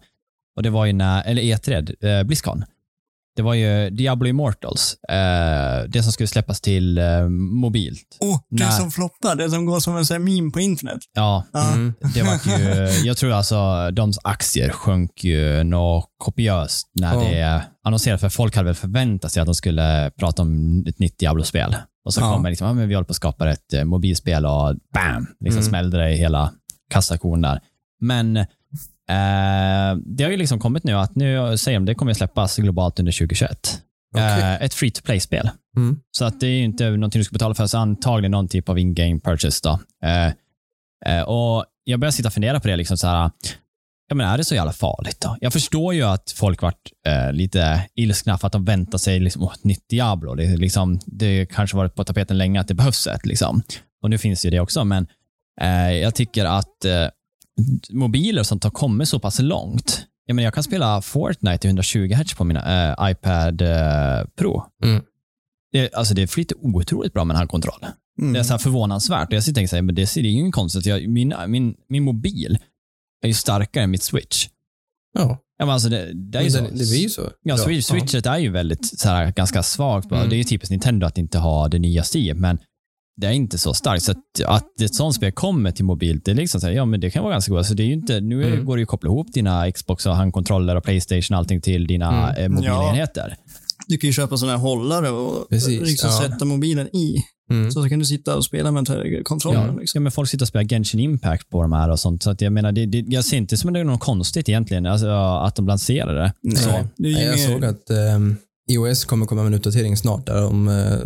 Och 0.56 0.64
det 0.64 0.70
var 0.70 0.86
ju 0.86 0.94
när, 0.94 1.24
eller 1.24 1.42
E3, 1.42 2.06
eh, 2.06 2.24
Blizzcon. 2.24 2.64
Det 3.36 3.42
var 3.42 3.54
ju 3.54 3.90
Diablo 3.90 4.28
Immortals. 4.28 4.96
Eh, 5.10 5.84
det 5.90 6.04
som 6.04 6.12
skulle 6.12 6.28
släppas 6.28 6.62
till 6.62 6.98
eh, 6.98 7.30
mobilt. 7.30 8.18
Åh, 8.20 8.40
det 8.50 8.64
Nej. 8.64 8.72
som 8.80 8.92
floppar, 8.92 9.36
det 9.36 9.50
som 9.50 9.66
går 9.66 9.80
som 9.80 9.98
en 9.98 10.06
sån 10.06 10.14
här 10.16 10.20
meme 10.36 10.52
på 10.52 10.60
internet. 10.60 11.00
Ja, 11.14 11.46
Ja. 11.54 11.72
Mm. 11.74 11.94
det 12.14 12.22
var 12.22 12.60
ju, 12.60 12.90
jag 13.08 13.18
tror 13.18 13.32
alltså 13.32 13.92
de 13.92 14.14
aktier 14.24 14.70
sjönk 14.70 15.24
ju 15.24 15.64
något 15.64 16.06
kopiöst 16.18 16.88
när 17.00 17.14
Ja. 17.14 17.20
det 17.30 17.64
annonserades, 17.84 18.22
för 18.22 18.30
folk 18.30 18.56
hade 18.56 18.66
väl 18.66 18.76
förväntat 18.76 19.32
sig 19.32 19.42
att 19.42 19.46
de 19.48 19.56
skulle 19.56 20.12
prata 20.20 20.42
om 20.42 20.84
ett 20.88 21.00
nytt 21.00 21.18
Diablo-spel. 21.20 21.76
Och 22.06 22.14
så 22.14 22.22
Ja. 22.22 22.34
kommer 22.34 22.50
liksom, 22.50 22.68
ja, 22.68 22.74
men 22.74 22.88
vi 22.90 22.94
håller 22.96 23.06
på 23.06 23.12
att 23.12 23.16
skapa 23.16 23.50
ett 23.52 23.74
eh, 23.74 23.84
mobilspel 23.84 24.46
och 24.46 24.76
bam, 24.94 25.28
liksom 25.40 25.60
Mm. 25.60 25.70
smällde 25.70 25.98
det 25.98 26.12
i 26.12 26.16
hela 26.18 26.52
kassakon 26.94 27.42
där. 27.42 27.60
Men 28.02 28.38
eh, 28.38 28.46
det 30.06 30.24
har 30.24 30.32
ju 30.32 30.38
liksom 30.38 30.60
kommit 30.60 30.84
nu 30.84 30.94
att 30.94 31.16
nu 31.16 31.58
säger 31.58 31.80
de 31.80 31.86
det 31.86 31.96
kommer 31.96 32.12
att 32.12 32.18
släppas 32.18 32.58
globalt 32.58 33.00
under 33.00 33.12
2021. 33.12 33.82
Okej. 34.16 34.42
Eh, 34.42 34.62
ett 34.62 34.74
free 34.74 34.92
to 34.92 35.02
play-spel. 35.04 35.50
Mm. 35.78 36.00
Så 36.12 36.26
att 36.26 36.40
det 36.40 36.48
är 36.48 36.52
ju 36.52 36.64
inte 36.64 36.90
någonting 36.90 37.20
du 37.20 37.24
ska 37.24 37.34
betala 37.34 37.56
för, 37.56 37.68
så 37.68 37.78
antagligen 37.78 38.32
någon 38.32 38.48
typ 38.48 38.70
av 38.70 38.80
in-game 38.80 39.20
purchase. 39.20 39.60
Då. 39.64 39.80
Eh, 40.08 40.34
eh, 41.06 41.24
och 41.24 41.66
Jag 41.84 42.00
börjar 42.00 42.12
sitta 42.12 42.30
och 42.30 42.34
fundera 42.34 42.60
på 42.60 42.68
det. 42.68 42.76
Liksom 42.76 42.98
så 42.98 43.08
här, 43.08 43.32
ja, 44.08 44.16
men 44.16 44.28
är 44.28 44.38
det 44.38 44.44
så 44.44 44.56
jävla 44.56 44.72
farligt 44.72 45.22
då? 45.22 45.38
Jag 45.42 45.54
förstår 45.54 45.94
ju 45.94 46.04
att 46.04 46.32
folk 46.32 46.62
varit 46.62 46.92
eh, 47.08 47.34
lite 47.34 47.88
ilskna 47.96 48.38
för 48.38 48.48
att 48.48 48.54
de 48.54 48.66
väntar 48.66 48.98
sig 48.98 49.20
liksom, 49.20 49.44
åh, 49.44 49.54
ett 49.54 49.64
nytt 49.64 49.90
Diablo. 49.90 50.36
Det, 50.36 50.58
liksom, 50.58 51.00
det 51.06 51.46
kanske 51.46 51.78
varit 51.78 51.96
på 51.96 52.04
tapeten 52.04 52.38
länge 52.38 52.60
att 52.60 52.68
det 52.68 52.74
behövs 52.74 53.08
ett. 53.08 53.26
Liksom. 53.26 53.64
Och 54.02 54.10
nu 54.10 54.18
finns 54.18 54.46
ju 54.46 54.50
det 54.50 54.60
också, 54.60 54.84
men 54.84 55.08
eh, 55.62 55.92
jag 55.92 56.16
tycker 56.16 56.46
att 56.46 56.86
eh, 56.86 57.08
mobiler 57.90 58.44
som 58.44 58.60
har 58.64 58.72
kommit 58.72 59.08
så 59.08 59.20
pass 59.20 59.40
långt. 59.40 60.06
Jag, 60.26 60.36
menar, 60.36 60.44
jag 60.44 60.54
kan 60.54 60.64
spela 60.64 61.02
Fortnite 61.02 61.68
i 61.68 61.70
120 61.70 62.14
Hz 62.14 62.34
på 62.34 62.44
mina 62.44 62.90
eh, 62.90 63.12
iPad 63.12 63.62
eh, 63.62 64.26
Pro. 64.38 64.64
Mm. 64.84 65.04
Det, 65.72 65.94
alltså 65.94 66.14
det 66.14 66.28
flyter 66.28 66.58
otroligt 66.62 67.14
bra 67.14 67.26
med 67.26 67.38
handkontroll. 67.38 67.86
Mm. 68.20 68.34
Det 68.34 68.40
är 68.40 68.44
så 68.44 68.54
här 68.54 68.58
förvånansvärt. 68.58 69.28
Och 69.28 69.34
jag 69.34 69.44
sitter 69.44 69.52
och 69.52 69.56
tänker 69.56 69.70
så 69.70 69.76
här, 69.76 69.82
men 69.84 69.96
det 69.96 70.18
är 70.18 70.22
ju 70.22 70.30
ingen 70.30 70.52
konstigt. 70.52 70.86
Jag, 70.86 71.08
min, 71.08 71.34
min, 71.48 71.76
min 71.90 72.04
mobil 72.04 72.58
är 73.24 73.28
ju 73.28 73.34
starkare 73.34 73.84
än 73.84 73.92
mitt 73.92 74.04
switch. 74.04 74.48
Ja, 75.14 75.40
Ja, 75.62 75.66
men 75.66 75.74
alltså 75.74 75.90
det, 75.90 76.14
det 76.14 76.38
är 76.38 76.42
ju 76.42 76.50
men 76.50 76.52
så. 76.52 76.62
det, 76.62 76.84
det 76.84 76.90
blir 76.90 77.02
ju 77.02 77.10
så. 77.10 77.30
Ja, 77.44 77.58
switch, 77.58 77.86
switchet 77.86 78.26
är 78.26 78.38
ju 78.38 78.50
väldigt 78.50 79.00
så 79.00 79.10
här, 79.10 79.32
ganska 79.32 79.64
svagt. 79.64 80.12
Mm. 80.12 80.30
Det 80.30 80.36
är 80.36 80.38
ju 80.38 80.44
typiskt 80.44 80.72
Nintendo 80.72 81.08
att 81.08 81.18
inte 81.18 81.38
ha 81.38 81.68
det 81.68 81.80
nya 81.80 82.04
Steam, 82.14 82.38
men 82.38 82.60
det 83.18 83.28
är 83.28 83.32
inte 83.32 83.58
så 83.58 83.74
starkt. 83.74 84.04
Så 84.04 84.12
att, 84.12 84.18
att 84.46 84.82
ett 84.82 84.96
sånt 84.96 85.16
spel 85.16 85.32
kommer 85.32 85.72
till 85.72 85.86
mobilt, 85.86 86.26
det 86.26 86.32
är 86.32 86.36
liksom 86.36 86.62
så 86.62 86.68
här, 86.68 86.74
ja 86.74 86.86
men 86.86 87.00
det 87.00 87.10
kan 87.12 87.24
vara 87.24 87.34
ganska 87.34 87.52
gott. 87.52 87.58
Alltså 87.58 87.74
det 87.74 87.84
är 87.84 87.88
ju 87.88 87.94
inte, 87.94 88.20
nu 88.22 88.44
Mm. 88.46 88.66
går 88.66 88.76
det 88.76 88.80
ju 88.80 88.84
att 88.84 88.90
koppla 88.90 89.08
ihop 89.10 89.34
dina 89.34 89.72
Xbox 89.72 90.06
och 90.06 90.16
handkontroller 90.16 90.76
och 90.76 90.84
Playstation 90.84 91.36
och 91.36 91.40
allting 91.40 91.62
till 91.62 91.88
dina 91.88 92.36
Mm. 92.36 92.44
eh, 92.44 92.50
mobilenheter. 92.56 93.36
Du 93.88 93.98
kan 93.98 94.08
ju 94.08 94.14
köpa 94.14 94.38
sådana 94.38 94.58
här 94.58 94.64
hållare 94.64 95.10
och 95.10 95.50
Precis, 95.50 95.82
liksom 95.82 96.10
ja. 96.10 96.22
sätta 96.30 96.46
mobilen 96.46 96.96
i. 96.96 97.16
Mm. 97.50 97.72
Så 97.72 97.90
kan 97.90 98.00
du 98.00 98.06
sitta 98.06 98.36
och 98.38 98.46
spela 98.46 98.72
med 98.72 98.88
kontrollen. 99.24 99.62
Ja, 99.74 99.80
Liksom. 99.80 100.00
ja, 100.00 100.02
men 100.04 100.12
folk 100.12 100.30
sitter 100.30 100.44
och 100.44 100.48
spelar 100.48 100.64
Genshin 100.66 101.00
Impact 101.00 101.50
på 101.50 101.62
de 101.62 101.72
här 101.72 101.90
och 101.90 102.00
sånt. 102.00 102.24
Så 102.24 102.30
att 102.30 102.42
jag 102.42 102.54
menar, 102.54 102.72
det, 102.72 102.86
det, 102.86 102.98
jag 103.08 103.26
ser 103.26 103.38
inte 103.38 103.58
som 103.58 103.68
att 103.70 103.74
det 103.74 103.80
är 103.80 103.84
något 103.84 104.00
konstigt 104.00 104.50
egentligen, 104.50 104.86
alltså, 104.86 105.08
att 105.10 105.56
de 105.56 105.68
lanserar 105.68 106.16
det. 106.16 106.34
Nej, 106.44 106.56
Så. 106.56 106.70
det 106.98 107.08
är 107.08 107.10
ju 107.10 107.16
Nej, 107.16 107.26
jag 107.26 107.36
mer- 107.36 107.48
såg 107.54 107.66
att 107.66 107.90
ehm, 107.90 108.36
iOS 108.70 109.06
kommer 109.06 109.26
komma 109.26 109.42
med 109.42 109.48
en 109.48 109.54
uppdatering 109.58 109.98
snart 109.98 110.26
där 110.26 110.46
om, 110.46 110.68
eh, 110.68 110.98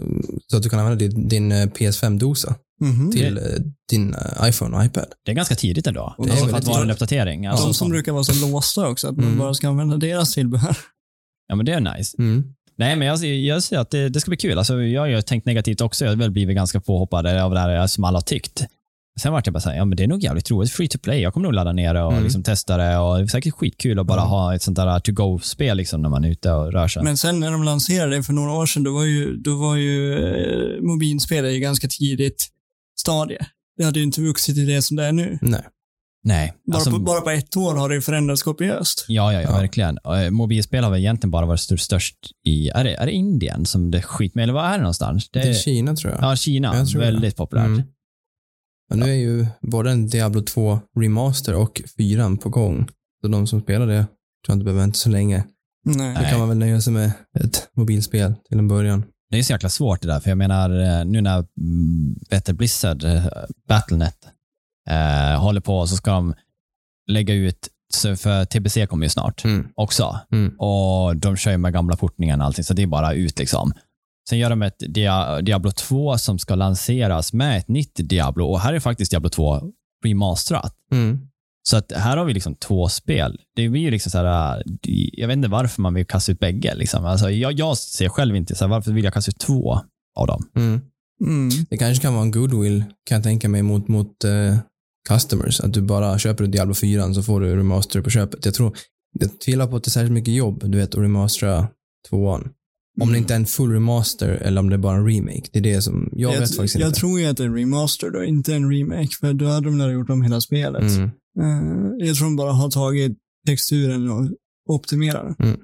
så 0.48 0.58
att 0.58 0.64
du 0.64 0.70
kan 0.70 0.80
använda 0.80 1.08
din, 1.08 1.28
din 1.28 1.52
eh, 1.52 1.66
PS5-dosa 1.68 2.56
Mhm. 2.82 3.12
till 3.12 3.38
eh, 3.38 3.44
din 3.90 4.16
iPhone 4.44 4.78
och 4.78 4.86
iPad. 4.86 5.06
Det 5.26 5.32
är 5.32 5.36
ganska 5.36 5.56
tidigt 5.56 5.88
ändå. 5.88 6.16
Och 6.18 6.30
Alltså, 6.30 6.48
för 6.48 6.58
att 6.58 6.66
vara 6.68 6.82
en 6.84 6.92
uppdatering. 6.92 7.46
Alltså, 7.46 7.66
De 7.66 7.74
som 7.74 7.86
sånt. 7.86 7.92
brukar 7.92 8.12
vara 8.12 8.24
så 8.24 8.48
låsta 8.48 8.88
också, 8.90 9.08
att 9.08 9.16
man 9.18 9.26
Mm. 9.26 9.38
bara 9.40 9.54
ska 9.54 9.68
använda 9.70 9.98
deras 9.98 10.34
tillbehör. 10.34 10.78
Ja, 11.48 11.56
men 11.56 11.66
det 11.66 11.72
är 11.74 11.98
nice. 11.98 12.18
Mm. 12.20 12.44
Nej, 12.78 12.96
men 12.96 13.08
jag, 13.08 13.26
jag 13.26 13.64
ser 13.64 13.78
att 13.80 13.90
det, 13.92 14.10
det 14.10 14.20
ska 14.22 14.30
bli 14.30 14.38
kul. 14.38 14.58
Alltså, 14.58 14.82
jag 14.82 15.02
har 15.02 15.08
ju 15.08 15.22
tänkt 15.22 15.46
negativt 15.46 15.82
också. 15.82 16.06
Jag 16.06 16.12
har 16.12 16.18
väl 16.18 16.32
blivit 16.32 16.56
ganska 16.56 16.82
påhoppad 16.82 17.28
av 17.28 17.52
det 17.54 17.60
här 17.60 17.88
som 17.88 18.04
alla 18.04 18.18
har 18.18 18.22
tyckt. 18.24 18.66
Sen 19.22 19.34
vart 19.34 19.48
jag 19.48 19.54
bara 19.54 19.60
såhär, 19.60 19.78
ja 19.78 19.86
men 19.86 19.96
det 19.98 20.04
är 20.04 20.08
nog 20.08 20.24
jävligt 20.24 20.52
roligt. 20.52 20.72
Free 20.72 20.88
to 20.88 20.98
play. 21.00 21.22
Jag 21.22 21.34
kommer 21.34 21.44
nog 21.44 21.54
ladda 21.54 21.72
ner 21.72 21.94
det 21.94 22.02
och 22.04 22.12
Mm. 22.12 22.24
liksom 22.24 22.44
testa 22.44 22.78
det. 22.78 22.98
Och 22.98 23.18
det 23.18 23.24
är 23.24 23.28
säkert 23.28 23.54
skitkul 23.54 24.00
att 24.00 24.06
bara 24.08 24.20
Mm. 24.22 24.30
ha 24.30 24.56
ett 24.56 24.62
sånt 24.62 24.78
där 24.78 25.00
to-go-spel 25.00 25.78
liksom, 25.78 26.02
när 26.02 26.10
man 26.10 26.24
är 26.26 26.30
ute 26.30 26.52
och 26.52 26.72
rör 26.74 26.88
sig. 26.88 27.04
Men 27.04 27.18
sen 27.18 27.40
när 27.40 27.52
de 27.52 27.64
lanserade 27.64 28.16
det 28.16 28.24
för 28.24 28.34
några 28.34 28.52
år 28.54 28.66
sedan, 28.66 28.84
då 28.84 28.94
var 28.94 29.04
ju, 29.04 29.36
då 29.38 29.56
var 29.56 29.76
ju 29.76 30.14
eh, 30.14 30.82
mobilspel 30.82 31.46
i 31.46 31.60
ganska 31.60 31.88
tidigt 31.88 32.46
stadie. 33.00 33.38
Det 33.78 33.84
hade 33.84 34.00
ju 34.00 34.06
inte 34.06 34.22
vuxit 34.22 34.56
till 34.56 34.68
det 34.68 34.82
som 34.82 34.98
det 34.98 35.06
är 35.06 35.12
nu. 35.12 35.38
Nej. 35.42 35.62
Nej. 36.24 36.54
Bara, 36.72 36.76
Alltså, 36.76 36.92
på, 36.92 37.00
bara 37.00 37.22
på 37.22 37.30
ett 37.30 37.58
år 37.58 37.76
har 37.76 37.90
det 37.90 38.02
förändrats 38.02 38.44
kopiöst. 38.44 39.06
Ja, 39.08 39.34
ja, 39.34 39.42
ja, 39.42 39.48
Ja. 39.50 39.58
verkligen. 39.58 39.98
Och, 39.98 40.18
eh, 40.18 40.30
Mobilspel 40.32 40.84
har 40.84 40.92
väl 40.92 41.00
egentligen 41.00 41.32
bara 41.32 41.46
varit 41.46 41.60
störst, 41.60 41.86
störst 41.86 42.16
i, 42.46 42.70
är 42.70 42.84
det, 42.84 42.94
är 42.96 43.06
det 43.06 43.12
Indien 43.12 43.66
som 43.66 43.92
det 43.92 44.02
skit 44.02 44.36
med, 44.36 44.44
eller 44.44 44.54
vad 44.54 44.66
är 44.66 44.72
det 44.72 44.78
någonstans? 44.78 45.30
Det, 45.30 45.40
Det 45.40 45.50
är 45.50 45.54
Kina 45.54 45.96
tror 45.96 46.14
jag. 46.14 46.24
ja, 46.24 46.36
Kina. 46.36 46.76
Jag 46.78 46.88
tror 46.90 47.02
det. 47.02 47.06
Väldigt 47.12 47.36
populärt. 47.38 47.66
Mm. 47.66 47.84
Men 48.90 49.00
nu 49.00 49.10
är 49.10 49.16
ju 49.16 49.46
både 49.62 49.92
en 49.92 50.08
Diablo 50.08 50.42
2 50.42 50.80
remaster 51.00 51.56
och 51.56 51.82
4 51.98 52.36
på 52.36 52.50
gång. 52.50 52.88
Så 53.22 53.28
de 53.28 53.48
som 53.48 53.62
spelar 53.62 53.88
det 53.88 53.98
tror 53.98 54.08
jag 54.48 54.56
inte 54.56 54.64
behöver 54.64 54.82
vänta 54.82 54.96
så 54.98 55.10
länge. 55.10 55.44
Nej. 55.86 56.16
Då 56.20 56.24
kan 56.24 56.40
man 56.40 56.50
väl 56.50 56.58
nöja 56.58 56.82
sig 56.82 56.94
med 56.94 57.12
ett 57.40 57.70
mobilspel 57.78 58.36
till 58.50 58.60
en 58.60 58.68
början. 58.68 59.04
Det 59.32 59.40
är 59.40 59.44
så 59.44 59.54
jäkla 59.54 59.70
svårt 59.70 60.02
det 60.02 60.08
där, 60.08 60.20
för 60.20 60.30
jag 60.30 60.38
menar 60.38 60.70
eh, 60.70 61.06
nu 61.06 61.22
när 61.22 61.46
mm, 61.62 62.16
du, 62.46 62.54
Blizzard, 62.54 63.04
eh, 63.04 63.26
Battlenet, 63.68 64.18
eh, 64.90 65.42
håller 65.42 65.62
på 65.62 65.88
så 65.88 65.96
ska 65.96 66.12
de 66.12 66.34
lägga 67.12 67.34
ut 67.34 67.70
Så 67.94 68.16
för 68.16 68.46
TBC 68.46 68.86
kommer 68.88 69.06
ju 69.06 69.10
snart 69.10 69.46
Mm. 69.46 69.68
också. 69.76 70.20
Mm. 70.32 70.56
Och 70.60 71.16
de 71.16 71.36
kör 71.38 71.52
ju 71.52 71.58
med 71.58 71.74
gamla 71.74 71.96
portningarna 71.96 72.44
och 72.44 72.46
allting, 72.46 72.64
så 72.64 72.74
det 72.74 72.82
är 72.82 72.88
bara 72.88 73.14
ut 73.14 73.40
liksom. 73.40 73.74
Sen 74.30 74.38
gör 74.40 74.50
de 74.50 74.62
ett 74.62 74.84
Dia- 74.88 75.42
Diablo 75.42 75.72
2 75.72 76.18
som 76.18 76.40
ska 76.40 76.56
lanseras 76.56 77.34
med 77.34 77.58
ett 77.58 77.68
nytt 77.68 77.96
Diablo 77.96 78.46
och 78.46 78.60
här 78.60 78.74
är 78.74 78.80
faktiskt 78.80 79.12
Diablo 79.12 79.30
2 79.30 79.62
remasterat. 80.06 80.74
Mm. 80.92 81.20
Så 81.70 81.78
att 81.78 81.92
här 81.92 82.18
har 82.18 82.26
vi 82.26 82.34
liksom 82.34 82.56
två 82.56 82.90
spel. 82.90 83.40
Det 83.56 83.70
blir 83.70 83.82
ju 83.82 83.92
liksom 83.92 84.12
så 84.12 84.18
här, 84.18 84.58
äh, 84.58 84.62
jag 85.14 85.28
vet 85.28 85.36
inte 85.36 85.48
varför 85.50 85.82
man 85.82 85.94
vill 85.94 86.06
kasta 86.06 86.32
ut 86.32 86.40
bägge. 86.40 86.76
Liksom. 86.76 87.06
Alltså, 87.06 87.30
jag, 87.32 87.54
jag 87.54 87.78
ser 87.78 88.10
själv 88.10 88.36
inte, 88.36 88.56
så 88.56 88.64
här, 88.66 88.70
varför 88.70 88.92
vill 88.92 89.04
jag 89.04 89.14
kasta 89.14 89.30
ut 89.30 89.40
två 89.40 89.80
av 90.16 90.28
dem? 90.28 90.44
Mm. 90.56 90.82
Mm. 91.22 91.50
Det 91.70 91.78
kanske 91.78 92.02
kan 92.02 92.14
vara 92.14 92.24
en 92.24 92.32
goodwill, 92.32 92.84
kan 93.06 93.16
jag 93.16 93.24
tänka 93.24 93.50
mig, 93.50 93.62
mot, 93.62 93.88
mot 93.88 94.24
eh, 94.24 94.58
customers. 95.10 95.60
Att 95.60 95.74
du 95.74 95.82
bara 95.82 96.20
köper 96.20 96.48
Diablo 96.48 96.74
4 96.74 97.14
så 97.14 97.24
får 97.24 97.42
du 97.42 97.56
remaster 97.56 98.02
på 98.02 98.10
köpet. 98.10 98.46
Jag 98.46 98.54
tror, 98.54 98.78
jag 99.20 99.40
tvivlar 99.40 99.68
på 99.68 99.76
att 99.76 99.84
det 99.84 99.88
är 99.88 99.92
särskilt 99.92 100.14
mycket 100.14 100.34
jobb, 100.34 100.62
du 100.72 100.78
vet, 100.78 100.96
att 100.96 101.02
remastera 101.02 101.68
tvåan. 102.10 102.50
Om 103.02 103.12
det 103.12 103.18
inte 103.18 103.34
är 103.34 103.38
en 103.38 103.46
full 103.46 103.72
remaster 103.72 104.30
eller 104.30 104.60
om 104.62 104.70
det 104.70 104.76
är 104.76 104.78
bara 104.78 104.98
en 104.98 105.08
remake. 105.08 105.44
Det 105.52 105.60
är 105.60 105.64
det 105.64 105.82
som, 105.82 106.10
jag, 106.12 106.34
Jag, 106.34 106.40
vet 106.40 106.56
faktiskt 106.56 106.76
jag 106.80 106.88
inte. 106.90 107.00
tror 107.00 107.20
ju 107.20 107.26
att 107.26 107.38
det 107.38 107.44
är 107.44 107.48
en 107.48 107.56
remaster 107.56 108.10
då, 108.10 108.24
inte 108.24 108.56
en 108.56 108.72
remake. 108.72 109.10
För 109.20 109.34
då 109.34 109.46
hade 109.48 109.78
de 109.78 109.92
gjort 109.92 110.10
om 110.10 110.22
hela 110.22 110.42
spelet. 110.42 110.82
Mm. 110.92 111.10
Eh, 111.40 112.08
jag 112.08 112.16
tror 112.16 112.26
de 112.28 112.36
bara 112.36 112.52
har 112.52 112.70
tagit 112.72 113.18
texturen 113.48 114.10
och 114.12 114.30
optimerar 114.70 115.36
den. 115.38 115.58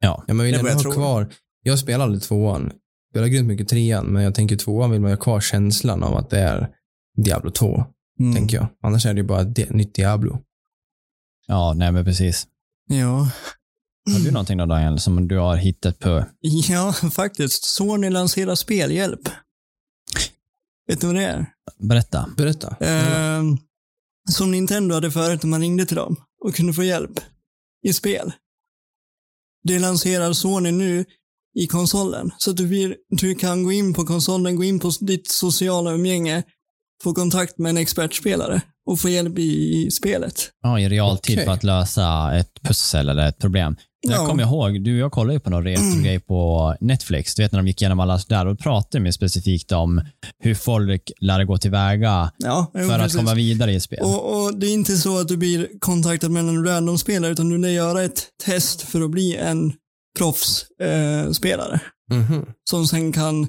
Ja, 0.00 0.24
Ja, 0.28 0.34
men 0.34 0.46
vill 0.46 0.54
ändå 0.54 0.68
jag 0.68 0.74
ha 0.74 0.82
tror. 0.82 0.92
kvar, 0.92 1.32
jag 1.62 1.78
spelar 1.78 2.04
aldrig 2.04 2.22
tvåan. 2.22 2.62
Jag 2.62 2.72
spelar 3.12 3.26
grymt 3.28 3.48
mycket 3.48 3.68
trean, 3.68 4.06
men 4.06 4.22
jag 4.22 4.34
tänker 4.34 4.56
tvåan 4.56 4.90
vill 4.90 5.00
man 5.00 5.10
ha 5.10 5.16
kvar 5.18 5.40
känslan 5.40 6.02
av 6.02 6.16
att 6.16 6.30
det 6.30 6.38
är 6.38 6.68
Diablo 7.24 7.50
2, 7.50 7.84
Mm. 8.20 8.34
tänker 8.34 8.56
jag. 8.56 8.66
Annars 8.82 9.06
är 9.06 9.14
det 9.14 9.20
ju 9.20 9.26
bara 9.26 9.40
ett 9.40 9.70
nytt 9.70 9.94
Diablo. 9.94 10.38
ja 11.46 11.74
nej 11.76 11.92
men 11.92 12.04
precis. 12.04 12.46
Ja. 12.88 13.30
Har 14.10 14.20
du 14.24 14.30
någonting 14.30 14.58
då 14.58 14.66
Daniel, 14.66 14.98
som 14.98 15.28
du 15.28 15.38
har 15.38 15.56
hittat 15.56 15.98
på? 15.98 16.24
Ja, 16.40 16.92
faktiskt. 16.92 17.64
Sony 17.64 18.10
lanserar 18.10 18.54
spelhjälp. 18.54 19.28
Vet 20.88 21.00
du 21.00 21.06
vad 21.06 21.16
det 21.16 21.24
är? 21.24 21.46
Berätta. 21.88 22.28
Berätta. 22.36 22.76
Eh, 22.80 23.42
som 24.30 24.50
Nintendo 24.50 24.94
hade 24.94 25.10
förut 25.10 25.42
när 25.42 25.50
man 25.50 25.60
ringde 25.60 25.86
till 25.86 25.96
dem 25.96 26.16
och 26.44 26.54
kunde 26.54 26.72
få 26.72 26.82
hjälp 26.84 27.20
i 27.86 27.92
spel. 27.92 28.32
Det 29.64 29.78
lanserar 29.78 30.32
Sony 30.32 30.70
nu 30.70 31.04
i 31.54 31.66
konsolen. 31.66 32.30
Så 32.38 32.50
att 32.50 32.56
du, 32.56 32.66
vill, 32.66 32.94
du 33.08 33.34
kan 33.34 33.64
gå 33.64 33.72
in 33.72 33.94
på 33.94 34.04
konsolen, 34.04 34.56
gå 34.56 34.64
in 34.64 34.78
på 34.78 34.90
ditt 35.00 35.30
sociala 35.30 35.92
umgänge, 35.92 36.42
få 37.02 37.14
kontakt 37.14 37.58
med 37.58 37.70
en 37.70 37.76
expertspelare 37.76 38.60
och 38.86 39.00
få 39.00 39.08
hjälp 39.08 39.38
i, 39.38 39.42
i 39.86 39.90
spelet. 39.90 40.50
Ja, 40.62 40.80
i 40.80 40.88
realtid 40.88 41.36
Okej. 41.36 41.46
för 41.46 41.52
att 41.52 41.64
lösa 41.64 42.34
ett 42.34 42.62
pussel 42.62 43.08
eller 43.08 43.28
ett 43.28 43.38
problem. 43.38 43.76
Jag 44.08 44.20
Ja. 44.22 44.26
kommer 44.26 44.42
ihåg, 44.42 44.84
du 44.84 44.92
och 44.92 44.98
jag 44.98 45.12
kollade 45.12 45.32
ju 45.34 45.40
på 45.40 45.50
någon 45.50 45.64
retrogrej 45.64 46.20
på 46.20 46.74
Netflix. 46.80 47.34
Du 47.34 47.42
vet 47.42 47.52
när 47.52 47.58
de 47.58 47.66
gick 47.66 47.82
igenom 47.82 48.00
alla 48.00 48.20
där 48.28 48.46
och 48.46 48.58
pratade 48.58 49.04
mer 49.04 49.10
specifikt 49.10 49.72
om 49.72 50.00
hur 50.38 50.54
folk 50.54 51.10
lär 51.20 51.44
gå 51.44 51.58
tillväga 51.58 52.32
Ja, 52.38 52.70
jo, 52.74 52.80
för 52.88 52.94
att 52.94 53.00
precis. 53.02 53.16
komma 53.18 53.34
vidare 53.34 53.72
i 53.72 53.76
ett 53.76 53.82
spel. 53.82 53.98
Och, 54.02 54.44
och 54.44 54.56
det 54.58 54.66
är 54.66 54.72
inte 54.72 54.96
så 54.96 55.18
att 55.20 55.28
du 55.28 55.36
blir 55.36 55.68
kontaktad 55.80 56.28
med 56.30 56.40
en 56.48 56.64
random 56.66 56.98
spelare 56.98 57.32
utan 57.32 57.48
du 57.48 57.58
lär 57.58 57.68
göra 57.68 58.02
ett 58.02 58.26
test 58.44 58.82
för 58.82 59.00
att 59.02 59.10
bli 59.10 59.36
en 59.36 59.72
proffsspelare. 60.18 61.24
Eh, 61.26 61.30
spelare. 61.30 61.80
Mhm. 62.10 62.46
som 62.70 62.86
sen 62.86 63.12
kan 63.12 63.46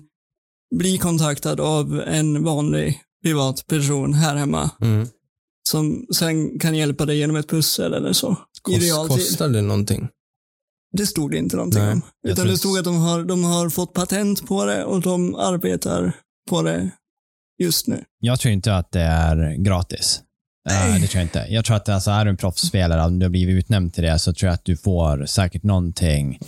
bli 0.75 0.97
kontaktad 0.97 1.59
av 1.59 2.01
en 2.07 2.43
vanlig 2.43 2.99
privatperson 3.23 4.13
här 4.13 4.35
hemma 4.35 4.69
Mm. 4.81 5.07
som 5.69 6.05
sen 6.15 6.59
kan 6.59 6.75
hjälpa 6.75 7.05
dig 7.05 7.17
genom 7.17 7.35
ett 7.35 7.49
pussel 7.49 7.93
eller 7.93 8.13
så. 8.13 8.35
Kost, 8.61 9.07
kostar 9.07 9.49
det 9.49 9.61
någonting? 9.61 10.07
Det 10.97 11.05
stod 11.05 11.31
det 11.31 11.37
inte 11.37 11.55
någonting 11.55 11.81
Nej, 11.81 11.93
om. 11.93 12.01
Utan 12.27 12.35
tror 12.35 12.47
det 12.47 12.57
stod 12.57 12.77
att 12.77 12.83
de 12.85 12.97
har, 12.97 13.23
de 13.23 13.43
har 13.43 13.69
fått 13.69 13.93
patent 13.93 14.47
på 14.47 14.65
det 14.65 14.83
och 14.83 15.01
de 15.01 15.35
arbetar 15.35 16.13
på 16.49 16.61
det 16.61 16.89
just 17.63 17.87
nu. 17.87 18.03
Jag 18.19 18.39
tror 18.39 18.51
inte 18.53 18.75
att 18.75 18.91
det 18.91 19.01
är 19.01 19.55
gratis. 19.63 20.21
Nej. 20.69 20.91
Nej. 20.91 21.01
det 21.01 21.07
tror 21.07 21.19
jag 21.19 21.25
inte. 21.25 21.45
Jag 21.49 21.65
tror 21.65 21.75
att 21.77 21.89
alltså, 21.89 22.11
är 22.11 22.25
du 22.25 22.31
en 22.31 22.37
proffsspelare, 22.37 23.05
om 23.05 23.19
du 23.19 23.25
har 23.25 23.29
blivit 23.29 23.55
utnämnd 23.55 23.93
till 23.93 24.03
det, 24.03 24.19
så 24.19 24.33
tror 24.33 24.47
jag 24.47 24.53
att 24.53 24.65
du 24.65 24.77
får 24.77 25.25
säkert 25.25 25.63
någonting. 25.63 26.39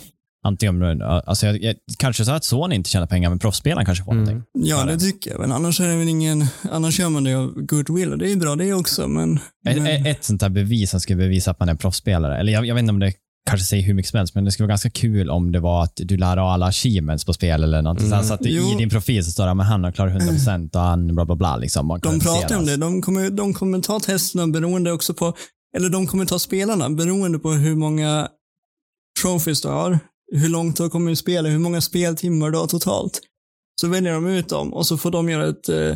Antingen 0.46 0.78
du, 0.78 1.04
alltså, 1.04 1.46
jag, 1.46 1.62
jag, 1.62 1.76
kanske 1.98 2.24
så 2.24 2.32
att 2.32 2.44
Sony 2.44 2.74
inte 2.74 2.90
tjänar 2.90 3.06
pengar, 3.06 3.28
men 3.28 3.38
proffsspelaren 3.38 3.86
kanske 3.86 4.04
får 4.04 4.12
Mm. 4.12 4.24
någonting. 4.24 4.44
Ja, 4.52 4.84
det 4.84 4.98
tycker 4.98 5.30
jag. 5.30 5.40
Men 5.40 5.52
annars 5.52 5.80
är 5.80 5.88
det 5.88 5.96
väl 5.96 6.08
ingen, 6.08 6.44
annars 6.70 6.98
gör 6.98 7.08
man 7.08 7.24
det 7.24 7.34
av 7.34 7.52
goodwill 7.52 8.12
och 8.12 8.18
det 8.18 8.26
är 8.26 8.30
ju 8.30 8.36
bra 8.36 8.56
det 8.56 8.72
också, 8.72 9.08
men... 9.08 9.38
Ett, 9.68 9.82
men 9.82 10.06
ett 10.06 10.24
sånt 10.24 10.40
där 10.40 10.48
bevis 10.48 10.90
som 10.90 11.00
skulle 11.00 11.16
bevisa 11.16 11.50
att 11.50 11.60
man 11.60 11.68
är 11.68 11.74
proffsspelare, 11.74 12.38
eller 12.38 12.52
jag, 12.52 12.66
jag 12.66 12.74
vet 12.74 12.82
inte 12.82 12.92
om 12.92 12.98
det 12.98 13.12
kanske 13.46 13.66
säger 13.66 13.82
hur 13.82 13.94
mycket 13.94 14.10
som 14.10 14.18
helst, 14.18 14.34
men 14.34 14.44
det 14.44 14.52
skulle 14.52 14.64
vara 14.64 14.72
ganska 14.72 14.90
kul 14.90 15.30
om 15.30 15.52
det 15.52 15.60
var 15.60 15.82
att 15.82 15.92
du 15.96 16.16
lär 16.16 16.36
av 16.36 16.48
alla 16.48 16.66
achievements 16.66 17.24
på 17.24 17.32
spel 17.32 17.64
eller 17.64 17.82
något. 17.82 18.00
Mm. 18.00 18.24
Så 18.24 18.34
att 18.34 18.46
i 18.46 18.74
din 18.78 18.90
profil 18.90 19.24
så 19.24 19.30
står 19.30 19.44
det 19.44 19.50
att 19.50 19.66
han 19.66 19.84
har 19.84 19.92
klarat 19.92 20.12
100% 20.12 20.76
och 20.76 20.80
han 20.80 21.14
bla 21.14 21.24
bla 21.24 21.36
bla. 21.36 21.56
Liksom, 21.56 21.86
man 21.86 22.00
de 22.00 22.20
pratar 22.20 22.58
om 22.58 22.66
det. 22.66 22.76
De 22.76 23.02
kommer, 23.02 23.30
de 23.30 23.54
kommer 23.54 23.80
ta 23.80 24.00
testerna 24.00 24.46
beroende 24.46 24.92
också 24.92 25.14
på, 25.14 25.34
eller 25.76 25.88
de 25.88 26.06
kommer 26.06 26.24
ta 26.24 26.38
spelarna 26.38 26.90
beroende 26.90 27.38
på 27.38 27.52
hur 27.52 27.76
många 27.76 28.28
trophies 29.22 29.62
du 29.62 29.68
har, 29.68 29.98
hur 30.32 30.48
långt 30.48 30.76
du 30.76 30.82
har 30.82 30.90
kommit 30.90 31.12
i 31.12 31.16
spelet, 31.16 31.52
hur 31.52 31.58
många 31.58 31.80
speltimmar 31.80 32.50
du 32.50 32.58
har 32.58 32.66
totalt. 32.66 33.20
Så 33.80 33.88
väljer 33.88 34.12
de 34.12 34.26
ut 34.26 34.48
dem 34.48 34.72
och 34.74 34.86
så 34.86 34.98
får 34.98 35.10
de 35.10 35.28
göra 35.28 35.48
ett 35.48 35.68
eh, 35.68 35.94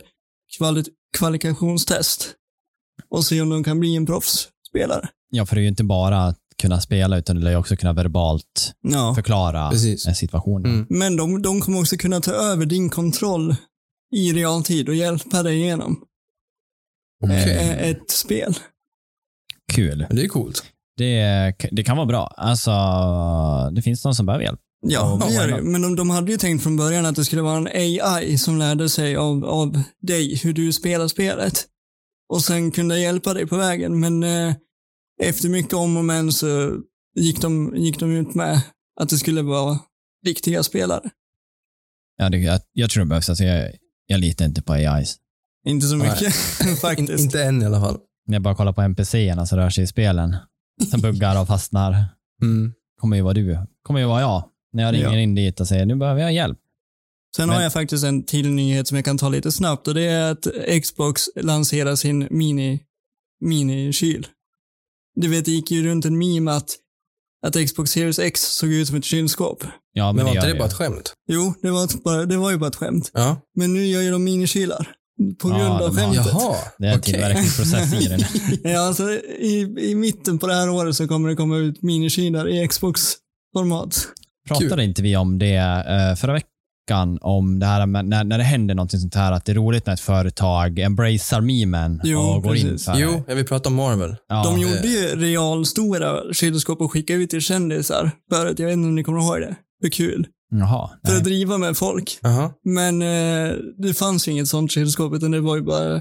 kvali 0.58 0.84
kvalifikationstest 1.18 2.34
och 3.10 3.24
se 3.24 3.40
om 3.40 3.48
de 3.48 3.64
kan 3.64 3.80
bli 3.80 3.96
en 3.96 4.06
proffsspelare. 4.06 5.08
Ja, 5.30 5.46
för 5.46 5.56
det 5.56 5.60
är 5.60 5.62
ju 5.62 5.68
inte 5.68 5.84
bara 5.84 6.24
att 6.24 6.38
kunna 6.60 6.80
spela, 6.80 7.18
utan 7.18 7.36
du 7.36 7.42
lär 7.42 7.50
ju 7.50 7.56
också 7.56 7.76
kunna 7.76 7.92
verbalt 7.92 8.72
Ja. 8.82 9.14
förklara 9.14 9.70
Precis. 9.70 10.06
en 10.06 10.14
situation. 10.14 10.64
Mm. 10.66 10.86
Men 10.90 11.16
de, 11.16 11.42
de 11.42 11.60
kommer 11.60 11.80
också 11.80 11.96
kunna 11.96 12.20
ta 12.20 12.32
över 12.32 12.66
din 12.66 12.90
kontroll 12.90 13.56
i 14.16 14.32
realtid 14.32 14.88
och 14.88 14.94
hjälpa 14.94 15.42
dig 15.42 15.56
igenom 15.56 16.04
Okej. 17.24 17.58
eh, 17.58 17.88
ett 17.88 18.10
spel. 18.10 18.54
Kul. 19.72 20.06
Det 20.10 20.22
är 20.24 20.28
coolt. 20.28 20.62
Det, 20.96 21.54
det 21.70 21.82
kan 21.82 21.96
vara 21.96 22.06
bra. 22.06 22.26
Alltså, 22.36 22.70
det 23.74 23.82
finns 23.82 24.04
någon 24.04 24.14
som 24.14 24.26
behöver 24.26 24.44
hjälp. 24.44 24.60
Ja, 24.86 25.20
det 25.28 25.34
gör 25.34 25.48
det. 25.48 25.62
Men 25.62 25.82
de, 25.82 25.96
de 25.96 26.10
hade 26.10 26.32
ju 26.32 26.38
tänkt 26.38 26.62
från 26.62 26.76
början 26.76 27.06
att 27.06 27.16
det 27.16 27.24
skulle 27.24 27.42
vara 27.42 27.56
en 27.56 27.66
AI 27.66 28.38
som 28.38 28.58
lärde 28.58 28.88
sig 28.88 29.16
av, 29.16 29.44
av 29.44 29.82
dig 30.02 30.36
hur 30.36 30.52
du 30.52 30.72
spelar 30.72 31.08
spelet. 31.08 31.66
Och 32.32 32.42
sen 32.42 32.70
kunde 32.70 32.98
hjälpa 33.00 33.34
dig 33.34 33.46
på 33.46 33.56
vägen. 33.56 34.00
Men 34.00 34.22
eh, 34.22 34.54
efter 35.22 35.48
mycket 35.48 35.74
om 35.74 35.96
och 35.96 36.04
men 36.04 36.32
så 36.32 36.76
gick 37.14 37.40
de, 37.40 37.76
gick 37.76 37.98
de 38.00 38.10
ut 38.16 38.34
med 38.34 38.60
att 39.00 39.08
det 39.08 39.18
skulle 39.18 39.42
vara 39.42 39.78
riktiga 40.26 40.62
spelare. 40.62 41.10
Ja, 42.16 42.28
det, 42.28 42.38
jag, 42.38 42.60
jag 42.72 42.90
tror 42.90 43.04
det 43.04 43.08
behövs. 43.08 43.28
Alltså, 43.28 43.44
jag, 43.44 43.72
jag 44.06 44.20
litar 44.20 44.44
inte 44.44 44.62
på 44.62 44.72
AIs. 44.72 45.16
Inte 45.66 45.86
så 45.86 45.96
mycket 45.96 46.22
In, 46.68 46.76
faktiskt. 46.76 47.24
inte 47.24 47.42
än 47.44 47.62
i 47.62 47.66
alla 47.66 47.80
fall. 47.80 47.98
När 48.26 48.34
jag 48.34 48.42
bara 48.42 48.54
kollar 48.54 48.72
på 48.72 48.82
NPC-erna 48.82 49.46
som 49.46 49.58
rör 49.58 49.70
sig 49.70 49.84
i 49.84 49.86
spelen, 49.86 50.36
som 50.90 51.00
buggar 51.02 51.40
och 51.40 51.46
fastnar, 51.46 52.04
Mm. 52.42 52.72
kommer 53.00 53.16
ju 53.16 53.22
vara 53.22 53.34
du. 53.34 53.58
kommer 53.82 54.00
ju 54.00 54.06
vara 54.06 54.20
jag. 54.20 54.44
När 54.72 54.82
jag 54.82 54.94
ringer 54.94 55.12
Ja. 55.12 55.18
in 55.18 55.34
dit 55.34 55.60
och 55.60 55.68
säger 55.68 55.86
nu 55.86 55.96
behöver 55.96 56.20
jag 56.20 56.32
hjälp. 56.32 56.58
Sen 57.36 57.46
Men- 57.48 57.56
har 57.56 57.62
jag 57.62 57.72
faktiskt 57.72 58.04
en 58.04 58.22
till 58.22 58.50
nyhet 58.50 58.88
som 58.88 58.96
jag 58.96 59.04
kan 59.04 59.18
ta 59.18 59.28
lite 59.28 59.52
snabbt 59.52 59.88
och 59.88 59.94
det 59.94 60.02
är 60.06 60.30
att 60.32 60.46
Xbox 60.82 61.22
lanserar 61.36 61.96
sin 61.96 62.28
mini, 62.30 62.80
mini-kyl. 63.44 64.26
Du 65.16 65.28
vet, 65.28 65.44
det 65.44 65.50
gick 65.50 65.70
ju 65.70 65.84
runt 65.86 66.04
en 66.04 66.18
meme 66.18 66.50
att, 66.52 66.70
att 67.46 67.66
Xbox 67.66 67.90
Series 67.90 68.18
X 68.18 68.40
såg 68.42 68.70
ut 68.72 68.88
som 68.88 68.96
ett 68.96 69.04
kylskåp. 69.04 69.64
Ja, 69.92 70.06
men, 70.12 70.16
Men 70.16 70.24
var 70.24 70.32
det 70.32 70.38
inte 70.38 70.48
det 70.52 70.58
bara 70.58 70.68
ett 70.68 70.74
skämt? 70.74 71.12
Jo, 71.32 71.54
det 71.62 71.70
var, 71.70 71.84
ett, 71.84 72.02
bara, 72.04 72.26
det 72.26 72.36
var 72.36 72.50
ju 72.50 72.56
bara 72.58 72.68
ett 72.68 72.76
skämt. 72.76 73.10
Ja. 73.14 73.36
Men 73.56 73.74
nu 73.74 73.86
gör 73.86 74.00
ju 74.02 74.10
de 74.10 74.24
minikylar. 74.24 74.88
På 75.38 75.48
Ja, 75.48 75.58
grund 75.58 75.70
av 75.70 75.80
har- 75.80 76.02
skämtet. 76.02 76.26
Jaha. 76.32 76.56
Det 76.78 76.86
är 76.86 76.92
en 76.92 76.98
okej. 76.98 77.12
tillverkningsprocess 77.12 77.92
i 78.02 78.08
den. 78.08 78.20
ja, 78.72 78.80
alltså, 78.80 79.10
i, 79.38 79.74
I 79.78 79.94
mitten 79.94 80.38
på 80.38 80.46
det 80.46 80.54
här 80.54 80.70
året 80.70 80.96
så 80.96 81.08
kommer 81.08 81.28
det 81.28 81.34
komma 81.36 81.56
ut 81.56 81.82
minikylar 81.82 82.48
i 82.48 82.68
Xbox-format. 82.68 84.06
Pratade 84.48 84.84
inte 84.84 85.02
vi 85.02 85.16
om 85.16 85.38
det 85.38 85.54
eh, 85.56 86.16
förra 86.16 86.32
veckan, 86.32 86.49
om 87.20 87.58
det 87.58 87.66
här 87.66 87.86
med 87.86 88.04
när, 88.04 88.24
när 88.24 88.38
det 88.38 88.44
händer 88.44 88.74
någonting 88.74 89.00
sånt 89.00 89.14
här, 89.14 89.32
att 89.32 89.44
det 89.44 89.52
är 89.52 89.56
roligt 89.56 89.86
när 89.86 89.94
ett 89.94 90.00
företag 90.00 90.78
embracear 90.78 91.40
memen 91.40 92.00
Jo, 92.04 92.18
och 92.20 92.42
går 92.42 92.56
in 92.56 92.62
precis. 92.68 92.84
för 92.84 92.92
det. 92.92 93.00
Jo, 93.00 93.22
jag 93.28 93.34
vill 93.36 93.46
prata 93.46 93.68
om 93.68 93.74
Marvel. 93.74 94.16
Ja, 94.28 94.42
de 94.44 94.54
det- 94.54 94.60
gjorde 94.60 94.88
ju 94.88 95.06
realstora 95.16 96.32
kylskåp 96.32 96.80
och 96.80 96.92
skickade 96.92 97.18
ut 97.22 97.30
till 97.30 97.40
kändisar 97.40 98.10
förut. 98.32 98.58
Jag 98.58 98.66
vet 98.66 98.72
inte 98.72 98.86
om 98.88 98.94
ni 98.94 99.04
kommer 99.04 99.20
ihåg 99.20 99.40
det. 99.40 99.56
Hur 99.82 99.90
kul. 99.90 100.26
Jaha. 100.52 100.88
För 101.04 101.12
nej. 101.12 101.16
att 101.18 101.24
driva 101.24 101.58
med 101.58 101.76
folk. 101.76 102.18
Jaha. 102.22 102.50
Men 102.64 103.02
eh, 103.02 103.54
det 103.78 103.94
fanns 103.94 104.28
ju 104.28 104.32
inget 104.32 104.48
sånt 104.48 104.72
kylskåp, 104.72 105.14
utan 105.14 105.30
det 105.30 105.40
var 105.40 105.56
ju 105.56 105.62
bara, 105.62 106.00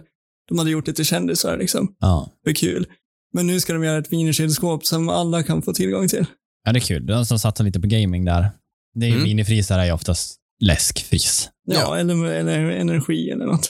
de 0.50 0.58
hade 0.60 0.72
gjort 0.72 0.86
det 0.86 0.94
till 0.94 1.06
kändisar 1.06 1.58
liksom. 1.58 1.96
Ja. 2.00 2.30
För 2.46 2.54
kul. 2.54 2.86
Men 3.34 3.48
nu 3.48 3.60
ska 3.60 3.74
de 3.74 3.84
göra 3.84 3.98
ett 3.98 4.12
minikylskåp 4.12 4.86
som 4.86 5.10
alla 5.10 5.44
kan 5.44 5.62
få 5.62 5.74
tillgång 5.74 6.08
till. 6.08 6.26
ja, 6.66 6.72
det 6.74 6.80
är 6.80 6.82
kul. 6.82 7.06
De 7.06 7.26
som 7.26 7.40
satsar 7.40 7.64
lite 7.64 7.80
på 7.80 7.88
gaming 7.88 8.26
där. 8.26 8.50
Det 8.96 9.06
är 9.06 9.10
ju 9.10 9.16
Mm. 9.16 9.24
minifrysar 9.28 9.80
är 9.80 9.86
ju 9.86 9.92
oftast 9.92 10.36
läskfriss. 10.60 11.50
Ja, 11.68 11.76
Ja. 11.76 11.98
Eller, 11.98 12.26
eller 12.26 12.60
energi 12.70 13.30
eller 13.30 13.46
något. 13.46 13.70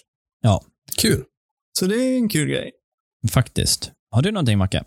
Kul. 0.98 1.24
Så 1.80 1.86
det 1.86 1.96
är 1.96 2.16
en 2.18 2.30
kul 2.30 2.50
grej. 2.50 2.72
Faktiskt. 3.32 3.92
Har 4.12 4.22
du 4.22 4.32
någonting, 4.32 4.58
Macke? 4.58 4.84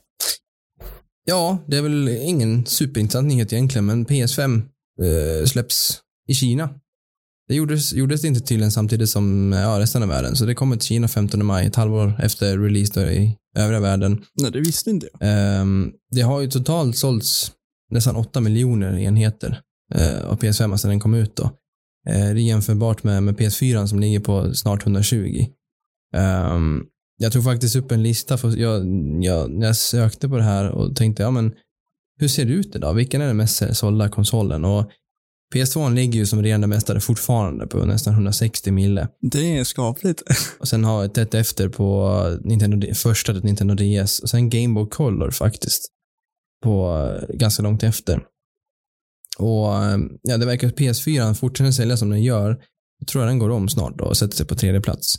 Ja, 1.25 1.59
det 1.67 1.77
är 1.77 1.83
väl 1.83 2.09
ingen 2.09 2.67
superintressant 2.67 3.29
nyhet 3.29 3.53
egentligen, 3.53 3.87
men 3.87 4.07
PS5 4.07 4.63
eh, 5.03 5.47
släpps 5.47 6.01
i 6.29 6.35
Kina. 6.35 6.71
Det 7.49 7.55
gjordes, 7.55 7.93
gjordes 7.93 8.23
det 8.23 8.29
inte 8.29 8.41
tydligen 8.41 8.73
samtidigt 8.73 9.09
som 9.09 9.53
ja, 9.53 9.81
resten 9.81 10.03
av 10.03 10.09
världen, 10.09 10.37
så 10.37 10.45
det 10.45 10.55
kommer 10.55 10.77
till 10.77 10.87
Kina 10.87 11.09
15 11.09 11.47
maj, 11.47 11.67
ett 11.67 11.77
halvår 11.77 12.21
efter 12.23 12.59
release 12.59 13.01
då 13.01 13.07
i 13.07 13.37
övriga 13.57 13.81
världen. 13.81 14.25
Nej, 14.35 14.51
det 14.51 14.61
visste 14.61 14.91
inte 14.91 15.09
jag. 15.13 15.21
Ehm, 15.29 15.93
det 16.11 16.21
har 16.21 16.41
ju 16.41 16.51
totalt 16.51 16.97
sålts 16.97 17.53
nästan 17.91 18.17
8 18.17 18.41
miljoner 18.41 18.99
enheter 18.99 19.61
uh, 19.95 20.25
av 20.31 20.39
PS5 20.39 20.77
sedan 20.77 20.91
den 20.91 21.01
kom 21.01 21.15
ut. 21.15 21.37
Då. 21.37 21.51
Eh, 22.09 22.35
det 22.35 22.41
är 22.41 22.47
jämförbart 22.47 23.03
med, 23.03 23.23
med 23.23 23.37
PS4 23.37 23.87
som 23.87 24.01
ligger 24.01 24.21
på 24.21 24.55
snart 24.55 24.83
120. 24.83 25.47
Ehm, 26.17 26.83
jag 27.17 27.33
tog 27.33 27.45
faktiskt 27.45 27.77
upp 27.77 27.93
en 27.93 28.03
lista, 28.03 28.39
för 28.39 28.57
jag, 28.57 28.87
jag, 29.25 29.63
jag 29.63 29.77
sökte 29.77 30.29
på 30.29 30.37
det 30.37 30.43
här 30.43 30.71
och 30.71 30.97
tänkte, 30.97 31.23
ja 31.23 31.31
men 31.31 31.53
hur 32.19 32.29
ser 32.29 32.45
det 32.45 32.53
ut 32.53 32.77
idag? 32.77 32.95
Vilken 32.95 33.21
är 33.21 33.27
den 33.27 33.37
mest 33.37 33.77
sålda 33.77 34.09
konsolen? 34.09 34.65
Och 34.65 34.91
PS2 35.55 35.95
ligger 35.95 36.19
ju 36.19 36.27
som 36.27 36.43
regerande 36.43 36.67
mästare 36.67 37.01
fortfarande 37.01 37.67
på 37.67 37.85
nästan 37.85 38.13
160 38.13 38.71
mille. 38.71 39.09
Det 39.21 39.59
är 39.59 39.65
skapligt. 39.65 40.23
Och 40.59 40.69
sen 40.69 40.85
har 40.85 41.03
jag 41.03 41.15
tätt 41.15 41.35
efter 41.35 41.69
på 41.69 42.39
Nintendo, 42.45 42.95
första 42.95 43.33
Nintendo 43.33 43.75
DS 43.75 44.19
och 44.19 44.31
sen 44.31 44.51
Game 44.51 44.75
Boy 44.75 44.89
Color 44.91 45.31
faktiskt. 45.31 45.89
På 46.63 47.07
eh, 47.31 47.37
ganska 47.37 47.63
långt 47.63 47.83
efter. 47.83 48.21
Och 49.39 49.85
eh, 49.85 49.99
ja, 50.23 50.37
det 50.37 50.47
verkar 50.47 50.69
att 50.69 50.79
PS4 50.79 51.35
fortsätter 51.35 51.71
sälja 51.71 51.97
som 51.97 52.11
den 52.11 52.23
gör. 52.23 52.59
Jag 52.99 53.09
tror 53.09 53.23
att 53.23 53.29
den 53.29 53.39
går 53.39 53.51
om 53.51 53.69
snart 53.69 53.99
då 53.99 54.05
och 54.05 54.17
sätter 54.17 54.37
sig 54.37 54.47
på 54.47 54.55
tredje 54.55 54.81
plats. 54.81 55.15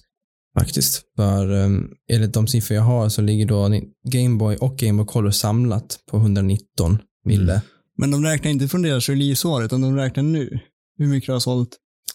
Faktiskt. 0.60 1.02
För 1.16 1.52
um, 1.52 1.90
enligt 2.12 2.34
de 2.34 2.48
siffror 2.48 2.76
jag 2.76 2.84
har 2.84 3.10
så 3.10 3.22
ligger 3.22 3.46
då 3.46 3.82
Game 4.12 4.38
Boy 4.38 4.56
och 4.56 4.78
Game 4.78 5.04
Boy 5.04 5.06
Color 5.06 5.32
samlat 5.32 6.00
på 6.12 6.18
119 6.18 6.98
mille. 7.26 7.54
Mm. 7.54 7.66
Men 7.98 8.12
de 8.12 8.24
räknar 8.24 8.52
inte 8.52 8.68
från 8.68 8.82
deras 8.82 9.10
releaseår, 9.10 9.64
utan 9.64 9.82
de 9.82 9.96
räknar 9.96 10.24
nu. 10.24 10.60
Hur 10.98 11.08
mycket 11.08 11.28
de 11.28 11.34
har 11.34 11.40
sålt. 11.40 11.70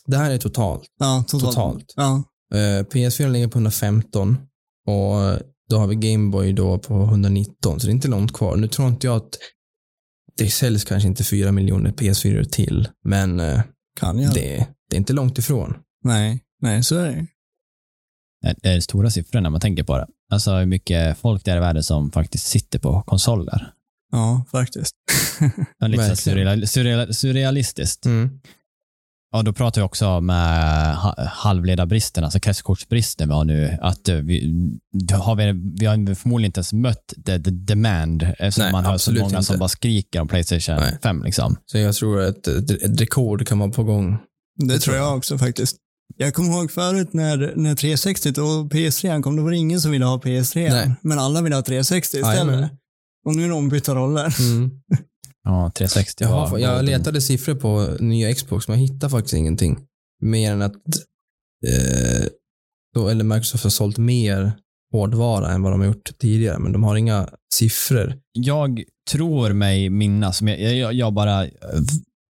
Det 0.06 0.16
här 0.16 0.30
är 0.30 0.38
totalt. 0.38 0.82
Ja, 0.98 1.24
totalt. 1.28 1.54
totalt. 1.54 1.94
Ja. 1.96 2.22
Uh, 2.54 2.84
PS4 2.84 3.28
ligger 3.28 3.48
på 3.48 3.58
115 3.58 4.36
och 4.86 5.38
då 5.68 5.78
har 5.78 5.86
vi 5.86 5.94
Game 5.94 6.30
Boy 6.30 6.52
då 6.52 6.78
på 6.78 7.02
119, 7.02 7.80
så 7.80 7.86
det 7.86 7.90
är 7.90 7.94
inte 7.94 8.08
långt 8.08 8.32
kvar. 8.32 8.56
Nu 8.56 8.68
tror 8.68 8.88
inte 8.88 9.06
jag 9.06 9.16
att 9.16 9.38
det 10.38 10.50
säljs 10.50 10.84
kanske 10.84 11.08
inte 11.08 11.24
4 11.24 11.52
miljoner 11.52 11.90
PS4 11.90 12.44
till, 12.44 12.88
men 13.04 13.40
uh, 13.40 13.60
kan 14.00 14.18
jag? 14.18 14.34
Det, 14.34 14.66
det 14.90 14.96
är 14.96 14.98
inte 14.98 15.12
långt 15.12 15.38
ifrån. 15.38 15.74
Nej, 16.04 16.44
nej, 16.62 16.82
så 16.82 16.96
är 16.96 17.06
det. 17.06 17.26
Det 18.62 18.68
är 18.68 18.80
stora 18.80 19.10
siffror 19.10 19.40
när 19.40 19.50
man 19.50 19.60
tänker 19.60 19.82
på 19.82 19.96
det. 19.96 20.06
Alltså 20.30 20.54
hur 20.54 20.66
mycket 20.66 21.18
folk 21.18 21.44
det 21.44 21.50
är 21.50 21.56
i 21.56 21.60
världen 21.60 21.82
som 21.82 22.12
faktiskt 22.12 22.46
sitter 22.46 22.78
på 22.78 23.02
konsoler. 23.02 23.72
Ja, 24.12 24.44
faktiskt. 24.50 24.94
lite 25.86 26.16
surreal, 26.16 26.66
surreal, 26.68 27.14
surrealistiskt. 27.14 28.06
Mm. 28.06 28.40
Ja, 29.32 29.42
då 29.42 29.52
pratar 29.52 29.80
vi 29.80 29.86
också 29.86 30.20
med 30.20 30.96
halvledarbristen, 31.28 32.24
alltså 32.24 32.40
kretskortsbristen 32.40 33.28
vi 33.28 33.34
har 33.34 33.44
nu. 33.44 33.78
Att 33.80 34.08
vi, 34.08 34.54
har 35.12 35.36
vi, 35.36 35.74
vi 35.80 35.86
har 35.86 36.14
förmodligen 36.14 36.48
inte 36.48 36.58
ens 36.58 36.72
mött 36.72 37.14
the, 37.26 37.38
the 37.38 37.50
demand 37.50 38.22
eftersom 38.22 38.62
Nej, 38.62 38.72
man 38.72 38.84
har 38.84 38.98
så 38.98 39.12
många 39.12 39.24
inte. 39.24 39.42
som 39.42 39.58
bara 39.58 39.68
skriker 39.68 40.20
om 40.20 40.28
Playstation 40.28 40.76
Nej. 40.76 40.98
5. 41.02 41.22
Liksom. 41.22 41.56
Så 41.66 41.78
jag 41.78 41.94
tror 41.94 42.20
att 42.20 42.46
ett 42.46 43.00
rekord 43.00 43.48
kan 43.48 43.58
vara 43.58 43.70
på 43.70 43.84
gång. 43.84 44.18
Det, 44.56 44.66
det 44.74 44.78
tror 44.78 44.96
jag 44.96 45.16
också 45.16 45.38
faktiskt. 45.38 45.76
Jag 46.16 46.34
kommer 46.34 46.50
ihåg 46.50 46.70
förut 46.70 47.12
när, 47.12 47.52
när 47.56 47.74
360 47.74 48.28
och 48.28 48.72
PS3 48.72 49.22
kom, 49.22 49.36
då 49.36 49.42
var 49.42 49.50
det 49.50 49.56
ingen 49.56 49.80
som 49.80 49.90
ville 49.90 50.04
ha 50.04 50.18
PS3. 50.18 50.70
Nej. 50.70 50.94
Men 51.02 51.18
alla 51.18 51.42
ville 51.42 51.56
ha 51.56 51.62
360 51.62 52.16
istället. 52.16 52.60
Aj, 52.60 52.68
och 53.26 53.36
nu 53.36 53.44
är 53.44 53.48
det 53.48 53.54
ombytta 53.54 53.94
roller. 53.94 54.34
Mm. 54.40 54.70
Ja, 55.48 55.70
360 55.74 56.24
jag, 56.24 56.28
har, 56.28 56.58
jag 56.58 56.84
letade 56.84 57.20
siffror 57.20 57.54
på 57.54 57.96
nya 58.00 58.34
Xbox, 58.34 58.68
men 58.68 58.80
jag 58.80 58.88
hittade 58.88 59.10
faktiskt 59.10 59.34
ingenting. 59.34 59.78
Mer 60.22 60.52
än 60.52 60.62
att 60.62 60.74
eh, 61.66 62.26
då, 62.94 63.08
eller 63.08 63.24
Microsoft 63.24 63.64
har 63.64 63.70
sålt 63.70 63.98
mer 63.98 64.52
hårdvara 64.92 65.52
än 65.52 65.62
vad 65.62 65.72
de 65.72 65.80
har 65.80 65.86
gjort 65.86 66.10
tidigare, 66.18 66.58
men 66.58 66.72
de 66.72 66.84
har 66.84 66.96
inga 66.96 67.28
siffror. 67.54 68.18
Jag 68.32 68.82
tror 69.10 69.52
mig 69.52 69.90
minnas, 69.90 70.42
jag, 70.42 70.60
jag, 70.60 70.92
jag 70.92 71.12
bara 71.12 71.44
eh, 71.44 71.50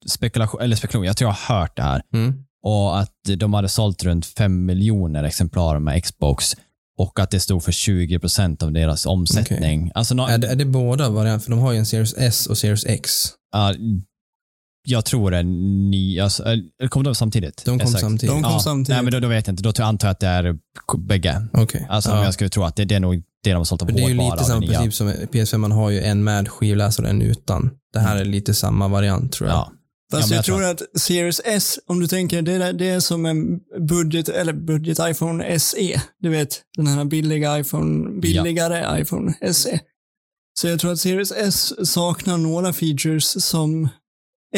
spekulation, 0.07 0.61
eller 0.61 0.77
spekulation, 0.77 1.07
jag 1.07 1.17
tror 1.17 1.29
jag 1.29 1.35
har 1.35 1.61
hört 1.61 1.77
det 1.77 1.83
här. 1.83 2.03
Mm. 2.15 2.45
Och 2.63 2.99
att 2.99 3.15
de 3.37 3.55
hade 3.55 3.69
sålt 3.69 4.05
runt 4.05 4.27
5 4.27 4.67
miljoner 4.67 5.25
exemplar 5.25 5.79
med 5.79 6.05
Xbox 6.05 6.57
och 6.99 7.21
att 7.21 7.31
det 7.31 7.41
stod 7.41 7.63
för 7.63 7.73
20 7.73 8.19
procent 8.19 8.63
av 8.63 8.73
deras 8.73 9.07
omsättning. 9.07 9.81
Okay. 9.81 9.93
Alltså, 9.95 10.15
no 10.15 10.23
är, 10.23 10.39
det, 10.39 10.49
är 10.49 10.57
det 10.57 10.65
båda 10.65 11.09
varianter? 11.11 11.45
För 11.45 11.51
de 11.51 11.61
har 11.61 11.73
ju 11.73 11.79
en 11.79 11.87
Series 11.87 12.15
S 12.19 12.47
och 12.47 12.59
Series 12.59 12.87
X. 12.87 13.11
Uh, 13.57 14.01
jag 14.87 15.05
tror 15.05 15.31
det. 15.31 15.43
Ni, 15.43 16.21
alltså, 16.21 16.45
kom 16.89 17.05
de 17.05 17.15
samtidigt? 17.15 17.65
De 17.65 17.79
kom 17.79 17.89
samtidigt. 17.89 18.37
De 18.37 18.43
kom 18.43 18.53
ja. 18.53 18.61
samtidigt. 18.61 18.89
Nej, 18.89 19.03
men 19.03 19.13
då, 19.13 19.21
då, 19.21 19.29
vet 19.29 19.47
jag 19.47 19.53
inte. 19.53 19.63
Då 19.63 19.85
antar 19.85 20.09
jag 20.09 20.13
att 20.13 20.21
det 20.21 20.27
är 20.27 20.59
bägge. 20.99 21.47
Okay. 21.53 21.81
Alltså, 21.89 22.11
ja. 22.11 22.25
jag 22.25 22.35
skulle 22.35 22.51
tro 22.51 22.65
att 22.65 22.77
det, 22.77 22.85
det 22.85 22.95
är 22.95 23.01
nog 23.01 23.23
det 23.45 23.51
de 23.51 23.57
har 23.57 23.65
sålt 23.65 23.83
av 23.83 23.91
hårdvara. 23.91 24.09
Det 24.09 24.13
är 24.13 24.25
ju 24.25 24.31
lite 24.31 24.45
samma 24.45 24.67
princip 24.67 24.95
som 24.95 25.09
PS5. 25.09 25.59
Man 25.59 25.73
har 25.73 25.91
ju 25.91 26.01
en 26.01 26.25
med 26.25 26.49
skivläsare 26.49 27.07
och 27.07 27.11
en 27.11 27.23
utan. 27.23 27.71
Det 27.93 27.99
här 27.99 28.17
mm. 28.17 28.29
är 28.29 28.33
lite 28.33 28.55
samma 28.55 28.89
variant 28.89 29.33
tror 29.33 29.49
jag. 29.49 29.57
Ja. 29.57 29.73
Fast 30.11 30.31
ja, 30.31 30.35
jag, 30.35 30.39
jag, 30.39 30.45
tror 30.45 30.65
att 30.65 30.83
Series 31.01 31.41
S, 31.45 31.79
om 31.87 32.01
du 32.01 32.07
tänker, 32.07 32.43
det 32.43 32.53
är, 32.53 32.73
det 32.73 32.89
är 32.89 33.01
som 33.01 33.27
en 33.27 33.61
budget, 33.89 34.29
eller 34.29 34.53
budget 34.53 34.99
iPhone 35.01 35.59
SE. 35.59 36.03
Du 36.19 36.29
vet, 36.29 36.63
den 36.77 36.87
här 36.87 37.05
billiga 37.05 37.59
iPhone, 37.59 38.21
billigare 38.21 38.79
ja. 38.79 38.99
iPhone 38.99 39.53
SE. 39.53 39.81
Så 40.61 40.69
jag 40.69 40.81
tror 40.81 40.93
att 40.93 41.01
Series 41.01 41.33
S 41.33 41.89
saknar 41.91 42.39
några 42.39 42.73
features 42.73 43.45
som 43.45 43.89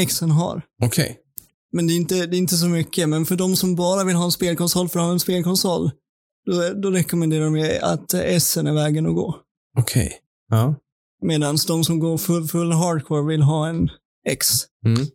Xen 0.09 0.31
har. 0.31 0.63
Okej. 0.83 1.05
Okay. 1.05 1.17
Men 1.73 1.87
det 1.87 1.93
är, 1.93 1.97
inte, 1.97 2.27
det 2.27 2.37
är 2.37 2.39
inte 2.39 2.57
så 2.57 2.69
mycket. 2.69 3.09
Men 3.09 3.27
för 3.27 3.37
de 3.37 3.57
som 3.57 3.75
bara 3.75 4.05
vill 4.05 4.17
ha 4.17 4.25
en 4.25 4.33
spelkonsol 4.33 4.89
för 4.89 4.99
att 4.99 5.05
ha 5.05 5.13
en 5.13 5.21
spelkonsol, 5.21 5.91
då, 6.47 6.73
då 6.83 6.91
rekommenderar 6.91 7.45
de 7.45 7.79
att 7.83 8.15
S 8.15 8.57
är 8.57 8.73
vägen 8.73 9.07
att 9.07 9.15
gå. 9.15 9.37
Okej. 9.79 10.07
Okay. 10.07 10.19
Ja. 10.49 10.75
Medan 11.23 11.57
de 11.67 11.85
som 11.85 11.99
går 11.99 12.19
full, 12.19 12.49
full 12.49 12.73
hardcore 12.73 13.27
vill 13.27 13.43
ha 13.43 13.69
en 13.69 13.89
X. 14.27 14.47
Mm 14.87 15.07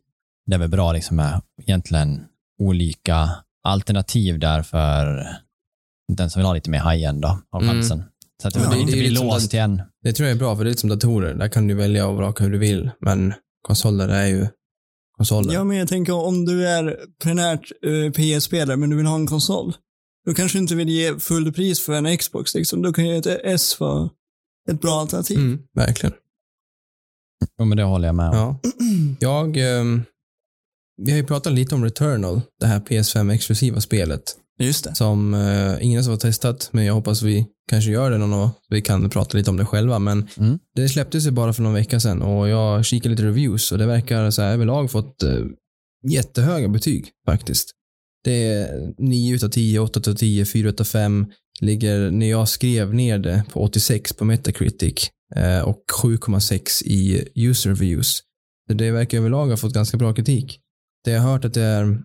det 0.46 0.56
är 0.56 0.60
väl 0.60 0.70
bra 0.70 0.94
liksom 0.94 1.18
med 1.18 1.42
egentligen 1.62 2.26
olika 2.60 3.30
alternativ 3.64 4.40
där 4.40 4.64
för 4.64 5.28
den 6.14 6.30
som 6.30 6.40
vill 6.40 6.46
ha 6.46 6.54
lite 6.54 6.70
mer 6.70 6.92
high-end 6.92 7.22
då, 7.22 7.40
av 7.52 7.64
mm. 7.64 7.76
chansen. 7.76 8.04
Så 8.42 8.48
att 8.48 8.54
det, 8.54 8.60
ja, 8.60 8.70
det 8.70 8.80
inte 8.80 8.94
blir 8.94 9.12
låst 9.12 9.50
till 9.50 9.60
en. 9.60 9.82
Det 10.04 10.14
tror 10.14 10.28
jag 10.28 10.36
är 10.36 10.40
bra, 10.40 10.56
för 10.56 10.64
det 10.64 10.68
är 10.68 10.70
lite 10.70 10.82
som 10.82 10.90
datorer. 10.90 11.34
Där 11.34 11.48
kan 11.48 11.68
du 11.68 11.74
välja 11.74 12.08
och 12.08 12.18
vraka 12.18 12.44
hur 12.44 12.52
du 12.52 12.58
vill, 12.58 12.92
men 13.00 13.34
konsoler 13.62 14.10
är 14.10 14.28
ju 14.28 14.48
konsoler. 15.18 15.54
Ja, 15.54 15.64
men 15.64 15.78
jag 15.78 15.88
tänker 15.88 16.14
om 16.14 16.46
du 16.46 16.68
är 16.68 17.00
primärt 17.24 17.72
uh, 17.86 18.12
PS-spelare, 18.12 18.78
men 18.78 18.90
du 18.90 18.96
vill 18.96 19.06
ha 19.06 19.16
en 19.16 19.28
konsol. 19.28 19.74
Då 20.26 20.34
kanske 20.34 20.58
du 20.58 20.62
inte 20.62 20.76
vill 20.76 20.90
ge 20.90 21.20
full 21.20 21.54
pris 21.54 21.86
för 21.86 21.94
en 21.94 22.18
Xbox. 22.18 22.56
Liksom. 22.56 22.82
Då 22.82 22.94
kan 22.94 23.08
ju 23.08 23.18
ett 23.18 23.28
S 23.44 23.80
vara 23.80 24.10
ett 24.72 24.82
bra 24.82 25.00
alternativ. 25.00 25.38
Mm, 25.38 25.60
verkligen. 25.74 26.16
Jo, 27.58 27.66
men 27.66 27.78
det 27.78 27.84
håller 27.84 28.08
jag 28.08 28.16
med 28.16 28.30
om. 28.30 28.36
Ja. 28.36 28.60
Jag, 29.20 29.58
um, 29.58 30.04
vi 30.98 31.12
har 31.12 31.18
ju 31.18 31.24
pratat 31.24 31.54
lite 31.54 31.76
om 31.76 31.84
Returnal, 31.84 32.42
det 32.60 32.66
här 32.66 32.80
PS5-exklusiva 32.80 33.80
spelet. 33.80 34.24
Just 34.60 34.84
det. 34.84 34.96
Som 34.96 35.34
eh, 35.34 35.86
ingen 35.86 36.04
har 36.04 36.18
testat, 36.18 36.70
men 36.72 36.86
jag 36.86 36.94
hoppas 36.94 37.22
vi 37.22 37.46
kanske 37.70 37.92
gör 37.92 38.12
det 38.12 38.18
någon 38.18 38.34
år. 38.34 38.50
Vi 38.70 38.82
kan 38.82 39.10
prata 39.10 39.38
lite 39.38 39.50
om 39.50 39.58
det 39.58 39.66
själva, 39.66 40.00
men 40.00 40.28
mm. 40.38 40.60
det 40.76 40.90
släpptes 40.90 41.28
ju 41.28 41.32
bara 41.32 41.54
för 41.54 41.64
någon 41.64 41.74
vecka 41.74 42.00
sedan 42.00 42.22
och 42.22 42.50
jag 42.50 42.86
kikade 42.86 43.10
lite 43.10 43.26
reviews 43.26 43.72
och 43.72 43.78
det 43.78 43.86
verkar 43.86 44.32
så 44.32 44.42
här 44.42 44.54
överlag 44.54 44.92
fått 44.92 45.24
eh, 45.24 45.46
jättehöga 46.08 46.68
betyg 46.68 47.10
faktiskt. 47.26 47.72
Det 48.24 48.48
är 48.48 48.94
9 48.98 49.36
utav 49.36 49.50
10, 49.50 49.80
8 49.80 50.00
utav 50.00 50.16
10, 50.16 50.46
4 50.46 50.70
utav 50.70 50.84
5. 50.84 51.26
Ligger, 51.62 52.12
när 52.12 52.30
jag 52.30 52.50
skrev 52.50 52.94
ner 52.94 53.18
det, 53.18 53.44
på 53.52 53.64
86 53.64 54.14
på 54.14 54.26
Metacritic 54.26 55.10
eh, 55.36 55.62
och 55.62 55.84
7,6 56.04 56.84
i 56.84 57.28
user 57.36 57.70
reviews. 57.70 58.22
Det 58.74 58.92
verkar 58.92 59.18
överlag 59.18 59.48
ha 59.48 59.58
fått 59.58 59.74
ganska 59.74 59.98
bra 59.98 60.14
kritik. 60.14 60.60
Det 61.06 61.12
jag 61.12 61.22
har 61.22 61.32
hört 61.32 61.46
att 61.46 61.54
det 61.54 61.62
är 61.62 61.98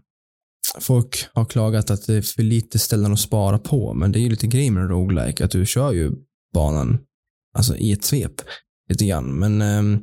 folk 0.80 1.26
har 1.32 1.44
klagat 1.44 1.90
att 1.90 2.06
det 2.06 2.14
är 2.14 2.22
för 2.22 2.42
lite 2.42 2.78
ställen 2.78 3.12
att 3.12 3.20
spara 3.20 3.58
på, 3.58 3.94
men 3.94 4.12
det 4.12 4.18
är 4.18 4.20
ju 4.20 4.30
lite 4.30 4.46
grejen 4.46 4.74
med 4.74 4.90
roguelike, 4.90 5.44
att 5.44 5.50
du 5.50 5.66
kör 5.66 5.92
ju 5.92 6.12
banan 6.54 6.98
alltså 7.56 7.76
i 7.76 7.92
ett 7.92 8.04
svep 8.04 8.32
lite 8.88 9.06
grann. 9.06 9.38
Men 9.38 9.62
ehm, 9.62 10.02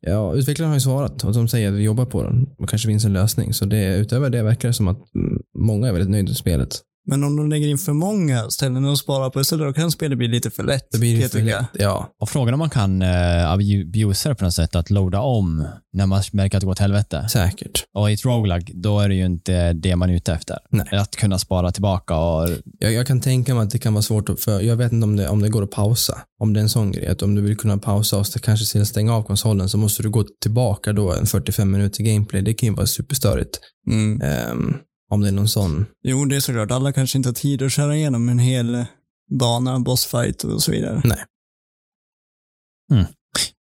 ja, 0.00 0.34
utvecklarna 0.34 0.70
har 0.70 0.76
ju 0.76 0.80
svarat 0.80 1.24
och 1.24 1.34
de 1.34 1.48
säger 1.48 1.68
att 1.68 1.74
vi 1.74 1.82
jobbar 1.82 2.06
på 2.06 2.22
den 2.22 2.46
och 2.58 2.68
kanske 2.68 2.88
finns 2.88 3.04
en 3.04 3.12
lösning. 3.12 3.54
Så 3.54 3.64
det, 3.64 3.96
utöver 3.96 4.30
det 4.30 4.42
verkar 4.42 4.68
det 4.68 4.74
som 4.74 4.88
att 4.88 5.14
mm, 5.14 5.42
många 5.58 5.88
är 5.88 5.92
väldigt 5.92 6.10
nöjda 6.10 6.28
med 6.28 6.36
spelet. 6.36 6.80
Men 7.06 7.24
om 7.24 7.36
de 7.36 7.50
lägger 7.50 7.68
in 7.68 7.78
för 7.78 7.92
många 7.92 8.50
ställen 8.50 8.84
att 8.84 8.98
spara 8.98 9.30
på 9.30 9.40
istället, 9.40 9.66
då 9.66 9.72
kan 9.72 9.90
spelet 9.90 10.18
bli 10.18 10.28
lite 10.28 10.50
för 10.50 10.62
lätt. 10.62 10.88
Det 10.92 10.98
blir 10.98 11.28
för 11.28 11.42
lätt. 11.42 11.66
Ja. 11.72 12.12
Och 12.20 12.28
frågan 12.28 12.54
om 12.54 12.58
man 12.58 12.70
kan 12.70 13.02
uh, 13.02 13.50
abusera 13.50 14.32
det 14.32 14.38
på 14.38 14.44
något 14.44 14.54
sätt, 14.54 14.76
att 14.76 14.90
loada 14.90 15.20
om 15.20 15.66
när 15.92 16.06
man 16.06 16.22
märker 16.32 16.56
att 16.56 16.60
det 16.60 16.64
går 16.64 16.72
åt 16.72 16.78
helvete. 16.78 17.26
Säkert. 17.28 17.84
Och 17.94 18.10
i 18.10 18.14
ett 18.14 18.24
roguelike, 18.24 18.72
då 18.74 19.00
är 19.00 19.08
det 19.08 19.14
ju 19.14 19.26
inte 19.26 19.72
det 19.72 19.96
man 19.96 20.10
är 20.10 20.14
ute 20.14 20.32
efter. 20.32 20.58
Nej. 20.70 20.86
Att 20.92 21.16
kunna 21.16 21.38
spara 21.38 21.72
tillbaka 21.72 22.16
och 22.16 22.48
Jag, 22.78 22.92
jag 22.92 23.06
kan 23.06 23.20
tänka 23.20 23.54
mig 23.54 23.62
att 23.62 23.70
det 23.70 23.78
kan 23.78 23.94
vara 23.94 24.02
svårt, 24.02 24.28
att, 24.28 24.40
för 24.40 24.60
jag 24.60 24.76
vet 24.76 24.92
inte 24.92 25.04
om 25.04 25.16
det, 25.16 25.28
om 25.28 25.42
det 25.42 25.48
går 25.48 25.62
att 25.62 25.70
pausa. 25.70 26.18
Om 26.40 26.52
det 26.52 26.60
är 26.60 26.62
en 26.62 26.68
sån 26.68 26.92
grej, 26.92 27.06
att 27.06 27.22
om 27.22 27.34
du 27.34 27.42
vill 27.42 27.56
kunna 27.56 27.78
pausa 27.78 28.18
och 28.18 28.26
kanske 28.42 28.84
stänga 28.84 29.14
av 29.14 29.22
konsolen 29.22 29.68
så 29.68 29.78
måste 29.78 30.02
du 30.02 30.10
gå 30.10 30.24
tillbaka 30.40 30.92
då 30.92 31.12
en 31.12 31.26
45 31.26 31.70
minuter 31.70 32.04
gameplay. 32.04 32.42
Det 32.42 32.54
kan 32.54 32.68
ju 32.68 32.74
vara 32.74 32.86
superstörigt. 32.86 33.60
Mm. 33.90 34.20
Ehm, 34.22 34.74
om 35.12 35.20
det 35.20 35.28
är 35.28 35.32
någon 35.32 35.48
sån. 35.48 35.86
Jo, 36.02 36.24
det 36.24 36.36
är 36.36 36.40
såklart. 36.40 36.70
Alla 36.70 36.92
kanske 36.92 37.18
inte 37.18 37.28
har 37.28 37.34
tid 37.34 37.62
att 37.62 37.72
köra 37.72 37.96
igenom 37.96 38.28
en 38.28 38.38
hel 38.38 38.74
eh, 38.74 38.84
bana, 39.30 39.80
bossfight 39.80 40.44
och 40.44 40.62
så 40.62 40.70
vidare. 40.72 41.00
Nej. 41.04 41.18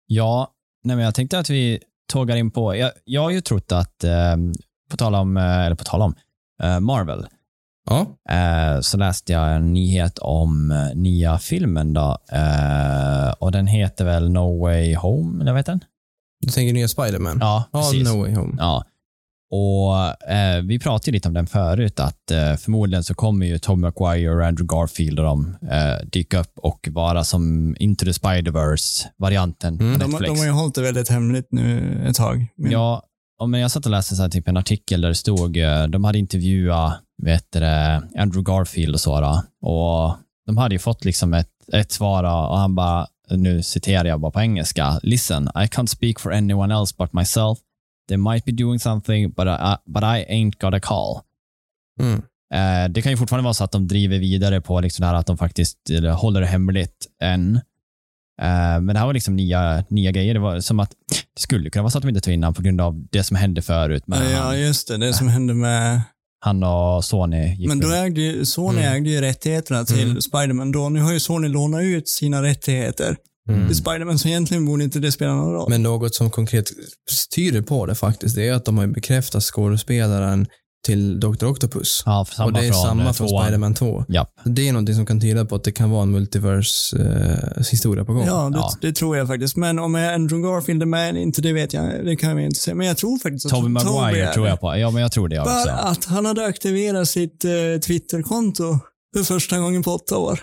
Ja, 0.07 0.51
nej 0.83 0.95
men 0.95 1.05
jag 1.05 1.15
tänkte 1.15 1.39
att 1.39 1.49
vi 1.49 1.79
tågar 2.11 2.35
in 2.35 2.51
på, 2.51 2.75
jag, 2.75 2.91
jag 3.03 3.21
har 3.21 3.29
ju 3.31 3.41
trott 3.41 3.71
att, 3.71 4.03
eh, 4.03 4.35
på 4.89 4.97
tal 4.97 5.15
om, 5.15 5.37
eh, 5.37 5.59
eller 5.65 5.75
på 5.75 5.83
tal 5.83 6.01
om, 6.01 6.15
eh, 6.63 6.79
Marvel, 6.79 7.25
Ja. 7.89 8.05
eh, 8.35 8.81
så 8.81 8.97
läste 8.97 9.33
jag 9.33 9.55
en 9.55 9.73
nyhet 9.73 10.19
om 10.19 10.71
eh, 10.71 10.95
nya 10.95 11.39
filmen 11.39 11.93
då, 11.93 12.17
eh, 12.31 13.31
och 13.39 13.51
den 13.51 13.67
heter 13.67 14.05
väl 14.05 14.29
No 14.31 14.61
Way 14.61 14.95
Home, 14.95 15.41
eller 15.41 15.51
vad 15.51 15.59
heter 15.59 15.71
den? 15.71 15.83
Du 16.41 16.47
tänker 16.51 16.73
nya 16.73 16.87
Spider-Man? 16.87 17.37
Ja, 17.41 17.63
All 17.71 17.81
precis. 17.83 18.07
No 18.07 18.19
Way 18.21 18.35
Home. 18.35 18.55
Ja. 18.57 18.85
Och 19.53 20.29
eh, 20.31 20.61
Vi 20.63 20.79
pratade 20.79 21.11
lite 21.11 21.27
om 21.27 21.33
den 21.33 21.47
förut, 21.47 21.99
att 21.99 22.31
eh, 22.31 22.55
förmodligen 22.55 23.03
så 23.03 23.13
kommer 23.13 23.45
ju 23.45 23.57
Tom 23.59 23.81
Maguire 23.81 24.35
och 24.35 24.45
Andrew 24.45 24.75
Garfield 24.75 25.19
och 25.19 25.25
de 25.25 25.57
eh, 25.71 26.05
dyka 26.11 26.39
upp 26.39 26.51
och 26.55 26.87
vara 26.91 27.23
som 27.23 27.75
Into 27.79 28.05
the 28.05 28.13
Spider-Verse-varianten 28.13 29.79
Mm. 29.79 29.93
på 29.93 29.99
De, 29.99 30.11
Netflix. 30.11 30.33
de 30.33 30.39
har 30.39 30.45
ju 30.45 30.51
hållit 30.51 30.75
det 30.75 30.81
väldigt 30.81 31.09
hemligt 31.09 31.47
nu 31.51 32.01
ett 32.09 32.15
tag. 32.15 32.47
Men, 32.57 32.71
Ja, 32.71 33.07
men 33.47 33.59
jag 33.59 33.71
satt 33.71 33.85
och 33.85 33.91
läste 33.91 34.15
så 34.15 34.21
här, 34.21 34.29
typ 34.29 34.47
en 34.47 34.57
artikel 34.57 35.01
där 35.01 35.09
det 35.09 35.15
stod, 35.15 35.57
eh, 35.57 35.83
de 35.83 36.03
hade 36.03 36.19
intervjuat 36.19 36.93
vet 37.23 37.45
du, 37.51 37.59
Andrew 38.19 38.41
Garfield 38.43 38.93
och 38.95 39.01
så. 39.01 39.19
Då, 39.21 39.43
och 39.69 40.15
de 40.45 40.57
hade 40.57 40.75
ju 40.75 40.79
fått 40.79 41.05
liksom 41.05 41.33
ett, 41.33 41.49
ett 41.73 41.91
svar 41.91 42.23
och 42.23 42.57
han 42.57 42.75
bara, 42.75 43.07
nu 43.29 43.63
citerar 43.63 44.05
jag 44.05 44.19
bara 44.19 44.31
på 44.31 44.39
engelska, 44.41 44.99
listen, 45.03 45.47
I 45.47 45.65
can't 45.67 45.85
speak 45.85 46.19
for 46.19 46.33
anyone 46.33 46.75
else 46.75 46.95
but 46.97 47.13
myself. 47.13 47.57
They 48.09 48.17
might 48.17 48.45
be 48.45 48.51
doing 48.51 48.79
something, 48.79 49.31
but 49.31 49.47
I, 49.47 49.75
but 49.85 50.03
I 50.03 50.25
ain't 50.29 50.59
got 50.59 50.73
a 50.73 50.79
call. 50.79 51.19
Mm. 52.01 52.21
Eh, 52.53 52.89
det 52.91 53.01
kan 53.01 53.11
ju 53.11 53.17
fortfarande 53.17 53.43
vara 53.43 53.53
så 53.53 53.63
att 53.63 53.71
de 53.71 53.87
driver 53.87 54.19
vidare 54.19 54.61
på 54.61 54.81
liksom 54.81 55.05
här 55.05 55.13
att 55.13 55.27
de 55.27 55.37
faktiskt 55.37 55.77
håller 56.15 56.41
det 56.41 56.47
hemligt 56.47 57.07
än. 57.23 57.55
Eh, 58.41 58.81
men 58.81 58.87
det 58.87 58.99
här 58.99 59.05
var 59.05 59.13
liksom 59.13 59.35
nya, 59.35 59.85
nya 59.89 60.11
grejer. 60.11 60.33
Det 60.33 60.39
var 60.39 60.59
som 60.59 60.79
att 60.79 60.91
det 61.35 61.41
skulle 61.41 61.69
kunna 61.69 61.83
vara 61.83 61.91
så 61.91 61.97
att 61.97 62.01
de 62.01 62.09
inte 62.09 62.21
tog 62.21 62.33
in 62.33 62.43
honom 62.43 62.53
på 62.53 62.61
grund 62.61 62.81
av 62.81 63.07
det 63.11 63.23
som 63.23 63.37
hände 63.37 63.61
förut. 63.61 64.03
Men 64.05 64.31
ja, 64.31 64.37
han, 64.37 64.61
just 64.61 64.87
det. 64.87 64.97
Det 64.97 65.13
som 65.13 65.27
hände 65.27 65.53
med... 65.53 66.01
han 66.39 66.63
och 66.63 67.05
Sony 67.05 67.53
gick 67.55 67.67
Men 67.67 67.79
då 67.79 67.91
ägde 67.91 68.21
ju, 68.21 68.45
Sony 68.45 68.79
Mm. 68.81 68.93
ägde 68.93 69.09
ju 69.09 69.21
rättigheterna 69.21 69.85
till 69.85 70.09
Mm. 70.09 70.21
Spiderman 70.21 70.71
då. 70.71 70.89
Nu 70.89 71.01
har 71.01 71.13
ju 71.13 71.19
Sony 71.19 71.47
lånat 71.47 71.81
ut 71.81 72.09
sina 72.09 72.43
rättigheter 72.43 73.17
Mm. 73.53 73.67
till 73.67 73.75
Spiderman, 73.77 74.19
så 74.19 74.27
egentligen 74.27 74.65
borde 74.65 74.83
inte 74.83 74.99
det 74.99 75.11
spela 75.11 75.33
någon 75.35 75.53
roll. 75.53 75.69
Men 75.69 75.83
något 75.83 76.15
som 76.15 76.29
konkret 76.29 76.71
tyder 77.35 77.61
på 77.61 77.85
det 77.85 77.95
faktiskt, 77.95 78.35
det 78.35 78.47
är 78.47 78.53
att 78.53 78.65
de 78.65 78.77
har 78.77 78.87
bekräftat 78.87 79.43
skådespelaren 79.43 80.47
till 80.85 81.19
Dr. 81.19 81.45
Octopus. 81.45 82.03
ja, 82.05 82.25
för 82.25 82.35
samma 82.35 82.45
och 82.45 82.53
det 82.53 82.59
är 82.67 82.71
från, 82.71 82.81
samma 82.81 83.03
eh, 83.05 83.11
från 83.13 83.27
tvåan. 83.27 83.43
Spider-Man 83.45 83.73
2. 83.73 84.05
Ja. 84.07 84.27
Det 84.45 84.67
är 84.67 84.73
någonting 84.73 84.95
som 84.95 85.05
kan 85.05 85.21
tyda 85.21 85.45
på 85.45 85.55
att 85.55 85.63
det 85.63 85.71
kan 85.71 85.89
vara 85.89 86.03
en 86.03 86.11
multiverse-historia 86.11 88.05
på 88.05 88.13
gång. 88.13 88.25
Ja, 88.25 88.49
det, 88.49 88.57
Ja. 88.57 88.71
det 88.81 88.91
tror 88.93 89.17
jag 89.17 89.27
faktiskt. 89.27 89.55
Men 89.55 89.79
om 89.79 89.95
Andrew 89.95 90.47
Garfield 90.49 90.81
är 90.81 90.85
med 90.85 91.09
eller 91.09 91.19
inte, 91.19 91.41
det 91.41 91.53
vet 91.53 91.73
jag. 91.73 92.05
Det 92.05 92.15
kan 92.15 92.35
vi 92.37 92.43
inte 92.45 92.59
säga. 92.59 92.75
Men 92.75 92.87
jag 92.87 92.97
tror 92.97 93.17
faktiskt 93.19 93.45
att 93.45 93.51
Tobey 93.51 93.69
Maguire 93.69 94.27
är 94.29 94.33
tror 94.33 94.43
det. 94.43 94.49
jag 94.49 94.59
på. 94.59 94.77
Ja, 94.77 94.91
men 94.91 95.01
jag 95.01 95.11
tror 95.11 95.27
det 95.27 95.35
jag 95.35 95.45
För 95.45 95.59
också. 95.61 95.69
att 95.87 96.05
han 96.05 96.25
hade 96.25 96.45
aktiverat 96.45 97.07
sitt 97.07 97.45
eh, 97.45 97.51
Twitterkonto 97.87 98.79
för 99.15 99.23
första 99.23 99.57
gången 99.59 99.83
på 99.83 99.91
åtta 99.91 100.17
år. 100.17 100.39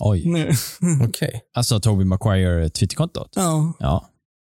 Oj. 0.00 0.22
Nu. 0.26 0.50
Okej. 1.08 1.40
Alltså 1.54 1.80
Tobey 1.80 2.04
Maguire 2.04 2.68
Twitterkontot? 2.70 3.28
Ja. 3.36 3.72
Ja. 3.78 4.08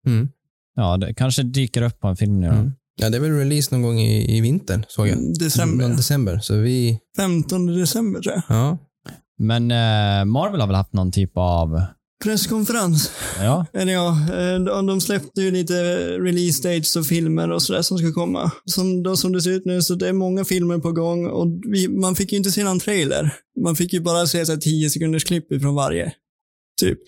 Mm. 0.07 0.29
Ja, 0.77 0.97
det 0.97 1.15
kanske 1.15 1.43
dyker 1.43 1.83
upp 1.83 2.01
på 2.01 2.09
en 2.09 2.17
film 2.17 2.41
nu. 2.41 2.47
Mm. 2.47 2.73
Ja, 2.97 3.11
det 3.11 3.17
är 3.17 3.21
väl 3.21 3.39
release 3.39 3.75
någon 3.75 3.83
gång 3.83 3.99
i, 4.01 4.37
i 4.37 4.41
vintern, 4.41 4.85
såg 4.89 5.09
jag. 5.09 5.19
December. 5.39 5.89
Någon 5.89 5.97
december. 5.97 6.39
Så 6.39 6.55
vi, 6.57 6.99
15 7.17 7.67
december 7.67 8.21
tror 8.21 8.35
jag. 8.35 8.43
ja. 8.49 8.79
Men 9.39 9.71
eh, 9.71 10.25
Marvel 10.25 10.61
har 10.61 10.67
väl 10.67 10.77
haft 10.77 10.93
någon 10.93 11.13
typ 11.13 11.33
av, 11.35 11.83
Presskonferens. 12.23 13.11
ja, 13.39 13.67
Eller 13.73 13.93
ja, 13.93 14.09
eh, 14.11 14.59
de- 14.65 14.87
de 14.87 15.01
släppte 15.01 15.43
ju 15.43 15.51
lite 15.51 15.75
release 16.19 16.69
dates 16.69 16.97
och 16.97 17.07
filmer 17.07 17.51
och 17.51 17.63
sådär 17.63 17.83
som 17.83 17.99
ska 17.99 18.13
komma. 18.13 18.51
Som, 18.65 19.03
då, 19.03 19.17
som 19.17 19.33
det 19.33 19.43
ser 19.43 19.51
ut 19.51 19.65
nu 19.65 19.83
så 19.83 19.95
det 19.95 20.09
är 20.09 20.13
många 20.13 20.45
filmer 20.45 20.79
på 20.79 20.93
gång 20.93 21.27
och 21.27 21.47
vi, 21.69 21.89
man 21.89 22.15
fick 22.17 22.33
ju 22.33 22.39
inte 22.39 22.51
se 22.51 22.65
någon 22.65 22.81
trailer. 22.81 23.35
Man 23.65 23.77
fick 23.77 23.93
ju 23.93 24.01
bara 24.01 24.27
se 24.27 24.47
så 24.47 24.53
här 24.53 24.59
10 24.59 24.91
sekunders 24.91 25.25
klipp 25.25 25.53
ifrån 25.53 25.75
varje. 25.75 26.13
Typ. 26.81 26.99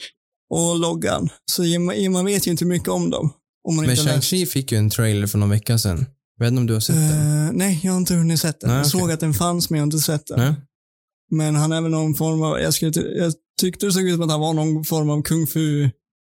Och 0.55 0.79
loggan. 0.79 1.29
Så 1.53 1.63
man, 2.11 2.25
vet 2.25 2.47
ju 2.47 2.51
inte 2.51 2.65
mycket 2.65 2.89
om 2.89 3.11
dem. 3.11 3.33
Om 3.69 3.77
man 3.77 3.87
Men. 3.87 3.97
Shang-Chi 3.97 4.47
fick 4.47 4.73
ju 4.73 4.79
en 4.79 4.91
trailer 4.91 5.27
för 5.27 5.39
någon 5.39 5.51
vecka 5.51 5.79
sedan. 5.79 6.07
Vet 6.41 6.49
inte 6.49 6.61
om 6.61 6.67
du 6.67 6.73
har 6.73 6.81
sett 6.81 6.97
den? 6.97 7.47
Eh, 7.47 7.53
nej, 7.53 7.81
jag 7.83 7.93
har 7.93 7.99
inte 7.99 8.15
hunnit 8.15 8.41
sett 8.41 8.61
den. 8.61 8.71
Nej, 8.71 8.77
jag 8.79 8.87
okej. 8.87 9.01
såg 9.01 9.11
att 9.13 9.21
den 9.21 9.35
fanns, 9.35 9.71
men 9.71 9.79
jag 9.79 9.83
har 9.83 9.87
inte 9.87 9.99
sett 9.99 10.27
den. 10.27 10.39
Nej? 10.39 10.55
Men 11.31 11.55
han 11.55 11.73
är 11.73 11.81
väl 11.81 11.91
någon 11.91 12.15
form 12.15 12.43
av, 12.43 12.61
jag, 12.61 12.75
skulle, 12.75 12.93
jag 13.01 13.33
tyckte 13.61 13.87
det 13.87 13.93
såg 13.93 14.03
ut 14.03 14.15
som 14.15 14.23
att 14.25 14.31
han 14.31 14.41
var 14.41 14.53
någon 14.55 14.85
form 14.85 15.11
av 15.11 15.23
kung 15.23 15.47
fu. 15.47 15.91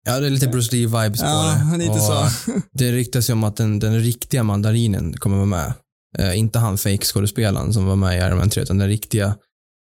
Ja, 0.07 0.21
det 0.21 0.27
är 0.27 0.31
lite 0.31 0.49
Bruce 0.49 0.77
Lee-vibes 0.77 1.21
på 1.21 1.27
Ja, 1.27 1.61
det. 1.73 1.79
lite 1.79 1.91
Och 1.91 1.99
så. 2.01 2.29
Det 2.73 2.93
ryktas 2.93 3.29
ju 3.31 3.33
om 3.33 3.45
att 3.45 3.57
den, 3.57 3.79
den 3.79 4.01
riktiga 4.01 4.43
mandarinen 4.43 5.13
kommer 5.13 5.37
vara 5.37 5.47
med. 5.47 5.73
Eh, 6.19 6.39
inte 6.39 6.59
han 6.59 6.79
fake-skådespelaren 6.79 7.73
som 7.73 7.87
var 7.87 7.97
med 7.97 8.19
i 8.19 8.27
Iron 8.27 8.39
Man 8.39 8.51
3, 8.51 8.63
utan 8.63 8.79
den 8.79 8.89
riktiga 8.89 9.37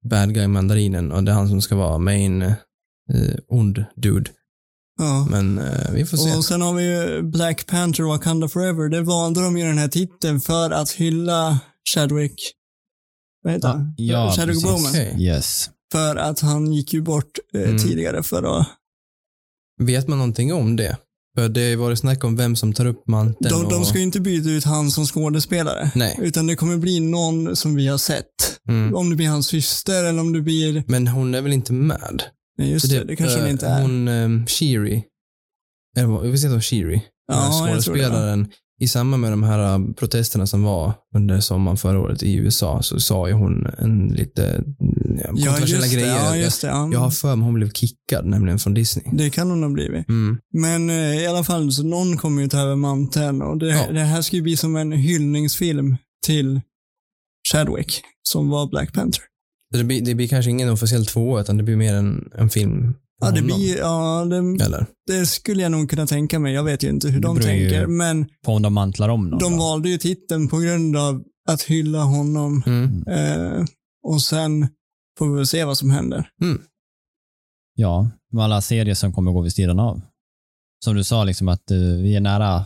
bad 0.10 0.34
guy-mandarinen. 0.34 1.12
Och 1.12 1.24
det 1.24 1.32
är 1.32 1.36
han 1.36 1.50
som 1.50 1.62
ska 1.62 1.76
vara 1.76 1.98
main 1.98 2.42
eh, 2.42 2.56
ond 3.48 3.86
dude. 3.96 4.32
Ja. 5.00 5.28
Men 5.32 5.58
eh, 5.58 5.92
vi 5.92 6.06
får 6.06 6.18
se. 6.18 6.36
Och 6.36 6.46
sen 6.46 6.62
har 6.62 6.74
vi 6.74 6.84
ju 6.84 7.22
Black 7.22 7.66
Panther 7.66 8.04
och 8.04 8.10
Wakanda 8.10 8.48
Forever. 8.48 8.90
Där 8.90 9.02
valde 9.02 9.42
de 9.42 9.58
ju 9.58 9.66
den 9.66 9.78
här 9.78 9.88
titeln 9.88 10.42
för 10.42 10.72
att 10.72 10.92
hylla 10.92 11.60
Chadwick. 11.94 12.36
Vad 13.46 13.54
heter 13.54 13.68
han? 13.68 13.94
ja, 13.98 14.34
Chadwick 14.36 14.56
precis. 14.56 14.72
Boseman. 14.72 14.92
Okej. 14.92 15.16
Yes. 15.26 15.70
För 15.92 16.16
att 16.16 16.40
han 16.40 16.74
gick 16.74 16.94
ju 16.94 17.02
bort 17.02 17.38
eh, 17.54 17.62
Mm. 17.62 17.78
tidigare 17.78 18.24
för 18.24 18.60
att... 18.60 18.68
Vet 19.82 20.08
man 20.08 20.18
någonting 20.18 20.54
om 20.54 20.76
det? 20.76 20.98
För 21.38 21.50
det 21.50 21.70
har 21.70 21.78
varit 21.78 22.00
snack 22.00 22.24
om 22.24 22.36
vem 22.36 22.56
som 22.56 22.74
tar 22.74 22.86
upp 22.86 23.08
manteln 23.08 23.54
De, 23.62 23.70
de 23.70 23.80
och... 23.82 23.88
ska 23.88 23.98
ju 23.98 24.04
inte 24.04 24.20
byta 24.20 24.50
ut 24.50 24.64
han 24.64 24.92
som 24.92 25.06
skådespelare. 25.06 25.92
Nej. 25.96 26.20
Utan 26.22 26.48
det 26.48 26.56
kommer 26.56 26.78
bli 26.78 27.00
någon 27.00 27.56
som 27.56 27.76
vi 27.76 27.88
har 27.88 27.98
sett. 27.98 28.26
Mm. 28.70 28.96
Om 28.96 29.10
det 29.10 29.16
blir 29.16 29.28
hans 29.28 29.48
syster 29.48 30.04
eller 30.04 30.20
om 30.22 30.34
det 30.34 30.42
blir... 30.42 30.84
Men 30.88 31.08
hon 31.08 31.36
är 31.36 31.42
väl 31.42 31.54
inte 31.54 31.74
med? 31.74 32.24
Nej, 32.58 32.72
just 32.72 32.90
det. 32.90 33.04
Det 33.04 33.16
kanske 33.16 33.36
hon 33.38 33.46
eh, 33.46 33.52
inte 33.52 33.68
är. 33.68 33.82
Hon, 33.82 34.08
um, 34.08 34.46
Shiri. 34.48 35.04
Eller 35.98 36.08
vad- 36.08 36.26
Visst 36.28 36.44
heter 36.44 36.54
hon 36.54 36.62
Shiri? 36.62 37.02
Ja, 37.28 37.44
jag 37.68 37.68
det. 37.68 37.72
skådespelaren. 37.72 38.48
I 38.82 38.88
samband 38.88 39.22
med 39.22 39.32
de 39.32 39.44
här 39.44 39.78
uh, 39.80 39.94
protesterna 39.94 40.48
som 40.48 40.64
var 40.64 40.94
under 41.16 41.40
sommaren 41.40 41.78
förra 41.78 42.00
året 42.00 42.24
i 42.24 42.36
USA 42.36 42.82
så 42.82 43.00
sa 43.00 43.28
ju 43.28 43.34
hon 43.34 43.68
en 43.78 44.08
lite 44.08 44.48
mm, 44.56 45.20
Ja, 45.24 45.28
kontroversiella 45.28 45.86
det. 45.86 45.94
grejer. 45.94 46.16
Ja, 46.16 46.38
just 46.38 46.62
det. 46.62 46.68
Ja. 46.68 46.90
Jag 46.94 47.00
har 47.00 47.10
för 47.12 47.36
mig 47.36 47.46
hon 47.46 47.54
blev 47.54 47.70
kickad 47.72 48.26
nämligen 48.26 48.60
från 48.60 48.74
Disney. 48.74 49.06
Det 49.14 49.30
kan 49.30 49.50
hon 49.50 49.64
ha 49.64 49.70
blivit. 49.70 50.10
Mm. 50.10 50.38
Men 50.54 50.90
eh, 50.90 51.16
i 51.24 51.28
alla 51.28 51.44
fall, 51.44 51.72
så 51.72 51.84
någon 51.84 52.18
kommer 52.18 52.42
ju 52.42 52.48
ta 52.48 52.60
över 52.60 52.76
manteln 52.76 53.42
och 53.42 53.58
det, 53.58 53.68
Ja. 53.68 53.92
det 53.92 54.00
här 54.00 54.22
ska 54.22 54.36
ju 54.36 54.42
bli 54.42 54.58
som 54.58 54.76
en 54.76 54.92
hyllningsfilm 54.92 55.96
till 56.26 56.62
Chadwick, 57.52 58.02
som 58.24 58.50
var 58.50 58.68
Black 58.70 58.94
Panther. 58.94 59.24
Det, 59.74 59.84
blir, 59.84 60.02
det 60.06 60.16
blir 60.16 60.28
kanske 60.28 60.52
ingen 60.52 60.70
officiell 60.70 61.06
tvåa 61.06 61.42
utan 61.42 61.58
det 61.58 61.64
blir 61.64 61.76
mer 61.76 61.94
en, 61.94 62.30
en 62.38 62.50
film 62.50 62.94
Ja, 63.22 63.32
det, 63.32 63.42
blir, 63.42 63.78
ja 63.78 64.26
det, 64.26 64.64
Eller? 64.66 64.86
det 65.08 65.26
skulle 65.26 65.64
jag 65.64 65.72
nog 65.72 65.90
kunna 65.90 66.08
tänka 66.08 66.40
mig. 66.40 66.54
Jag 66.54 66.64
vet 66.64 66.84
ju 66.84 66.90
inte 66.90 67.08
hur 67.08 67.20
Det 67.22 67.28
de 67.28 67.40
tänker, 67.40 67.88
men 67.88 68.26
På 68.46 68.52
om 68.54 68.62
de 68.62 68.74
mantlar 68.74 69.10
om 69.10 69.30
någon. 69.30 69.40
de 69.40 69.52
då. 69.52 69.58
valde 69.60 69.90
ju 69.90 69.98
titeln 69.98 70.48
på 70.48 70.58
grund 70.58 70.98
av 70.98 71.24
att 71.50 71.62
hylla 71.62 72.04
honom. 72.04 72.64
Mm. 72.66 73.04
Eh, 73.08 73.66
och 74.04 74.22
sen 74.22 74.68
får 75.20 75.30
vi 75.30 75.36
väl 75.36 75.48
se 75.48 75.64
vad 75.66 75.78
som 75.78 75.90
händer. 75.90 76.30
Ja, 77.76 78.10
med 78.32 78.44
alla 78.44 78.62
serier 78.62 78.96
som 78.96 79.14
kommer 79.14 79.32
gå 79.32 79.42
vid 79.42 79.54
sidan 79.54 79.80
av. 79.80 80.02
Som 80.86 80.96
du 80.96 81.04
sa, 81.04 81.24
liksom 81.24 81.48
att 81.48 81.72
eh, 81.72 81.78
vi 81.78 82.16
är 82.16 82.20
nära 82.22 82.66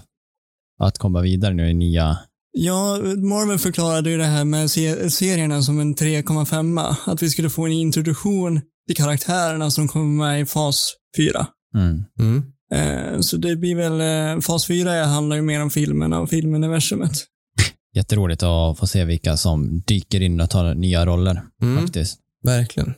att 0.80 0.98
komma 0.98 1.22
vidare 1.22 1.54
nu 1.54 1.70
i 1.70 1.74
nya... 1.74 2.18
Ja, 2.52 2.98
Marvel 3.18 3.58
förklarade 3.60 4.10
ju 4.10 4.18
det 4.18 4.26
här 4.26 4.46
med 4.46 4.72
se- 4.72 5.10
serierna 5.10 5.62
som 5.62 5.80
en 5.80 5.96
3,5. 5.96 6.96
Att 7.06 7.24
vi 7.24 7.30
skulle 7.30 7.50
få 7.50 7.66
en 7.66 7.72
introduktion 7.72 8.62
till 8.90 8.96
karaktärerna 8.96 9.72
som 9.72 9.88
kommer 9.88 10.26
med 10.26 10.42
i 10.42 10.46
fas 10.46 10.94
4. 11.18 11.48
Mm. 11.76 12.04
Mm. 12.20 12.44
Eh, 12.74 13.20
så 13.22 13.38
det 13.38 13.56
blir 13.56 13.76
väl, 13.76 14.02
eh, 14.38 14.42
fas 14.42 14.68
4 14.68 15.06
handlar 15.06 15.36
ju 15.36 15.42
mer 15.42 15.62
om 15.62 15.70
filmerna 15.70 16.20
och 16.20 16.30
filmuniversumet. 16.30 17.12
jätteroligt 17.96 18.44
att 18.44 18.80
få 18.80 18.88
se 18.88 19.06
vilka 19.06 19.38
som 19.38 19.82
dyker 19.88 20.22
in 20.22 20.42
och 20.42 20.50
tar 20.50 20.74
nya 20.76 21.06
roller 21.06 21.42
Mm, 21.62 21.82
faktiskt. 21.84 22.20
verkligen. 22.44 22.94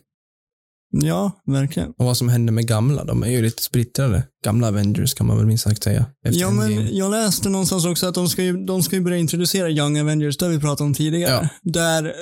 Ja, 0.91 1.31
verkligen. 1.45 1.89
Och 1.97 2.05
vad 2.05 2.17
som 2.17 2.29
händer 2.29 2.53
med 2.53 2.67
gamla, 2.67 3.03
de 3.03 3.23
är 3.23 3.27
ju 3.29 3.41
lite 3.41 3.63
splittrade. 3.63 4.23
Gamla 4.45 4.67
Avengers 4.67 5.13
kan 5.13 5.27
man 5.27 5.37
väl 5.37 5.45
minst 5.45 5.63
sagt 5.63 5.83
säga. 5.83 6.05
Efter 6.25 6.41
Ja, 6.41 6.51
men 6.51 6.95
jag 6.97 7.11
läste 7.11 7.49
någonstans 7.49 7.85
också 7.85 8.07
att 8.07 8.15
de 8.15 8.29
ska 8.29 8.43
ju, 8.43 8.65
de 8.65 8.83
ska 8.83 8.95
ju 8.95 9.01
börja 9.01 9.17
introducera 9.17 9.69
Young 9.69 9.99
Avengers, 9.99 10.37
det 10.37 10.45
har 10.45 10.51
vi 10.51 10.59
pratat 10.59 10.81
om 10.81 10.93
tidigare. 10.93 11.49
Ja. 11.63 11.71
Där 11.71 12.13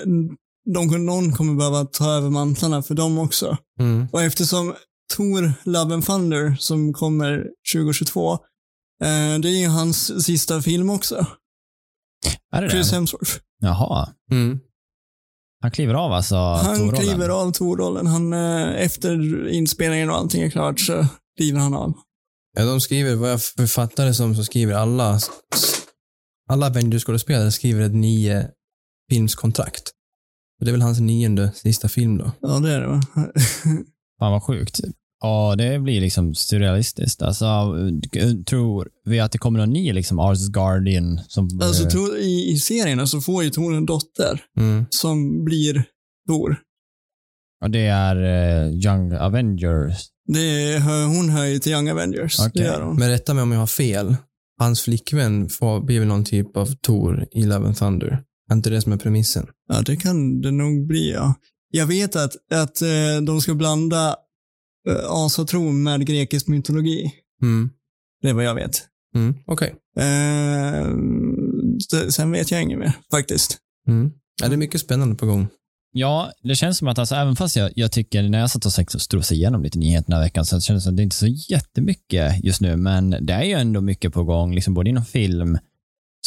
de, 0.73 1.05
någon 1.05 1.31
kommer 1.31 1.53
behöva 1.53 1.85
ta 1.85 2.11
över 2.11 2.29
mantlarna 2.29 2.81
för 2.81 2.95
dem 2.95 3.17
också. 3.17 3.57
Mm. 3.79 4.07
Och 4.11 4.21
eftersom 4.21 4.75
Thor 5.15 5.53
Love 5.63 5.93
and 5.93 6.05
Thunder 6.05 6.55
som 6.59 6.93
kommer 6.93 7.45
2022, 7.73 8.33
eh, 8.33 8.37
det 9.41 9.49
är 9.49 9.61
ju 9.61 9.67
hans 9.67 10.25
sista 10.25 10.61
film 10.61 10.89
också. 10.89 11.25
Är 12.51 12.61
det 12.61 12.69
Chris 12.69 12.89
det? 12.89 12.95
Hemsworth. 12.95 13.31
Jaha. 13.61 14.09
Mm. 14.31 14.59
Han 15.61 15.71
kliver 15.71 15.93
av 15.93 16.11
alltså 16.11 16.35
Han 16.35 16.91
kliver 16.91 17.29
av 17.29 17.51
Thor-rollen. 17.51 18.07
Han, 18.07 18.33
eh, 18.33 18.81
efter 18.81 19.47
inspelningen 19.47 20.09
och 20.09 20.15
allting 20.15 20.41
är 20.41 20.49
klart 20.49 20.79
så 20.79 21.05
kliver 21.37 21.59
han 21.59 21.73
av. 21.73 21.93
Ja, 22.57 22.65
de 22.65 22.81
skriver, 22.81 23.15
vad 23.15 23.31
jag 23.31 23.41
författar 23.43 24.05
det 24.05 24.13
som, 24.13 24.35
så 24.35 24.43
skriver 24.43 24.73
alla, 24.73 25.19
alla 26.49 26.69
Avengers-skådespelare 26.69 27.51
skriver 27.51 27.81
ett 27.81 27.95
nio 27.95 28.49
filmskontrakt. 29.11 29.91
Och 30.59 30.65
det 30.65 30.69
är 30.69 30.71
väl 30.71 30.81
hans 30.81 30.99
nionde 30.99 31.51
sista 31.55 31.87
film 31.89 32.17
då. 32.17 32.31
Ja, 32.41 32.59
det 32.59 32.71
är 32.71 32.81
det 32.81 32.87
va? 32.87 33.01
Fan 34.19 34.31
vad 34.31 34.43
sjukt. 34.43 34.79
Ja, 35.21 35.55
det 35.57 35.79
blir 35.79 36.01
liksom 36.01 36.35
surrealistiskt. 36.35 37.21
Alltså, 37.21 37.45
tror 38.47 38.87
vi 39.05 39.19
att 39.19 39.31
det 39.31 39.37
kommer 39.37 39.59
någon 39.59 39.69
ny 39.73 39.93
liksom 39.93 40.19
Ars 40.19 40.47
Guardian 40.49 41.19
som... 41.27 41.49
alltså, 41.63 41.83
eh, 41.83 41.89
Thor, 41.89 42.17
i, 42.17 42.49
i 42.51 42.57
serien 42.57 43.07
så 43.07 43.21
får 43.21 43.43
ju 43.43 43.49
Thor 43.49 43.73
en 43.75 43.85
dotter 43.85 44.41
Mm. 44.59 44.85
som 44.89 45.43
blir 45.45 45.83
Thor. 46.27 46.57
och 47.63 47.71
det 47.71 47.85
är 47.85 48.15
eh, 48.15 48.69
Young 48.71 49.13
Avengers. 49.13 50.07
Det 50.27 50.39
är, 50.73 51.05
hon 51.05 51.29
hör 51.29 51.45
ju 51.45 51.59
till 51.59 51.71
Young 51.71 51.89
Avengers. 51.89 52.39
Okej. 52.39 52.51
Det 52.53 52.63
gör 52.63 52.81
hon. 52.81 52.95
Men 52.95 53.09
rätta 53.09 53.33
mig 53.33 53.41
om 53.43 53.51
jag 53.51 53.59
har 53.59 53.67
fel. 53.67 54.15
Hans 54.59 54.81
flickvän 54.81 55.49
får, 55.49 55.81
blir 55.81 55.99
väl 55.99 56.07
någon 56.07 56.25
typ 56.25 56.57
av 56.57 56.65
Tor 56.81 57.25
i 57.31 57.43
Love 57.43 57.65
and 57.67 57.77
Thunder. 57.77 58.23
Är 58.49 58.53
inte 58.55 58.69
det 58.69 58.81
som 58.81 58.91
är 58.91 58.97
premissen? 58.97 59.47
Ja, 59.67 59.81
det 59.81 59.95
kan 59.95 60.41
det 60.41 60.51
nog 60.51 60.87
bli, 60.87 61.11
ja. 61.11 61.33
Jag 61.71 61.85
vet 61.87 62.15
att, 62.15 62.35
att 62.53 62.81
eh, 62.81 63.21
de 63.25 63.41
ska 63.41 63.53
blanda 63.55 64.15
eh, 64.89 65.05
asatron 65.09 65.83
med 65.83 66.05
grekisk 66.05 66.47
mytologi. 66.47 67.11
Mm. 67.41 67.69
Det 68.21 68.29
är 68.29 68.33
vad 68.33 68.43
jag 68.43 68.55
vet. 68.55 68.81
Mm. 69.15 69.35
Okej. 69.45 69.75
Eh, 69.99 70.87
s- 71.77 72.15
sen 72.15 72.31
vet 72.31 72.51
jag 72.51 72.61
inget 72.61 72.79
mer, 72.79 72.93
faktiskt. 73.11 73.57
Mm. 73.87 74.11
Ja, 74.41 74.47
det 74.47 74.55
är 74.55 74.57
mycket 74.57 74.81
spännande 74.81 75.15
på 75.15 75.25
gång. 75.25 75.47
Ja, 75.91 76.31
det 76.43 76.55
känns 76.55 76.77
som 76.77 76.87
att 76.87 76.99
alltså, 76.99 77.15
även 77.15 77.35
fast 77.35 77.55
jag, 77.55 77.71
jag 77.75 77.91
tycker 77.91 78.23
när 78.29 78.39
jag 78.39 78.51
satt 78.51 78.65
och 78.65 78.73
sex- 78.73 78.95
och 78.95 79.01
strosade 79.01 79.35
igenom 79.37 79.63
lite 79.63 79.79
nyheter 79.79 80.05
den 80.07 80.17
här 80.17 80.23
veckan 80.23 80.45
så 80.45 80.59
kändes 80.61 80.83
det 80.83 80.85
som 80.87 80.93
att 80.93 80.97
det 80.97 81.03
inte 81.03 81.13
är 81.13 81.17
så 81.45 81.51
jättemycket 81.53 82.43
just 82.43 82.61
nu, 82.61 82.75
men 82.77 83.09
det 83.09 83.33
är 83.33 83.43
ju 83.43 83.53
ändå 83.53 83.81
mycket 83.81 84.13
på 84.13 84.23
gång, 84.23 84.55
liksom 84.55 84.73
både 84.73 84.89
inom 84.89 85.05
film, 85.05 85.57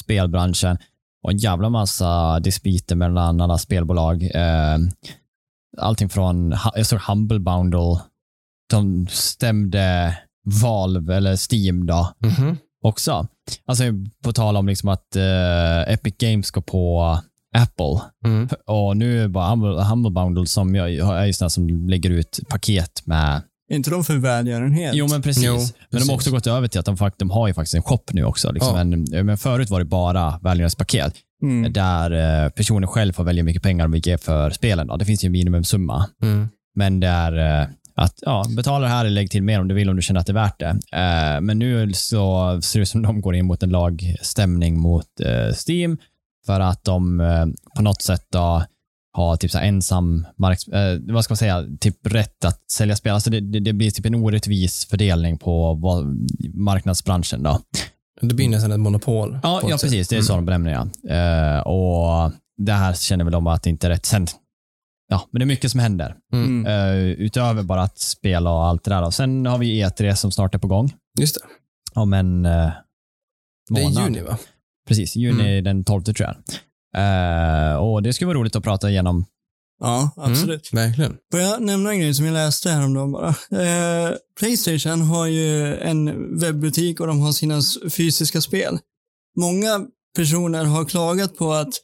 spelbranschen 0.01 0.79
och 1.23 1.31
en 1.31 1.39
jävla 1.39 1.69
massa 1.71 2.41
dispyter 2.41 2.97
mellan 2.97 3.41
alla 3.41 3.59
spelbolag. 3.59 4.23
Eh, 4.23 4.79
allting 5.79 6.09
från, 6.09 6.55
jag 6.75 6.87
såg 6.87 7.01
Humble 7.01 7.39
Bundle, 7.41 8.01
de 8.71 9.07
stämde 9.11 10.17
Valve 10.63 11.17
eller 11.17 11.37
Steam 11.55 11.87
då 11.87 12.13
Mhm. 12.19 12.57
också. 12.83 13.27
Alltså 13.67 13.85
på 14.25 14.33
tal 14.33 14.57
om 14.57 14.67
liksom 14.67 14.89
att 14.89 15.17
eh, 15.17 15.93
Epic 15.93 16.15
Games 16.19 16.51
går 16.51 16.63
på 16.63 17.19
Apple 17.57 18.01
Mm. 18.25 18.49
och 18.67 18.97
nu 18.97 19.19
är 19.19 19.23
det 19.23 19.29
bara 19.29 19.51
Humble, 19.51 19.83
Humble 19.85 20.11
Bundle 20.11 20.47
som 20.47 20.75
jag, 20.75 20.93
jag 20.93 21.19
är 21.19 21.25
ju 21.27 21.33
här 21.41 21.49
som 21.49 21.89
lägger 21.89 22.11
ut 22.11 22.41
paket 22.49 23.07
med 23.07 23.43
Är 23.73 23.77
inte 23.77 23.91
de 23.91 24.05
för 24.05 24.17
välgörenhet? 24.17 24.95
Jo, 24.95 25.07
men 25.11 25.23
precis. 25.23 25.45
Jo, 25.45 25.53
Men 25.53 25.61
de 25.61 25.89
precis. 25.91 26.09
har 26.09 26.15
också 26.15 26.31
gått 26.31 26.47
över 26.47 26.69
till 26.69 26.81
att 26.81 26.87
de, 26.87 27.11
de 27.17 27.31
har 27.31 27.49
ju 27.49 27.55
faktiskt 27.55 27.75
en 27.75 27.83
shop 27.83 28.03
nu 28.13 28.25
också. 28.25 28.53
Liksom. 28.53 28.77
Ja. 28.79 28.85
Men, 28.85 29.27
men 29.27 29.39
förut 29.39 29.71
var 29.71 29.79
det 29.79 29.85
bara 29.85 30.39
välgörenhetspaket 30.43 31.15
Mm. 31.43 31.73
där 31.73 32.45
eh, 32.45 32.49
personen 32.51 32.89
själv 32.89 33.13
får 33.13 33.25
välja 33.25 33.41
hur 33.41 33.45
mycket 33.45 33.63
pengar 33.63 33.85
de 33.85 33.93
vill 33.93 34.07
ge 34.07 34.19
för 34.19 34.51
spelen. 34.51 34.87
Då. 34.87 34.97
Det 34.97 35.05
finns 35.05 35.25
ju 35.25 35.27
en 35.27 35.33
minimumsumma. 35.33 36.07
Mm. 36.23 36.49
Men 36.75 37.01
det 37.01 37.07
är 37.07 37.61
eh, 37.61 37.67
att 37.95 38.15
ja, 38.23 38.45
betala 38.57 38.85
det 38.87 38.93
här 38.93 39.01
eller 39.01 39.11
lägg 39.15 39.31
till 39.31 39.43
mer 39.43 39.61
om 39.61 39.69
du 39.69 39.75
vill 39.75 39.91
om 39.91 39.97
du 39.97 40.03
känner 40.03 40.21
att 40.21 40.27
det 40.27 40.33
är 40.33 40.35
värt 40.35 40.59
det. 40.59 40.69
Eh, 40.93 41.41
men 41.41 41.59
nu 41.59 41.93
så 41.93 42.59
ser 42.63 42.79
det 42.79 42.83
ut 42.83 42.89
som 42.89 43.03
de 43.03 43.21
går 43.21 43.35
in 43.35 43.45
mot 43.47 43.63
en 43.63 43.71
lagstämning 43.71 44.79
mot 44.79 45.07
Steam 45.69 45.99
för 46.47 46.61
att 46.61 46.85
de 46.85 47.19
på 47.77 47.83
något 47.83 48.03
sätt 48.03 48.27
då 48.33 48.65
har 49.13 49.37
typ 49.37 49.51
så 49.51 49.59
här 49.59 49.67
ensam 49.67 50.27
mark, 50.37 50.69
eh, 50.69 51.15
vad 51.15 51.25
ska 51.25 51.33
man 51.33 51.37
säga, 51.37 51.65
typ 51.81 52.07
rätt 52.07 52.45
att 52.45 52.71
sälja 52.71 52.97
spel. 52.97 53.13
Alltså 53.13 53.31
det, 53.31 53.41
det, 53.41 53.61
det 53.61 53.73
blir 53.73 53.91
typ 53.91 54.07
en 54.07 54.15
orättvis 54.15 54.87
fördelning 54.87 55.39
på 55.39 55.75
vad, 55.75 56.29
marknadsbranschen. 56.55 57.43
Då. 57.43 57.61
Det 58.21 58.35
blir 58.35 58.49
nästan 58.49 58.73
ett 58.73 58.81
monopol. 58.81 59.39
Ja, 59.43 59.61
ja 59.63 59.79
sätt. 59.79 59.81
precis. 59.81 60.09
Det 60.09 60.17
är 60.17 60.23
så 60.23 60.35
de 60.35 60.45
benämner 60.45 60.89
det. 61.03 61.15
Eh, 61.15 61.61
och 61.61 62.33
det 62.57 62.73
här 62.73 62.95
känner 62.95 63.25
väl 63.25 63.33
de 63.33 63.47
att 63.47 63.63
det 63.63 63.71
inte 63.71 63.87
är 63.87 63.91
rätt. 63.91 64.07
Sen, 64.07 64.27
ja, 65.09 65.29
men 65.31 65.41
det 65.41 65.45
är 65.45 65.47
mycket 65.47 65.71
som 65.71 65.81
händer. 65.81 66.17
Mm. 66.33 66.67
Eh, 66.67 66.97
utöver 66.97 67.63
bara 67.63 67.83
att 67.83 67.99
spela 67.99 68.51
och 68.51 68.67
allt 68.67 68.85
det 68.85 68.91
där. 68.91 69.03
Och 69.03 69.15
sen 69.15 69.47
har 69.47 69.59
vi 69.59 69.85
E3 69.85 70.15
som 70.15 70.33
snart 70.33 70.55
är 70.55 70.59
på 70.59 70.69
gång. 70.69 70.93
Just 71.21 71.35
det. 71.35 71.41
Om 72.01 72.13
en 72.13 72.47
eh, 72.47 72.71
Det 73.71 73.81
är 73.81 73.85
månad. 73.85 74.05
juni 74.05 74.21
va? 74.23 74.39
Precis, 74.89 75.17
juni 75.17 75.61
den 75.61 75.85
12 75.85 76.03
tror 76.03 76.21
jag. 76.21 76.37
Eh, 76.97 77.77
och 77.77 78.03
det 78.03 78.13
skulle 78.13 78.27
vara 78.27 78.39
roligt 78.39 78.57
att 78.57 78.65
prata 78.65 78.91
igenom. 78.91 79.25
Ja, 79.81 80.11
absolut. 80.17 80.73
Mm. 80.73 80.85
Verkligen. 80.85 81.17
Får 81.31 81.41
jag 81.41 81.63
nämna 81.63 81.91
en 81.91 82.01
grej 82.01 82.15
som 82.15 82.25
jag 82.25 82.33
läste 82.33 82.71
häromdagen 82.71 83.13
bara? 83.13 83.29
Eh, 83.29 84.11
Playstation 84.39 85.01
har 85.01 85.27
ju 85.27 85.77
en 85.77 86.39
webbutik 86.41 87.01
och 87.01 87.07
de 87.07 87.21
har 87.21 87.33
sina 87.33 87.61
fysiska 87.91 88.41
spel. 88.41 88.79
Många 89.41 89.87
personer 90.17 90.65
har 90.65 90.85
klagat 90.85 91.37
på 91.37 91.53
att 91.53 91.75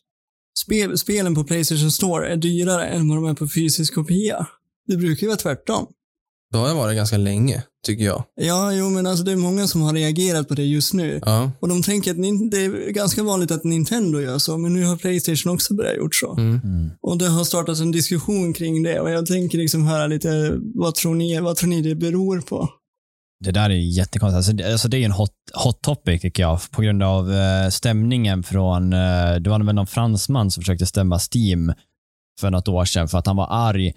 spel, 0.64 0.98
spelen 0.98 1.34
på 1.34 1.44
Playstation 1.44 1.90
Store 1.90 2.28
är 2.28 2.36
dyrare 2.36 2.86
än 2.86 3.08
vad 3.08 3.18
de 3.18 3.24
är 3.26 3.34
på 3.34 3.48
fysisk 3.48 3.94
kopia. 3.94 4.46
Det 4.86 4.96
brukar 4.96 5.22
ju 5.22 5.28
vara 5.28 5.36
tvärtom. 5.36 5.86
Det 6.52 6.58
har 6.58 6.74
varit 6.74 6.96
ganska 6.96 7.16
länge, 7.16 7.62
tycker 7.86 8.04
jag. 8.04 8.24
Ja, 8.34 8.72
jo, 8.72 8.90
men 8.90 9.06
alltså 9.06 9.24
det 9.24 9.32
är 9.32 9.36
många 9.36 9.66
som 9.66 9.82
har 9.82 9.92
reagerat 9.92 10.48
på 10.48 10.54
det 10.54 10.64
just 10.64 10.94
nu. 10.94 11.20
Ja. 11.24 11.50
Och 11.60 11.68
de 11.68 11.82
tänker 11.82 12.10
att 12.10 12.50
det 12.50 12.58
är 12.58 12.90
ganska 12.90 13.22
vanligt 13.22 13.50
att 13.50 13.64
Nintendo 13.64 14.20
gör 14.20 14.38
så, 14.38 14.58
men 14.58 14.74
nu 14.74 14.84
har 14.84 14.96
Playstation 14.96 15.54
också 15.54 15.74
börjat 15.74 15.96
gjort 15.96 16.14
så. 16.14 16.32
Mm. 16.32 16.90
Och 17.00 17.18
det 17.18 17.28
har 17.28 17.44
startat 17.44 17.80
en 17.80 17.92
diskussion 17.92 18.52
kring 18.52 18.82
det 18.82 19.00
och 19.00 19.10
jag 19.10 19.26
tänker 19.26 19.58
liksom 19.58 19.86
höra 19.86 20.06
lite, 20.06 20.58
vad 20.74 20.94
tror 20.94 21.14
ni, 21.14 21.40
vad 21.40 21.56
tror 21.56 21.70
ni 21.70 21.82
det 21.82 21.94
beror 21.94 22.40
på? 22.40 22.68
Det 23.44 23.50
där 23.50 23.70
är 23.70 23.74
jättekonstigt. 23.74 24.36
Alltså, 24.36 24.52
det, 24.52 24.72
alltså, 24.72 24.88
det 24.88 24.96
är 24.96 24.98
ju 24.98 25.04
en 25.04 25.12
hot, 25.12 25.30
hot 25.64 25.82
topic 25.82 26.22
tycker 26.22 26.42
jag 26.42 26.60
på 26.70 26.82
grund 26.82 27.02
av 27.02 27.32
eh, 27.32 27.68
stämningen 27.68 28.42
från, 28.42 28.92
eh, 28.92 29.34
det 29.40 29.50
var 29.50 29.64
väl 29.64 29.74
någon 29.74 29.86
fransman 29.86 30.50
som 30.50 30.62
försökte 30.62 30.86
stämma 30.86 31.18
Steam 31.18 31.72
för 32.40 32.50
något 32.50 32.68
år 32.68 32.84
sedan 32.84 33.08
för 33.08 33.18
att 33.18 33.26
han 33.26 33.36
var 33.36 33.48
arg. 33.50 33.92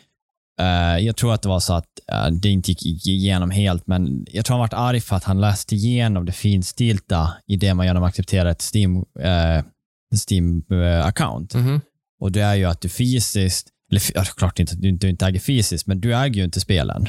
Eh, 0.61 1.05
jag 1.05 1.15
tror 1.15 1.33
att 1.33 1.41
det 1.41 1.49
var 1.49 1.59
så 1.59 1.73
att 1.73 1.85
eh, 2.11 2.27
det 2.27 2.49
inte 2.49 2.71
gick 2.71 3.07
igenom 3.07 3.51
helt, 3.51 3.87
men 3.87 4.25
jag 4.31 4.45
tror 4.45 4.57
han 4.57 4.69
var 4.71 4.87
arg 4.89 5.01
för 5.01 5.15
att 5.15 5.23
han 5.23 5.41
läste 5.41 5.75
igenom 5.75 6.25
det 6.25 6.31
finstilta 6.31 7.33
i 7.47 7.55
det 7.55 7.73
man 7.73 7.85
gör 7.85 7.93
när 7.93 8.01
man 8.01 8.09
accepterar 8.09 8.49
ett 8.49 8.61
Steam, 8.75 8.97
eh, 9.19 9.63
Steam 10.29 10.63
account. 11.03 11.53
Mhm. 11.53 11.81
Och 12.19 12.31
det 12.31 12.41
är 12.41 12.55
ju 12.55 12.65
att 12.65 12.81
du 12.81 12.89
fysiskt, 12.89 13.67
eller 13.91 14.23
klart 14.37 14.59
inte, 14.59 14.75
du, 14.75 14.91
du 14.91 15.09
inte 15.09 15.25
äger 15.25 15.39
fysiskt, 15.39 15.87
men 15.87 16.01
du 16.01 16.15
äger 16.15 16.35
ju 16.35 16.43
inte 16.43 16.59
spelen. 16.59 17.07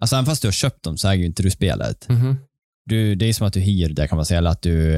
Alltså 0.00 0.16
även 0.16 0.26
fast 0.26 0.42
du 0.42 0.48
har 0.48 0.52
köpt 0.52 0.82
dem 0.82 0.96
så 0.96 1.08
äger 1.08 1.20
ju 1.20 1.26
inte 1.26 1.42
du 1.42 1.50
spelet. 1.50 2.08
Mhm. 2.08 2.36
Du, 2.86 3.14
det 3.14 3.26
är 3.26 3.32
som 3.32 3.46
att 3.46 3.52
du 3.52 3.60
hyr 3.60 3.88
det 3.88 4.08
kan 4.08 4.16
man 4.16 4.26
säga, 4.26 4.38
eller 4.38 4.50
att 4.50 4.62
du, 4.62 4.96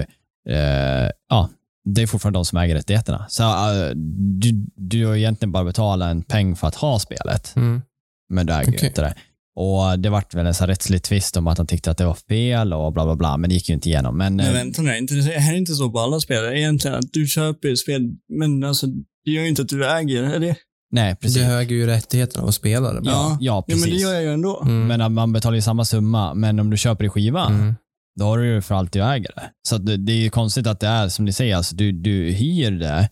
eh, 0.49 1.11
ja, 1.29 1.51
det 1.85 2.03
är 2.03 2.07
fortfarande 2.07 2.39
de 2.39 2.45
som 2.45 2.59
äger 2.59 2.75
rättigheterna. 2.75 3.27
Så 3.29 3.43
eh, 3.43 3.91
du, 4.41 4.67
du 4.77 5.07
har 5.07 5.17
egentligen 5.17 5.53
bara 5.53 5.65
betalat 5.65 6.11
en 6.11 6.23
peng 6.23 6.57
för 6.57 6.67
att 6.67 6.75
ha 6.75 6.99
spelet, 6.99 7.53
Mm. 7.57 7.83
men 8.31 8.47
du 8.47 8.53
äger 8.53 8.73
Okej. 8.77 8.89
inte 8.89 9.01
det. 9.03 9.15
Och 9.57 9.99
det 9.99 10.11
vart 10.11 10.35
väl 10.35 10.47
en 10.47 10.55
så 10.55 10.67
rättslig 10.67 11.03
tvist 11.03 11.37
om 11.37 11.47
att 11.47 11.59
han 11.59 11.67
tyckte 11.67 11.91
att 11.91 11.99
det 11.99 12.05
var 12.05 12.15
fel 12.29 12.73
och 12.73 12.93
bla 12.93 13.05
bla 13.05 13.17
bla, 13.17 13.37
men 13.37 13.51
det 13.51 13.55
gick 13.55 13.69
ju 13.69 13.75
inte 13.75 13.89
igenom. 13.89 14.19
Men, 14.19 14.37
Men 14.37 14.47
eh, 14.47 14.53
vänta 14.53 14.83
nu, 14.83 14.97
inte, 14.99 15.15
det 15.15 15.39
här 15.39 15.53
är 15.53 15.57
inte 15.57 15.75
så 15.75 15.91
på 15.91 16.01
alla 16.01 16.21
spel. 16.21 16.45
Egentligen 16.45 16.97
att 16.99 17.13
du 17.13 17.27
köper 17.27 17.75
spel, 17.75 18.11
men 18.39 18.65
alltså 18.65 18.87
det 19.25 19.31
gör 19.31 19.43
ju 19.43 19.49
inte 19.49 19.63
att 19.63 19.69
du 19.69 19.91
äger, 19.91 20.23
är 20.23 20.39
det? 20.39 20.57
nej, 20.95 21.17
precis. 21.17 21.37
Det 21.43 21.45
äger 21.47 21.77
ju 21.77 21.87
rättigheterna 21.87 22.49
att 22.49 22.55
spela 22.55 22.93
det. 22.93 23.01
ja, 23.05 23.11
ja, 23.13 23.37
Ja, 23.41 23.63
precis. 23.63 23.85
men 23.87 23.91
det 23.95 23.97
gör 24.03 24.13
jag 24.15 24.23
ju 24.23 24.33
ändå. 24.33 24.61
Mm. 24.63 24.87
Men 24.87 25.13
man 25.15 25.33
betalar 25.33 25.55
ju 25.55 25.63
samma 25.63 25.85
summa, 25.85 26.35
men 26.35 26.61
om 26.61 26.71
du 26.71 26.77
köper 26.77 27.05
i 27.05 27.09
skiva, 27.09 27.47
Mm. 27.47 27.75
Då 28.19 28.25
har 28.25 28.39
du 28.39 28.47
ju 28.55 28.61
för 28.61 28.75
alltid 28.75 29.03
att 29.03 29.17
äga 29.17 29.31
det. 29.37 29.51
Så 29.69 29.77
att 29.77 29.87
det, 29.87 29.97
det 29.97 30.13
är 30.13 30.17
ju 30.23 30.31
konstigt 30.31 30.67
att 30.67 30.81
det 30.81 30.87
är 30.87 31.09
som 31.09 31.25
ni 31.25 31.33
säger, 31.33 31.57
alltså, 31.57 31.77
du, 31.77 31.93
du 31.93 32.31
hyr 32.31 32.71
det 32.71 33.11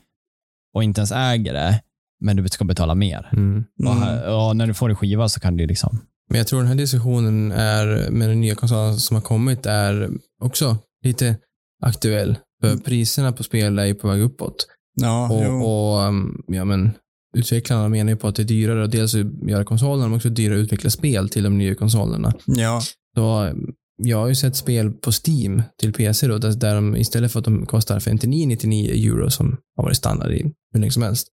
och 0.74 0.84
inte 0.84 1.00
ens 1.00 1.12
äger 1.12 1.52
det, 1.52 1.80
men 2.20 2.36
du 2.36 2.48
ska 2.48 2.64
betala 2.64 2.94
mer. 2.94 3.28
Mm. 3.32 3.64
Och, 3.84 3.86
Mm. 3.92 4.02
här- 4.02 4.34
och 4.36 4.56
när 4.56 4.66
du 4.66 4.74
får 4.74 4.88
det 4.88 4.92
i 4.92 4.96
skiva 4.96 5.28
så 5.28 5.40
kan 5.40 5.56
du 5.56 5.66
liksom, 5.66 5.98
Men 6.30 6.38
jag 6.38 6.46
tror 6.46 6.58
den 6.58 6.68
här 6.68 6.74
diskussionen 6.74 7.52
är, 7.52 8.10
med 8.10 8.28
den 8.28 8.40
nya 8.40 8.54
konsolen 8.54 8.96
som 8.96 9.14
har 9.14 9.22
kommit 9.22 9.66
är 9.66 10.10
också 10.42 10.76
lite 11.04 11.36
aktuell. 11.82 12.36
För 12.62 12.76
priserna 12.76 13.32
på 13.32 13.42
spel 13.42 13.78
är 13.78 13.84
ju 13.84 13.94
på 13.94 14.08
väg 14.08 14.20
uppåt. 14.20 14.66
Ja, 15.00 15.30
Och, 15.30 15.66
och 15.70 16.08
um, 16.08 16.42
ja, 16.46 16.64
men, 16.64 16.90
utvecklarna 17.36 17.88
menar 17.88 18.10
ju 18.10 18.16
på 18.16 18.28
att 18.28 18.34
det 18.36 18.42
är 18.42 18.44
dyrare 18.44 18.84
att 18.84 18.90
dels 18.90 19.14
göra 19.48 19.64
konsolerna, 19.64 20.08
men 20.08 20.16
också 20.16 20.28
dyrare 20.28 20.58
att 20.58 20.64
utveckla 20.64 20.90
spel 20.90 21.28
till 21.28 21.42
de 21.42 21.58
nya 21.58 21.74
konsolerna. 21.74 22.32
ja. 22.46 22.80
Så 23.16 23.52
jag 24.02 24.18
har 24.18 24.28
ju 24.28 24.34
sett 24.34 24.56
spel 24.56 24.92
på 24.92 25.10
Steam 25.10 25.62
till 25.78 25.92
PC 25.92 26.26
då, 26.26 26.38
där, 26.38 26.74
de 26.74 26.96
istället 26.96 27.32
för 27.32 27.38
att 27.38 27.44
de 27.44 27.66
kostar 27.66 28.00
59,99 28.00 28.90
euro 28.90 29.30
som 29.30 29.56
har 29.76 29.84
varit 29.84 29.96
standard 29.96 30.32
i 30.32 30.52
hur 30.72 30.80
länge 30.80 30.92
som 30.92 31.02
helst, 31.02 31.28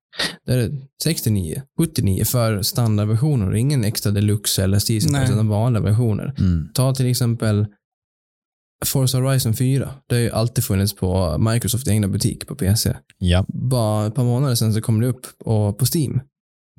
där 0.46 0.58
är 0.58 0.68
det 0.68 0.78
69, 1.02 1.62
79 1.78 2.24
för 2.24 2.62
standardversioner 2.62 3.54
ingen 3.54 3.84
extra 3.84 4.12
deluxe 4.12 4.64
eller 4.64 4.78
season 4.78 5.12
Nej. 5.12 5.24
utan 5.24 5.48
vanliga 5.48 5.82
versioner. 5.82 6.34
Mm. 6.38 6.68
Ta 6.74 6.94
till 6.94 7.10
exempel 7.10 7.66
Forza 8.84 9.18
Horizon 9.18 9.54
4. 9.54 9.90
Det 10.08 10.14
har 10.14 10.22
ju 10.22 10.30
alltid 10.30 10.64
funnits 10.64 10.96
på 10.96 11.38
Microsoft 11.38 11.88
egna 11.88 12.08
butik 12.08 12.46
på 12.46 12.54
PC. 12.54 12.96
Ja. 13.18 13.46
Bara 13.70 14.06
ett 14.06 14.14
par 14.14 14.24
månader 14.24 14.54
sedan 14.54 14.74
så 14.74 14.80
kom 14.80 15.00
det 15.00 15.06
upp 15.06 15.26
och, 15.38 15.78
på 15.78 15.84
Steam. 15.94 16.20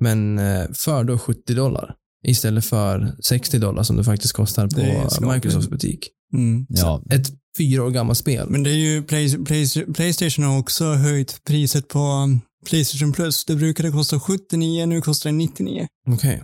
Men 0.00 0.38
eh, 0.38 0.66
för 0.74 1.04
då 1.04 1.18
70 1.18 1.54
dollar 1.54 1.94
istället 2.28 2.64
för 2.64 3.12
60 3.22 3.58
dollar 3.58 3.82
som 3.82 3.96
det 3.96 4.04
faktiskt 4.04 4.32
kostar 4.34 4.66
på. 4.68 5.32
Microsofts 5.34 5.68
butik. 5.70 6.08
Mm. 6.34 6.66
Ja. 6.68 7.02
Ett 7.10 7.26
fyra 7.58 7.84
år 7.84 7.90
gammalt 7.90 8.18
spel. 8.18 8.46
Men 8.50 8.62
det 8.62 8.70
är 8.70 8.74
ju 8.74 9.02
Play, 9.02 9.44
Play, 9.44 9.66
Playstation 9.94 10.44
har 10.44 10.58
också 10.58 10.84
höjt 10.92 11.40
priset 11.44 11.88
på 11.88 11.98
um, 11.98 12.40
Playstation 12.70 13.12
Plus. 13.12 13.44
Det 13.44 13.56
brukade 13.56 13.90
kosta 13.90 14.20
79, 14.20 14.86
nu 14.86 15.00
kostar 15.00 15.30
det 15.30 15.36
99. 15.36 15.86
Okej. 16.08 16.42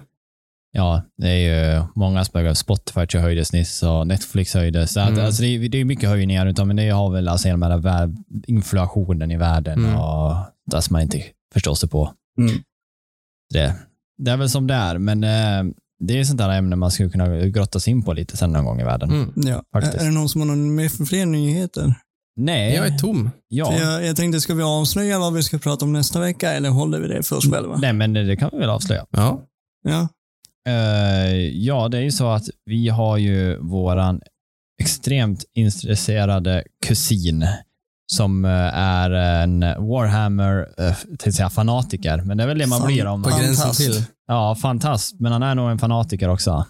Ja, 0.76 1.03
det 1.18 1.28
är 1.28 1.76
ju 1.76 1.82
många 1.95 2.24
spökar. 2.24 2.55
Spotify 2.55 3.18
höjdes 3.18 3.53
nyss 3.53 3.82
och 3.82 4.07
Netflix 4.07 4.55
höjdes. 4.55 4.93
Så 4.93 5.01
att, 5.01 5.09
Mm. 5.09 5.24
alltså 5.24 5.43
det, 5.43 5.49
är, 5.49 5.68
det 5.68 5.78
är 5.78 5.85
mycket 5.85 6.09
höjningar, 6.09 6.47
utan, 6.47 6.66
men 6.68 6.76
det 6.76 6.89
har 6.91 7.11
väl 7.11 7.28
alltså 7.28 7.57
med 7.57 7.70
den 7.70 7.85
här 7.85 8.14
inflationen 8.47 9.30
i 9.30 9.37
världen 9.37 9.78
Mm. 9.85 9.97
och 10.01 10.35
det 10.70 10.82
som 10.82 10.93
man 10.95 11.03
inte 11.03 11.22
förstår 11.53 11.74
sig 11.74 11.89
på. 11.89 12.12
Mm. 12.39 12.55
Det, 13.53 13.74
det 14.18 14.30
är 14.30 14.36
väl 14.36 14.50
som 14.50 14.66
det 14.66 14.74
är, 14.74 14.98
men 14.98 15.24
eh, 15.24 15.74
det 15.98 16.20
är 16.20 16.24
sånt 16.24 16.38
där 16.38 16.50
ämne 16.50 16.76
man 16.76 16.90
skulle 16.90 17.10
kunna 17.10 17.38
grotta 17.46 17.80
sig 17.80 17.90
in 17.90 18.02
på 18.02 18.12
lite 18.12 18.36
sen 18.36 18.52
någon 18.52 18.64
gång 18.64 18.80
i 18.80 18.84
världen. 18.84 19.10
Mm. 19.10 19.32
Ja. 19.36 19.62
Faktiskt. 19.72 19.94
Är, 19.94 20.04
det 20.04 20.10
någon 20.10 20.28
som 20.28 20.40
har 20.40 20.48
någon 20.48 20.74
mer 20.74 21.04
fler 21.06 21.26
nyheter? 21.26 21.94
Nej, 22.36 22.74
Jag 22.74 22.86
är 22.86 22.98
tom. 22.98 23.30
ja. 23.48 23.70
För 23.72 23.78
Jag, 23.80 24.06
jag 24.06 24.16
tänkte, 24.16 24.40
ska 24.40 24.54
vi 24.54 24.62
avslöja 24.62 25.18
vad 25.18 25.32
vi 25.34 25.42
ska 25.42 25.58
prata 25.58 25.84
om 25.84 25.92
nästa 25.92 26.20
vecka 26.20 26.52
eller 26.52 26.68
håller 26.70 27.00
vi 27.00 27.08
det 27.08 27.22
för 27.22 27.36
oss 27.36 27.50
själva? 27.52 27.76
Nej, 27.76 27.92
men 27.92 28.12
det 28.12 28.36
kan 28.36 28.50
vi 28.52 28.58
väl 28.58 28.70
avslöja. 28.70 29.06
Ja. 29.10 29.42
Ja. 29.88 30.08
Eh, 30.68 31.34
ja, 31.48 31.88
det 31.88 31.98
är 31.98 32.02
ju 32.02 32.10
så 32.10 32.28
att 32.30 32.44
vi 32.64 32.88
har 32.88 33.16
ju 33.16 33.58
våran 33.58 34.20
extremt 34.82 35.44
intresserade 35.54 36.64
kusin 36.86 37.46
som 38.12 38.44
eh, 38.44 38.50
är 38.78 39.11
en 39.11 39.61
Warhammer, 39.61 40.68
eh, 40.78 40.94
till 41.18 41.28
att 41.28 41.34
säga 41.34 41.50
fanatiker, 41.50 42.22
men 42.24 42.36
det 42.36 42.42
är 42.42 42.48
väl 42.48 42.59
det 42.59 42.66
man 42.66 42.78
Fan, 42.78 42.86
blir 42.86 43.07
om 43.07 43.22
På 43.22 43.28
man... 43.30 43.38
gränsen 43.38 43.62
Fantast. 43.62 43.80
till. 43.80 44.05
Ja, 44.26 44.55
fantast, 44.55 45.20
men 45.20 45.32
han 45.32 45.42
är 45.42 45.55
nog 45.55 45.70
en 45.70 45.78
fanatiker 45.78 46.28
också. 46.28 46.64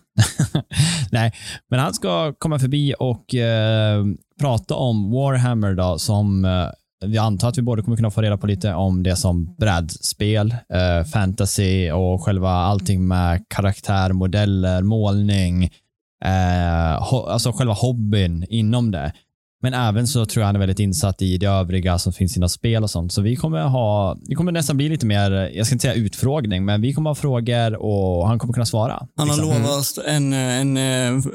Nej, 1.10 1.32
men 1.70 1.80
han 1.80 1.94
ska 1.94 2.32
komma 2.32 2.58
förbi 2.58 2.94
och 2.98 3.34
eh, 3.34 4.04
prata 4.40 4.74
om 4.74 5.10
Warhammer 5.10 5.74
då, 5.74 5.98
som 5.98 6.44
eh, 6.44 6.68
vi 7.06 7.18
antar 7.18 7.48
att 7.48 7.58
vi 7.58 7.62
både 7.62 7.82
kommer 7.82 7.96
kunna 7.96 8.10
få 8.10 8.22
reda 8.22 8.36
på 8.36 8.46
lite 8.46 8.74
om 8.74 9.02
det 9.02 9.16
som 9.16 9.54
brädspel, 9.58 10.50
eh, 10.50 11.06
fantasy 11.12 11.90
och 11.90 12.22
själva 12.24 12.50
allting 12.50 13.06
med 13.08 13.44
karaktär, 13.48 14.12
modeller, 14.12 14.82
målning, 14.82 15.64
eh, 16.24 17.12
alltså 17.12 17.52
själva 17.52 17.74
hobbyn 17.74 18.44
inom 18.48 18.90
det. 18.90 19.12
Men 19.64 19.74
även 19.74 20.06
så 20.06 20.26
tror 20.26 20.40
jag 20.40 20.46
han 20.46 20.54
är 20.54 20.60
väldigt 20.60 20.78
insatt 20.78 21.22
i 21.22 21.38
det 21.38 21.46
övriga 21.46 21.98
som 21.98 22.12
finns 22.12 22.36
inom 22.36 22.48
spel 22.48 22.82
och 22.82 22.90
sånt. 22.90 23.12
Så 23.12 23.22
vi 23.22 23.36
kommer 23.36 23.62
ha, 23.62 24.16
vi 24.28 24.34
kommer 24.34 24.52
nästan 24.52 24.76
bli 24.76 24.88
lite 24.88 25.06
mer, 25.06 25.30
jag 25.30 25.66
ska 25.66 25.74
inte 25.74 25.82
säga 25.82 25.94
utfrågning, 25.94 26.64
men 26.64 26.80
vi 26.80 26.94
kommer 26.94 27.10
ha 27.10 27.14
frågor 27.14 27.76
och 27.76 28.28
han 28.28 28.38
kommer 28.38 28.54
kunna 28.54 28.66
svara. 28.66 29.06
Han 29.16 29.28
har 29.28 29.36
liksom. 29.36 29.54
lovat 29.54 29.78
oss 29.78 29.98
en, 30.06 30.32
en, 30.32 30.76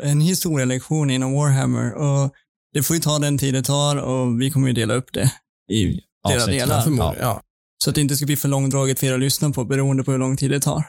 en 0.04 0.22
historielektion 0.22 1.10
inom 1.10 1.34
Warhammer 1.34 1.94
och 1.94 2.34
det 2.74 2.84
får 2.84 2.96
ju 2.96 3.02
ta 3.02 3.20
den 3.20 3.38
tid 3.38 3.54
det 3.54 3.64
tar 3.64 3.96
och 3.96 4.42
vi 4.42 4.52
kommer 4.52 4.68
ju 4.68 4.74
dela 4.74 4.94
upp 4.94 5.14
det 5.14 5.32
i 5.72 6.02
flera 6.28 6.42
Avsnitt. 6.42 6.60
delar. 6.60 6.84
Ja. 6.98 7.16
Ja. 7.20 7.42
Så 7.84 7.90
att 7.90 7.96
det 7.96 8.02
inte 8.02 8.16
ska 8.16 8.26
bli 8.26 8.36
för 8.36 8.48
långdraget 8.48 9.00
för 9.00 9.08
er 9.08 9.14
att 9.14 9.20
lyssna 9.20 9.50
på 9.50 9.66
beroende 9.66 10.04
på 10.04 10.12
hur 10.12 10.20
lång 10.20 10.38
tid 10.38 10.52
det 10.52 10.60
tar. 10.60 10.84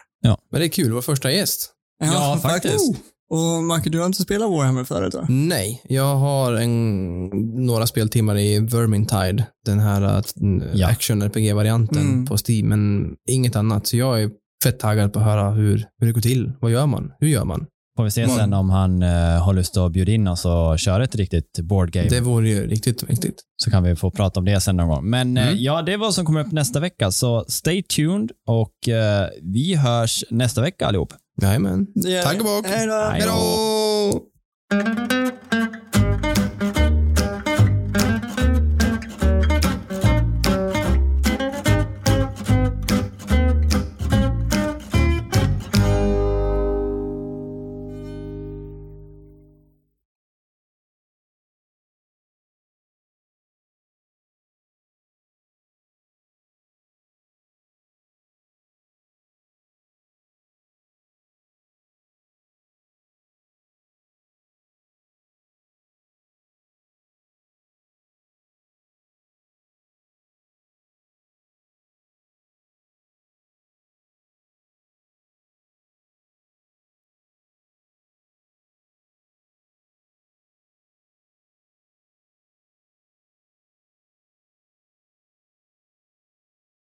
Men 0.50 0.60
det 0.60 0.66
är 0.66 0.68
kul. 0.68 0.92
Vår 0.92 1.02
första 1.02 1.32
gäst. 1.32 1.70
Ja, 2.04 2.38
faktiskt. 2.42 2.94
Och 3.30 3.64
Marcus, 3.64 3.92
du 3.92 3.98
har 3.98 4.06
inte 4.06 4.22
spelat 4.22 4.50
Warhammer 4.50 4.84
förut 4.84 5.14
va? 5.14 5.26
Nej, 5.28 5.82
jag 5.88 6.16
har 6.16 6.52
en, 6.52 7.26
några 7.66 7.86
speltimmar 7.86 8.38
i 8.38 8.58
Vermintide, 8.58 9.46
den 9.66 9.78
här 9.78 10.02
äh, 10.16 10.22
Ja. 10.74 10.88
action-RPG-varianten 10.88 11.98
Mm. 12.02 12.26
på 12.26 12.36
Steam, 12.48 12.68
men 12.68 13.14
inget 13.30 13.56
annat. 13.56 13.86
Så 13.86 13.96
jag 13.96 14.22
är 14.22 14.30
fett 14.64 14.78
taggad 14.78 15.12
på 15.12 15.18
att 15.18 15.24
höra 15.24 15.50
hur, 15.50 15.84
hur 16.00 16.06
det 16.06 16.12
går 16.12 16.20
till. 16.20 16.52
Vad 16.60 16.70
gör 16.70 16.86
man? 16.86 17.12
Hur 17.20 17.28
gör 17.28 17.44
man? 17.44 17.66
Får 17.96 18.04
vi 18.04 18.10
se 18.10 18.26
Man- 18.26 18.36
sen 18.36 18.52
om 18.52 18.70
han 18.70 19.02
eh, 19.02 19.08
har 19.44 19.52
lust 19.54 19.76
att 19.76 19.92
bjuda 19.92 20.12
in 20.12 20.28
oss 20.28 20.44
och 20.44 20.78
köra 20.78 21.04
ett 21.04 21.14
riktigt 21.14 21.60
board 21.62 21.90
game. 21.90 22.08
Det 22.08 22.20
vore 22.20 22.48
ju 22.48 22.66
riktigt 22.66 23.02
viktigt. 23.10 23.34
Så 23.64 23.70
kan 23.70 23.82
vi 23.82 23.96
få 23.96 24.10
prata 24.10 24.40
om 24.40 24.44
det 24.46 24.60
sen 24.60 24.76
någon 24.76 24.88
gång. 24.88 25.10
Men 25.10 25.36
eh, 25.36 25.46
Mm. 25.48 25.56
ja, 25.62 25.82
det 25.82 25.92
är 25.92 25.96
vad 25.98 26.14
som 26.14 26.24
kommer 26.26 26.40
upp 26.40 26.52
nästa 26.52 26.80
vecka. 26.80 27.10
Så 27.10 27.44
stay 27.48 27.82
tuned 27.82 28.30
och 28.48 28.88
eh, 28.88 29.28
vi 29.42 29.74
hörs 29.74 30.24
nästa 30.30 30.60
vecka 30.62 30.86
allihop. 30.86 31.12
Jajamän. 31.42 31.86
Är- 32.06 32.22
Tack 32.22 32.38
och 32.38 32.44
bock. 32.44 32.66
Hej 32.66 32.86
då! 33.26 34.26